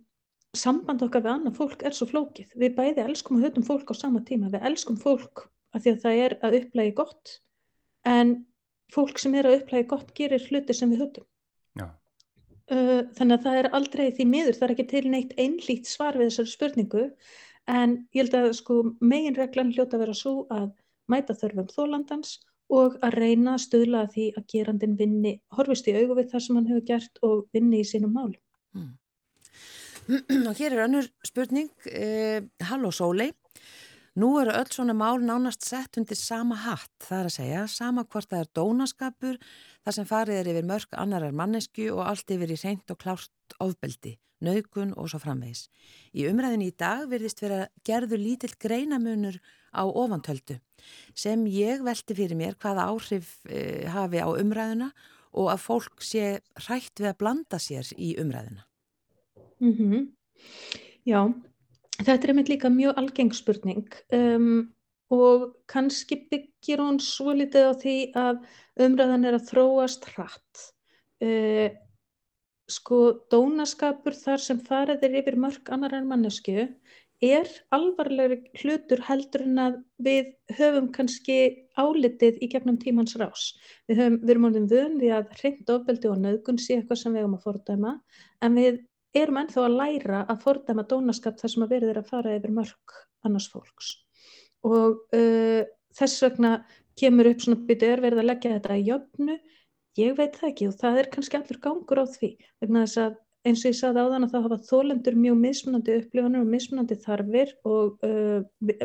samband 0.57 1.05
okkar 1.05 1.25
við 1.25 1.33
annað 1.35 1.59
fólk 1.61 1.85
er 1.85 1.97
svo 1.97 2.09
flókið. 2.11 2.53
Við 2.57 2.77
bæði 2.79 3.05
elskum 3.05 3.39
og 3.39 3.47
höfum 3.47 3.67
fólk 3.67 3.93
á 3.93 3.95
sama 3.99 4.23
tíma. 4.27 4.51
Við 4.53 4.67
elskum 4.71 4.99
fólk 5.01 5.47
af 5.75 5.85
því 5.85 5.93
að 5.93 6.03
það 6.05 6.21
er 6.25 6.37
að 6.47 6.59
upplægi 6.61 6.95
gott 6.97 7.39
en 8.07 8.37
fólk 8.95 9.19
sem 9.21 9.35
er 9.37 9.49
að 9.49 9.61
upplægi 9.61 9.89
gott 9.91 10.13
gerir 10.17 10.47
hluti 10.49 10.77
sem 10.77 10.93
við 10.93 11.05
höfum. 11.05 11.27
Uh, 12.67 13.07
þannig 13.15 13.37
að 13.37 13.45
það 13.45 13.57
er 13.61 13.69
aldrei 13.79 14.07
því 14.11 14.25
miður, 14.27 14.57
það 14.59 14.67
er 14.67 14.73
ekki 14.75 14.87
til 14.91 15.05
neitt 15.13 15.35
einlít 15.39 15.87
svar 15.87 16.17
við 16.19 16.33
þessari 16.33 16.51
spurningu 16.51 17.05
en 17.71 17.93
ég 18.11 18.25
held 18.25 18.35
að 18.35 18.49
sko 18.59 18.79
meginreglan 18.99 19.71
hljóta 19.75 19.95
að 19.95 20.03
vera 20.03 20.17
svo 20.19 20.33
að 20.51 20.73
mæta 21.11 21.37
þörfum 21.39 21.69
þólandans 21.71 22.33
og 22.75 22.97
að 23.07 23.19
reyna 23.21 23.55
að 23.55 23.63
stuðla 23.67 24.03
að 24.03 24.13
því 24.17 24.27
að 24.35 24.47
gerandin 24.51 24.97
vinni, 24.99 25.35
horfist 25.55 25.87
í 25.87 25.95
augu 25.95 26.19
við 26.19 26.33
það 26.33 26.45
sem 26.47 26.59
hann 26.59 26.69
hefur 26.73 26.87
gert 26.91 27.21
og 27.27 27.45
vinni 27.55 27.83
í 27.83 27.87
sínum 27.87 28.17
málum. 28.17 28.43
Og 30.49 30.55
hér 30.59 30.75
er 30.75 30.85
önnur 30.87 31.07
spurning, 31.27 31.71
eh, 31.91 32.43
Halló 32.67 32.93
Sólei, 32.95 33.33
nú 34.17 34.31
eru 34.41 34.53
öll 34.57 34.71
svona 34.73 34.95
mál 34.97 35.21
nánast 35.21 35.65
sett 35.67 35.99
undir 36.01 36.19
sama 36.19 36.57
hatt, 36.65 36.93
það 37.05 37.19
er 37.19 37.31
að 37.31 37.35
segja, 37.37 37.65
sama 37.69 38.05
hvort 38.05 38.31
það 38.31 38.45
er 38.45 38.53
dónaskapur, 38.59 39.41
það 39.85 39.97
sem 39.99 40.09
farið 40.09 40.41
er 40.41 40.53
yfir 40.53 40.69
mörg 40.71 40.97
annarar 40.97 41.35
mannesku 41.37 41.91
og 41.95 42.05
allt 42.07 42.33
yfir 42.33 42.55
í 42.55 42.61
reynd 42.61 42.95
og 42.95 43.01
klárt 43.03 43.59
ofbeldi, 43.63 44.15
nauðgun 44.45 44.95
og 44.97 45.11
svo 45.13 45.21
framvegis. 45.23 45.67
Í 46.17 46.29
umræðinu 46.31 46.71
í 46.71 46.77
dag 46.77 47.05
verðist 47.13 47.43
vera 47.45 47.67
gerður 47.87 48.23
lítill 48.23 48.55
greinamunur 48.61 49.41
á 49.77 49.85
ofantöldu 49.85 50.61
sem 51.17 51.45
ég 51.53 51.85
velti 51.85 52.17
fyrir 52.17 52.39
mér 52.39 52.57
hvaða 52.61 52.89
áhrif 52.93 53.37
eh, 53.49 53.85
hafi 53.93 54.21
á 54.21 54.29
umræðuna 54.29 54.93
og 55.37 55.51
að 55.53 55.65
fólk 55.65 56.05
sé 56.05 56.39
hrætt 56.67 57.01
við 57.01 57.13
að 57.13 57.19
blanda 57.21 57.61
sér 57.61 57.89
í 57.97 58.15
umræðuna. 58.21 58.65
Mm 59.61 59.73
Já, 61.07 61.33
þetta 62.01 62.19
er 62.23 62.33
einmitt 62.33 62.53
líka 62.53 62.71
mjög 62.73 62.99
algeng 63.01 63.33
spurning 63.37 63.87
um, 64.17 64.67
og 65.15 65.49
kannski 65.71 66.19
byggir 66.31 66.83
hún 66.83 67.01
svo 67.03 67.35
litið 67.37 67.71
á 67.71 67.73
því 67.81 67.97
að 68.19 68.41
umræðan 68.87 69.29
er 69.29 69.39
að 69.39 69.49
þróast 69.53 70.09
hratt. 70.13 70.65
Uh, 71.23 71.71
sko, 72.69 73.01
dónaskapur 73.31 74.17
þar 74.19 74.43
sem 74.43 74.61
farið 74.67 75.07
er 75.07 75.21
yfir 75.23 75.39
mörg 75.41 75.71
annar 75.73 75.95
en 75.97 76.09
mannesku 76.11 76.67
er 77.25 77.49
alvarlegri 77.73 78.43
hlutur 78.61 79.01
heldur 79.07 79.47
en 79.47 79.61
að 79.63 79.77
við 80.05 80.35
höfum 80.59 80.91
kannski 80.93 81.39
álitið 81.79 82.43
í 82.45 82.51
gegnum 82.53 82.77
tímans 82.83 83.17
rás. 83.17 83.55
Við, 83.89 84.03
höfum, 84.03 84.19
við 84.23 84.35
erum 84.35 84.49
orðin 84.51 84.69
vön 84.69 84.99
því 85.01 85.13
að 85.17 85.33
hreint 85.39 85.73
ofbeldi 85.73 86.11
og 86.11 86.21
nöðgun 86.21 86.61
sé 86.61 86.77
eitthvað 86.77 87.01
sem 87.01 87.17
við 87.17 87.25
höfum 87.25 87.39
að 87.39 87.47
fordæma 87.47 87.95
en 88.45 88.61
við 88.61 88.83
erum 89.15 89.41
ennþá 89.43 89.67
að 89.67 89.77
læra 89.81 90.23
að 90.31 90.43
fordæma 90.45 90.87
dónaskap 90.89 91.39
þar 91.41 91.53
sem 91.53 91.67
að 91.67 91.75
verður 91.77 92.01
að 92.01 92.11
fara 92.11 92.35
yfir 92.39 92.55
mörg 92.57 92.97
annars 93.27 93.51
fólks. 93.53 93.93
Og 94.67 95.05
uh, 95.17 95.63
þess 95.97 96.25
vegna 96.25 96.57
kemur 96.99 97.31
upp 97.31 97.45
svona 97.45 97.61
byrju 97.69 97.93
er 97.93 98.03
verið 98.05 98.23
að 98.23 98.29
leggja 98.31 98.57
þetta 98.57 98.79
í 98.81 98.89
jöfnu, 98.89 99.37
ég 100.01 100.17
veit 100.17 100.37
það 100.37 100.51
ekki 100.51 100.69
og 100.71 100.81
það 100.81 100.99
er 101.01 101.11
kannski 101.13 101.39
allur 101.39 101.63
gangur 101.65 102.03
á 102.03 102.07
því. 102.17 102.33
Vegna 102.65 102.85
þess 102.87 103.03
að 103.05 103.17
eins 103.47 103.63
og 103.63 103.71
ég 103.71 103.79
saði 103.79 104.03
áðan 104.03 104.27
að 104.27 104.33
þá 104.33 104.39
hafa 104.47 104.59
þólendur 104.67 105.19
mjög 105.21 105.37
mismunandi 105.43 105.99
upplifunir 106.01 106.43
og 106.43 106.51
mismunandi 106.51 106.99
þarfir 107.05 107.53
og 107.69 108.07
uh, 108.07 108.41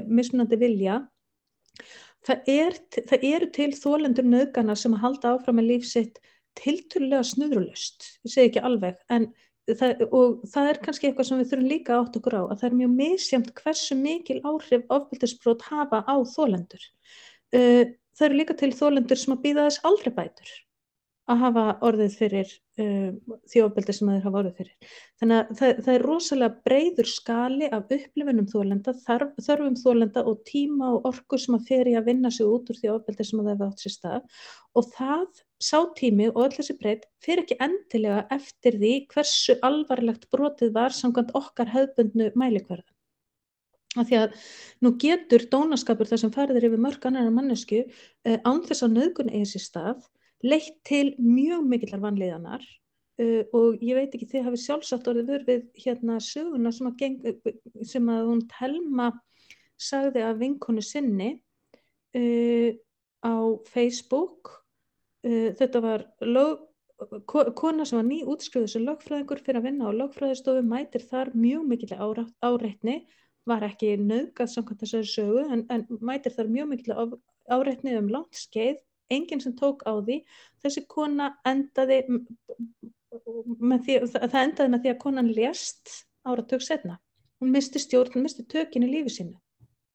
mismunandi 0.05 0.59
vilja. 0.61 0.99
Það, 2.27 2.43
er, 2.53 2.77
það 3.09 3.23
eru 3.31 3.47
til 3.55 3.71
þólendur 3.73 4.27
nöðgana 4.29 4.75
sem 4.77 4.93
að 4.93 5.03
halda 5.07 5.31
áfram 5.33 5.57
með 5.57 5.71
líf 5.71 5.87
sitt 5.89 6.19
tilturlega 6.59 7.23
snurulust, 7.25 8.05
ég 8.25 8.33
segi 8.33 8.51
ekki 8.51 8.63
alveg, 8.67 8.99
en 9.09 9.29
það, 9.79 10.03
og 10.17 10.41
það 10.53 10.69
er 10.71 10.79
kannski 10.85 11.09
eitthvað 11.09 11.27
sem 11.29 11.41
við 11.41 11.51
þurfum 11.51 11.69
líka 11.71 11.97
átt 11.97 12.17
okkur 12.19 12.37
á, 12.37 12.43
að 12.43 12.57
það 12.61 12.67
er 12.69 12.77
mjög 12.79 12.91
misjamt 12.97 13.53
hversu 13.57 13.97
mikil 13.99 14.39
áhrif 14.47 14.95
ofbeldisbrót 14.97 15.67
hafa 15.69 16.01
á 16.07 16.15
þólendur. 16.35 16.83
uh, 17.55 17.85
það 18.17 18.27
eru 18.27 18.41
líka 18.41 18.57
til 18.59 18.73
þólendur 18.75 19.19
sem 19.19 19.33
að 19.35 19.45
býða 19.45 19.69
þess 19.69 19.85
aldrei 19.87 20.13
bætur 20.17 20.51
að 21.31 21.43
hafa 21.45 21.65
orðið 21.87 22.15
fyrir 22.17 22.49
uh, 22.81 23.35
þjóðbeldi 23.53 23.93
sem 23.95 24.09
þeir 24.11 24.25
hafa 24.25 24.39
orðið 24.41 24.57
fyrir. 24.61 24.95
Þannig 25.21 25.37
að 25.37 25.53
það, 25.59 25.83
það 25.85 25.93
er 25.93 26.05
rosalega 26.07 26.65
breyður 26.67 27.11
skali 27.11 27.69
af 27.71 27.93
upplifunum 27.97 28.49
þólenda, 28.51 28.95
þarf, 29.05 29.37
þörfum 29.45 29.77
þólenda 29.79 30.25
og 30.27 30.41
tíma 30.49 30.89
og 30.97 31.07
orku 31.11 31.39
sem 31.39 31.55
að 31.57 31.69
fer 31.69 31.91
í 31.91 31.95
að 31.99 32.09
vinna 32.09 32.33
sig 32.33 32.49
út 32.49 32.73
úr 32.73 32.81
þjóðbeldi 32.81 33.27
sem 33.27 33.43
það 33.43 33.53
hefur 33.53 33.71
átt 33.71 33.85
sér 33.85 33.95
stað 33.95 34.43
og 34.75 34.91
það 34.97 35.45
sá 35.61 35.77
tími 35.97 36.29
og 36.31 36.39
öll 36.45 36.55
þessi 36.55 36.75
breyt 36.79 37.05
fyrir 37.23 37.43
ekki 37.43 37.59
endilega 37.61 38.25
eftir 38.33 38.77
því 38.81 38.93
hversu 39.13 39.57
alvarlegt 39.65 40.27
brotið 40.33 40.73
var 40.77 40.95
samkvæmt 40.95 41.35
okkar 41.37 41.69
hefðbundnu 41.71 42.31
mælikverðan. 42.39 42.97
Af 43.99 44.07
því 44.07 44.19
að 44.21 44.35
nú 44.85 44.93
getur 45.03 45.43
dónaskapur 45.51 46.07
þar 46.07 46.21
sem 46.21 46.31
farið 46.31 46.61
er 46.61 46.67
yfir 46.69 46.81
mörg 46.81 47.07
annar 47.07 47.31
mannesku 47.35 47.81
uh, 47.83 48.37
án 48.47 48.61
þess 48.67 48.85
að 48.85 48.93
nöðgun 48.97 49.31
eigi 49.33 49.49
sér 49.53 49.65
stað 49.65 50.05
leitt 50.47 50.77
til 50.87 51.11
mjög 51.19 51.65
mikillar 51.67 52.01
vanlíðanar 52.05 52.63
uh, 52.63 53.43
og 53.51 53.83
ég 53.83 53.99
veit 53.99 54.15
ekki 54.15 54.29
þið 54.31 54.47
hafið 54.47 54.63
sjálfsagt 54.63 55.11
orðið 55.11 55.33
vörð 55.33 55.51
við 55.51 55.83
hérna 55.83 56.21
söguna 56.23 56.71
sem 56.71 56.87
að, 56.87 56.95
geng, 57.03 57.19
sem 57.83 58.07
að 58.15 58.31
hún 58.31 58.45
telma 58.55 59.11
sagði 59.81 60.23
af 60.23 60.39
vinkonu 60.39 60.85
sinni 60.85 61.33
uh, 62.15 62.71
á 63.27 63.35
Facebook 63.67 64.60
uh, 65.27 65.49
þetta 65.57 65.81
var 65.83 66.05
lög, 66.25 66.67
kona 67.25 67.85
sem 67.87 67.97
var 67.97 68.05
ný 68.07 68.21
útskriðið 68.29 68.73
sem 68.75 68.85
lögfræðingur 68.85 69.41
fyrir 69.41 69.61
að 69.61 69.67
vinna 69.69 69.89
á 69.89 69.97
lögfræðistofu 69.97 70.61
mætir 70.67 71.05
þar 71.09 71.33
mjög 71.33 71.65
mikillar 71.71 72.23
áreitni 72.45 73.01
var 73.49 73.65
ekki 73.65 73.95
nöðgat 73.97 74.51
samkvæmt 74.51 74.83
þessari 74.83 75.09
sögu 75.09 75.45
en, 75.49 75.65
en 75.73 75.87
mætir 75.99 76.35
þar 76.35 76.51
mjög 76.53 76.71
mikillar 76.75 77.15
áreitni 77.49 77.97
um 77.97 78.11
langt 78.13 78.37
skeið 78.37 78.83
enginn 79.11 79.41
sem 79.43 79.55
tók 79.57 79.81
á 79.83 79.97
því. 79.97 80.21
Þessi 80.61 80.85
kona 80.87 81.31
endaði 81.49 82.03
því, 82.07 83.97
það 84.13 84.37
endaði 84.45 84.69
með 84.69 84.83
því 84.85 84.93
að 84.93 85.01
konan 85.01 85.33
lést 85.33 85.95
áratug 86.21 86.61
setna 86.61 87.01
hún 87.41 87.51
misti 87.55 87.81
stjórn, 87.81 88.13
hún 88.15 88.27
misti 88.27 88.45
tökin 88.45 88.85
í 88.85 88.91
lífi 88.91 89.15
sínu. 89.17 89.39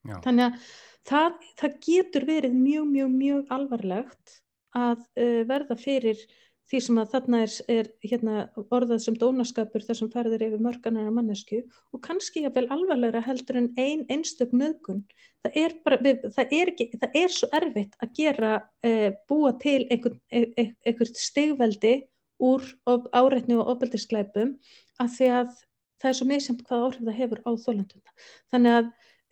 Já. 0.06 0.20
þannig 0.22 0.44
að 0.44 0.66
það, 1.08 1.38
það 1.58 1.78
getur 1.82 2.26
verið 2.28 2.52
mjög 2.54 2.84
mjög 2.92 3.14
mjög 3.14 3.48
alvarlegt 3.56 4.36
að 4.74 5.04
uh, 5.20 5.42
verða 5.48 5.76
fyrir 5.78 6.20
því 6.66 6.80
sem 6.82 6.98
að 6.98 7.12
þarna 7.12 7.40
er, 7.44 7.52
er 7.70 7.90
hérna, 8.02 8.38
orðað 8.74 9.04
sem 9.04 9.18
dónaskapur 9.20 9.84
þar 9.86 9.98
sem 10.00 10.10
farðir 10.10 10.42
yfir 10.48 10.64
mörganar 10.64 11.06
af 11.06 11.14
mannesku 11.14 11.60
og 11.94 12.02
kannski 12.02 12.42
jáfnvel 12.42 12.66
alvarlegra 12.74 13.22
heldur 13.22 13.60
en 13.60 13.68
ein 13.78 14.02
einstök 14.10 14.50
nöðgun. 14.50 15.04
Það 15.46 15.60
er, 15.62 15.76
bara, 15.86 16.00
við, 16.02 16.26
það 16.34 16.56
er, 16.58 16.72
ekki, 16.72 16.88
það 16.98 17.20
er 17.22 17.36
svo 17.36 17.50
erfitt 17.60 17.94
að 18.02 18.12
gera, 18.18 18.52
eh, 18.82 19.12
búa 19.30 19.54
til 19.62 19.84
einhvern 19.84 20.18
e, 20.26 20.42
e, 20.58 20.66
einhver 20.82 21.12
stigveldi 21.14 21.94
úr 22.42 22.66
áreitni 23.14 23.56
og 23.56 23.70
ofbeldisglæpum 23.76 24.56
að 25.00 25.12
því 25.14 25.30
að 25.38 25.54
það 26.02 26.10
er 26.10 26.18
svo 26.18 26.28
misjamt 26.28 26.64
hvað 26.66 26.86
áhrif 26.86 27.04
það 27.06 27.20
hefur 27.20 27.42
á 27.46 27.50
þólenduna. 27.62 28.16
Þannig 28.52 28.78
að, 28.78 28.88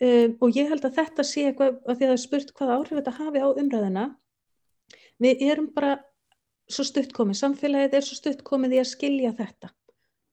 um, 0.09 0.37
og 0.41 0.59
ég 0.59 0.71
held 0.71 0.87
að 0.87 0.99
þetta 1.01 1.27
sé 1.29 1.49
eitthvað, 1.49 1.81
að 1.85 1.99
því 1.99 2.07
að 2.07 2.13
það 2.13 2.17
er 2.17 2.23
spurt 2.25 2.55
hvað 2.59 2.75
áhrif 2.77 3.01
þetta 3.01 3.17
hafi 3.19 3.43
á 3.45 3.49
umræðina, 3.51 4.07
við 5.23 5.43
erum 5.47 5.71
bara 5.75 5.97
svo 6.71 6.85
stutt 6.87 7.13
komið, 7.15 7.41
samfélagið 7.43 7.99
er 7.99 8.07
svo 8.07 8.19
stutt 8.19 8.45
komið 8.47 8.79
í 8.79 8.81
að 8.83 8.91
skilja 8.93 9.35
þetta 9.37 9.71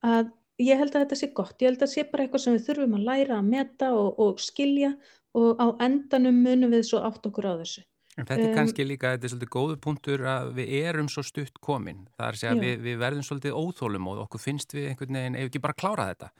að 0.07 0.31
ég 0.61 0.79
held 0.79 0.95
að 0.95 1.05
þetta 1.05 1.19
sé 1.19 1.31
gott, 1.35 1.55
ég 1.59 1.69
held 1.69 1.79
að 1.79 1.85
þetta 1.85 1.93
sé 1.93 2.05
bara 2.11 2.25
eitthvað 2.25 2.43
sem 2.45 2.55
við 2.55 2.67
þurfum 2.69 2.97
að 2.97 3.07
læra 3.09 3.37
að 3.39 3.49
meta 3.49 3.93
og, 3.97 4.19
og 4.21 4.41
skilja 4.41 4.91
og 5.37 5.61
á 5.63 5.67
endanum 5.85 6.43
munum 6.43 6.73
við 6.75 6.85
svo 6.89 7.01
átt 7.07 7.25
okkur 7.27 7.47
á 7.47 7.53
þessu. 7.61 7.83
En 8.19 8.27
þetta 8.27 8.43
er 8.43 8.49
um, 8.49 8.55
kannski 8.59 8.85
líka, 8.85 9.13
þetta 9.13 9.27
er 9.27 9.31
svolítið 9.31 9.51
góðu 9.55 9.75
punktur 9.81 10.23
að 10.27 10.49
við 10.57 10.73
erum 10.81 11.07
svo 11.11 11.23
stutt 11.23 11.61
komin, 11.63 12.01
það 12.19 12.27
er 12.27 12.49
að 12.49 12.63
við, 12.65 12.73
við 12.83 12.97
verðum 12.99 13.27
svolítið 13.27 13.59
óþólum 13.61 14.09
og 14.11 14.25
okkur 14.25 14.43
finnst 14.43 14.75
við 14.75 14.89
einhvern 14.91 15.19
veginn, 15.19 15.37
ef 15.39 15.47
ekki 15.47 15.61
bara 15.63 15.77
klára 15.79 16.09
þetta, 16.09 16.31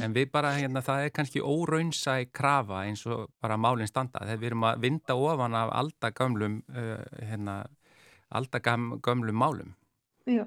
en 0.00 0.16
við 0.16 0.30
bara, 0.34 0.54
hérna, 0.58 0.82
það 0.84 1.06
er 1.06 1.14
kannski 1.14 1.42
óraunsæ 1.42 2.16
krafa 2.34 2.84
eins 2.88 3.04
og 3.10 3.28
bara 3.42 3.58
málinn 3.60 3.90
standa, 3.90 4.24
þegar 4.24 4.42
við 4.42 4.50
erum 4.50 4.66
að 4.70 4.82
vinda 4.86 5.16
ofan 5.18 5.56
af 5.58 5.72
aldagamlum, 5.80 6.60
uh, 6.74 7.00
hérna, 7.22 7.56
aldagömmlu 8.34 9.34
málum. 9.34 9.74
Já, 10.30 10.44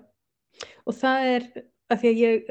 og 0.85 0.95
það 0.97 1.31
er 1.33 1.49
að 1.87 2.01
því 2.01 2.09
að 2.09 2.21
ég 2.21 2.47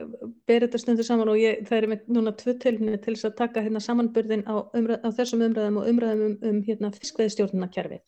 ber 0.48 0.64
þetta 0.64 0.80
stundu 0.80 1.04
saman 1.04 1.30
og 1.32 1.40
ég, 1.40 1.64
það 1.68 1.78
er 1.78 1.86
með 1.92 2.04
núna 2.16 2.32
tvö 2.40 2.54
tilfinni 2.62 3.00
til 3.04 3.16
þess 3.16 3.28
að 3.28 3.38
taka 3.40 3.64
hérna 3.64 3.82
samanbörðin 3.84 4.46
á, 4.48 4.54
umræð, 4.76 5.02
á 5.04 5.08
þessum 5.18 5.44
umræðum 5.44 5.80
og 5.82 5.90
umræðum 5.90 6.22
um, 6.30 6.36
um 6.50 6.60
hérna 6.64 6.92
fiskveðistjórnarkerfið. 6.96 8.04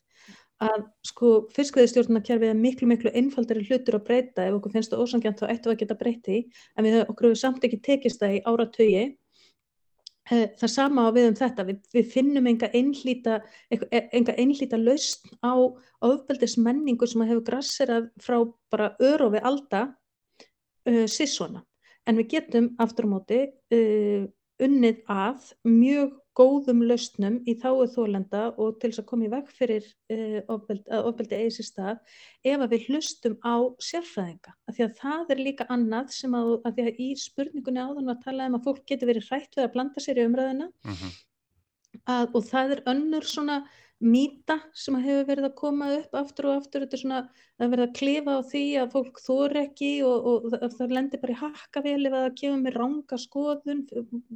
Að 0.59 0.89
sko 1.07 1.29
fiskveðistjórnarkerfið 1.55 2.51
er 2.51 2.59
miklu 2.59 2.89
miklu 2.91 3.13
einfaldari 3.15 3.63
hlutur 3.69 4.01
að 4.01 4.07
breyta 4.09 4.47
ef 4.49 4.57
okkur 4.57 4.73
finnst 4.75 4.91
það 4.91 5.05
ósangjant 5.05 5.39
þá 5.39 5.53
ættu 5.53 5.71
að 5.71 5.81
geta 5.85 5.97
breyti 6.01 6.39
en 6.75 6.87
við 6.87 6.97
okkur 7.05 7.29
hefur 7.29 7.41
samt 7.45 7.67
ekki 7.69 7.79
tekist 7.87 8.19
það 8.25 8.39
í 8.41 8.43
áratögi 8.43 9.05
Eh, 10.29 10.51
það 10.61 10.71
sama 10.71 11.07
á 11.09 11.11
við 11.17 11.27
um 11.31 11.37
þetta, 11.39 11.65
við, 11.65 11.77
við 11.95 12.09
finnum 12.13 12.49
enga 12.51 12.69
einhlýta, 12.77 13.39
e, 13.73 13.79
enga 14.13 14.35
einhlýta 14.37 14.77
lausn 14.77 15.31
á 15.41 15.57
ofbeldismenningu 16.05 17.09
sem 17.09 17.25
hefur 17.25 17.47
grasserað 17.47 18.11
frá 18.21 18.37
bara 18.69 18.91
örofi 19.01 19.41
alda 19.41 19.87
uh, 19.89 21.07
sísona. 21.09 21.63
En 22.05 22.21
við 22.21 22.29
getum 22.35 22.69
aftur 22.83 23.09
á 23.09 23.13
móti 23.15 23.41
uh, 23.49 24.29
unnið 24.61 25.01
að 25.09 25.49
mjög 25.65 26.13
góðum 26.39 26.85
lausnum 26.87 27.39
í 27.49 27.55
þáu 27.59 27.87
þólenda 27.95 28.43
og 28.61 28.77
til 28.79 28.91
þess 28.93 29.03
að 29.03 29.09
koma 29.11 29.27
í 29.27 29.31
veg 29.33 29.49
fyrir 29.55 29.87
uh, 30.15 30.39
ofbeldi, 30.55 30.85
að 30.95 31.09
ofbeldi 31.11 31.41
eigi 31.41 31.55
sér 31.57 31.69
stað 31.69 32.19
ef 32.47 32.65
að 32.65 32.75
við 32.75 32.87
hlustum 32.89 33.35
á 33.43 33.55
sérfræðinga. 33.89 34.55
Af 34.69 34.77
því 34.77 34.87
að 34.87 34.95
það 35.01 35.35
er 35.35 35.43
líka 35.49 35.69
annað 35.75 36.15
sem 36.15 36.39
að, 36.39 36.53
að 36.63 36.79
því 36.79 36.87
að 36.87 37.03
í 37.03 37.09
spurningunni 37.25 37.83
áðan 37.83 38.15
að 38.15 38.23
tala 38.27 38.49
um 38.51 38.59
að 38.61 38.69
fólk 38.69 38.85
getur 38.93 39.11
verið 39.11 39.29
hrætt 39.33 39.59
við 39.59 39.67
að 39.67 39.75
blanda 39.75 40.05
sér 40.05 40.23
í 40.23 40.29
umræðina 40.29 40.71
uh 40.71 40.93
mhm. 40.93 41.03
-huh. 41.03 42.01
að, 42.15 42.25
og 42.33 42.49
það 42.53 42.77
er 42.77 42.85
önnur 42.95 43.29
svona 43.35 43.61
mýta 43.99 44.59
sem 44.79 44.95
hefur 45.03 45.25
verið 45.27 45.49
að 45.49 45.55
koma 45.59 45.89
upp 45.97 46.13
aftur 46.21 46.49
og 46.49 46.61
aftur, 46.61 46.85
þetta 46.85 46.97
er 46.97 47.01
svona 47.03 47.23
að 47.59 47.73
verða 47.73 47.87
að 47.89 47.97
klifa 47.99 48.37
á 48.39 48.41
því 48.47 48.63
að 48.79 48.93
fólk 48.93 49.23
þór 49.25 49.57
ekki 49.65 49.91
og, 50.07 50.29
og 50.29 50.69
það 50.77 50.95
lendir 50.95 51.23
bara 51.23 51.35
í 51.35 51.41
hakkavel 51.41 51.97
ef 52.07 52.15
það 52.15 52.29
kemur 52.41 52.63
með 52.63 52.79
ranga 52.79 53.19
skoðun 53.19 53.83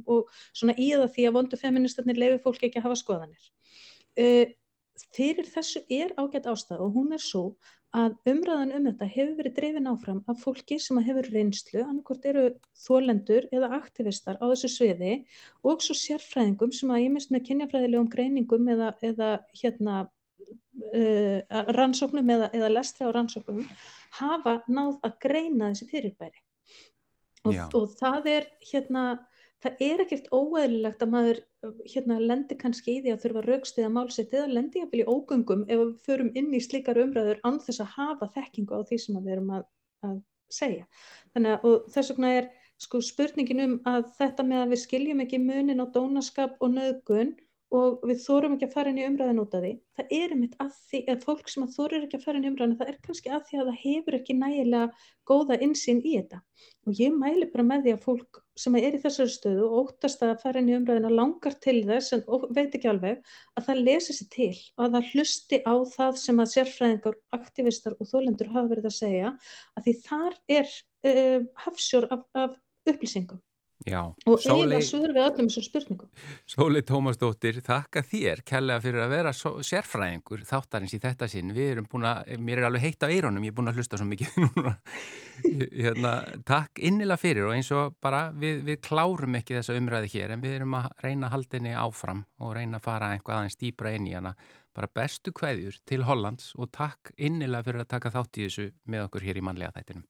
og 0.03 0.33
svona 0.51 0.75
í 0.75 0.89
það 0.91 1.07
því 1.15 1.27
að 1.29 1.37
vondu 1.37 1.61
feministarnir 1.61 2.19
lefi 2.19 2.41
fólk 2.43 2.67
ekki 2.67 2.81
að 2.81 2.89
hafa 2.89 2.99
skoðanir. 3.03 3.47
Uh, 4.19 4.51
fyrir 5.15 5.47
þessu 5.49 5.81
er 5.89 6.11
ágætt 6.19 6.51
ástæð 6.51 6.83
og 6.83 6.99
hún 6.99 7.15
er 7.15 7.23
svo 7.23 7.45
að 7.93 8.15
umræðan 8.31 8.73
um 8.73 8.87
þetta 8.87 9.07
hefur 9.13 9.33
verið 9.37 9.55
dreifin 9.57 9.89
áfram 9.91 10.21
af 10.31 10.39
fólki 10.41 10.79
sem 10.81 10.97
hefur 11.05 11.27
reynslu, 11.29 11.83
annarkort 11.83 12.25
eru 12.25 12.45
þólendur 12.83 13.45
eða 13.53 13.69
aktivistar 13.77 14.39
á 14.41 14.45
þessu 14.49 14.71
sviði 14.73 15.13
og 15.61 15.83
svo 15.85 15.95
sérfræðingum 15.97 16.73
sem 16.73 16.93
að 16.93 17.03
ég 17.03 17.13
mist 17.13 17.33
með 17.33 17.45
kynjafræðilegum 17.49 18.09
greiningum 18.15 18.71
eða, 18.73 18.93
eða 19.05 19.29
hérna, 19.61 19.99
uh, 20.89 21.61
rannsóknum 21.77 22.33
eða, 22.33 22.49
eða 22.57 22.71
lestra 22.73 23.11
á 23.13 23.15
rannsóknum 23.15 23.61
hafa 24.17 24.57
náð 24.65 24.97
að 25.05 25.19
greina 25.27 25.69
þessi 25.69 25.89
fyrirbæri. 25.93 26.41
Og, 27.43 27.57
og 27.75 27.89
það 27.99 28.29
er 28.31 28.49
hérna 28.71 29.05
það 29.63 29.83
er 29.85 30.01
ekkert 30.03 30.27
óeðlilegt 30.35 31.03
að 31.03 31.11
maður 31.13 31.39
hérna 31.93 32.17
lendir 32.19 32.59
kannski 32.59 32.97
í 32.97 33.03
því 33.03 33.13
að 33.13 33.21
þurfa 33.23 33.43
raukstuða 33.47 33.91
málsett 33.95 34.35
eða 34.35 34.49
lendir 34.51 34.85
að 34.85 34.95
vilja 34.95 35.13
ógöngum 35.13 35.63
ef 35.67 35.79
við 35.83 35.93
förum 36.07 36.31
inn 36.39 36.51
í 36.53 36.61
slikar 36.63 36.99
umræður 37.03 37.39
án 37.47 37.61
þess 37.63 37.83
að 37.83 37.93
hafa 37.95 38.29
þekkingu 38.35 38.75
á 38.75 38.81
því 38.89 38.99
sem 39.03 39.21
við 39.21 39.35
erum 39.37 39.53
að, 39.59 39.63
að 40.07 40.19
segja. 40.51 40.85
Þannig 41.33 41.55
að 41.55 41.79
þess 41.95 42.13
vegna 42.13 42.33
er 42.41 42.51
sko 42.83 43.01
spurningin 43.05 43.63
um 43.63 43.75
að 43.87 44.09
þetta 44.17 44.45
með 44.47 44.65
að 44.65 44.73
við 44.73 44.83
skiljum 44.83 45.23
ekki 45.23 45.39
munin 45.39 45.83
á 45.83 45.87
dónaskap 45.95 46.59
og 46.59 46.75
nöðgun 46.75 47.35
og 47.73 48.03
við 48.05 48.19
þórum 48.21 48.55
ekki 48.55 48.67
að 48.67 48.75
fara 48.75 48.91
inn 48.91 48.99
í 49.01 49.05
umræðin 49.07 49.41
út 49.41 49.55
af 49.57 49.63
því. 49.63 49.71
Það 49.97 50.11
er 50.17 50.33
einmitt 50.35 50.55
að 50.61 50.71
því 50.91 50.99
að 51.09 51.23
fólk 51.25 51.49
sem 51.49 51.65
að 51.65 51.75
þórir 51.77 52.05
ekki 52.05 52.17
að 52.19 52.25
fara 52.27 52.39
inn 52.39 52.45
í 52.45 52.49
umræðin, 52.51 52.75
það 52.79 52.91
er 52.91 52.97
kannski 53.07 53.31
að 53.33 53.45
því 53.47 53.59
að 53.59 53.69
það 53.69 53.79
hefur 53.83 54.17
ekki 54.19 54.35
nægilega 54.37 55.07
góða 55.29 55.57
insýn 55.65 56.01
í 56.03 56.13
þetta. 56.19 56.41
Og 56.85 56.99
ég 57.01 57.15
mæli 57.17 57.47
bara 57.49 57.65
með 57.65 57.85
því 57.85 57.93
að 57.95 58.03
fólk 58.03 58.41
sem 58.59 58.77
er 58.77 58.93
í 58.93 58.99
þessari 59.01 59.33
stöðu 59.33 59.63
og 59.65 59.77
óttast 59.79 60.21
að 60.25 60.35
fara 60.43 60.61
inn 60.61 60.69
í 60.69 60.75
umræðina 60.77 61.09
langar 61.13 61.55
til 61.63 61.79
þess 61.87 62.13
en 62.13 62.25
veit 62.53 62.75
ekki 62.77 62.91
alveg 62.91 63.23
að 63.57 63.69
það 63.69 63.81
lesi 63.87 64.17
sér 64.17 64.29
til 64.35 64.51
og 64.77 64.83
að 64.85 64.97
það 64.97 65.09
hlusti 65.13 65.61
á 65.65 65.73
það 65.95 66.19
sem 66.21 66.43
að 66.43 66.51
sérfræðingar, 66.53 67.17
aktivistar 67.39 67.97
og 67.97 68.11
þólendur 68.11 68.51
hafa 68.53 68.69
verið 68.75 68.91
að 68.91 68.99
segja 68.99 69.33
að 69.73 69.87
því 69.87 69.95
þar 70.03 70.37
er 70.59 70.69
uh, 71.09 71.49
hafsjór 71.65 72.07
af, 72.13 72.27
af 72.37 72.59
upplýsingum. 72.93 73.41
Já, 73.83 73.99
og 74.07 74.39
eiginlega 74.39 74.85
svör 74.87 75.11
við 75.11 75.25
öllum 75.25 75.47
þessum 75.49 75.65
spurningum. 75.65 76.09
Sóli 76.47 76.81
Tómasdóttir, 76.87 77.57
þakka 77.65 78.03
þér 78.07 78.41
kærlega 78.47 78.83
fyrir 78.83 79.03
að 79.03 79.11
vera 79.11 79.33
sérfræðingur 79.35 80.45
þáttarins 80.47 80.93
í 80.95 80.99
þetta 81.03 81.27
sinn, 81.31 81.51
við 81.55 81.71
erum 81.73 81.89
búin 81.91 82.07
að 82.07 82.31
mér 82.39 82.61
er 82.61 82.67
alveg 82.69 82.85
heitt 82.85 83.03
á 83.03 83.11
eironum, 83.11 83.43
ég 83.43 83.51
er 83.51 83.57
búin 83.57 83.71
að 83.71 83.81
hlusta 83.81 83.99
svo 83.99 84.07
mikið 84.07 84.37
núna. 84.45 84.73
Hérna, 85.43 86.13
takk 86.47 86.79
innilega 86.79 87.19
fyrir 87.19 87.49
og 87.49 87.57
eins 87.57 87.73
og 87.75 87.97
bara 88.03 88.29
við, 88.31 88.63
við 88.69 88.79
klárum 88.87 89.35
ekki 89.41 89.57
þessa 89.59 89.75
umræði 89.79 90.13
hér 90.15 90.35
en 90.37 90.45
við 90.45 90.57
erum 90.61 90.79
að 90.79 90.89
reyna 91.03 91.27
að 91.27 91.35
halda 91.35 91.59
henni 91.59 91.75
áfram 91.83 92.23
og 92.39 92.55
reyna 92.55 92.79
að 92.79 92.87
fara 92.87 93.11
einhvað 93.17 93.41
aðeins 93.41 93.59
dýbra 93.59 93.95
inn 93.97 94.07
í 94.07 94.15
hana. 94.15 94.35
Bara 94.73 94.89
bestu 94.95 95.35
kveðjur 95.35 95.75
til 95.89 96.01
Hollands 96.07 96.53
og 96.55 96.71
takk 96.73 97.11
innilega 97.17 97.67
fyrir 97.67 97.83
að 97.83 97.91
taka 97.97 98.15
þátt 98.15 98.39
í 98.39 98.47
þessu 98.47 98.71
með 98.87 99.09
okkur 99.09 99.27
hér 99.27 99.43
í 99.43 99.45
mannlega 99.49 99.75
þættinum. 99.75 100.07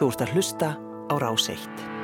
Þú 0.00 0.06
ert 0.08 0.22
að 0.24 0.30
hlusta 0.32 0.68
á 1.12 1.14
Rás 1.20 1.50
1. 1.52 1.99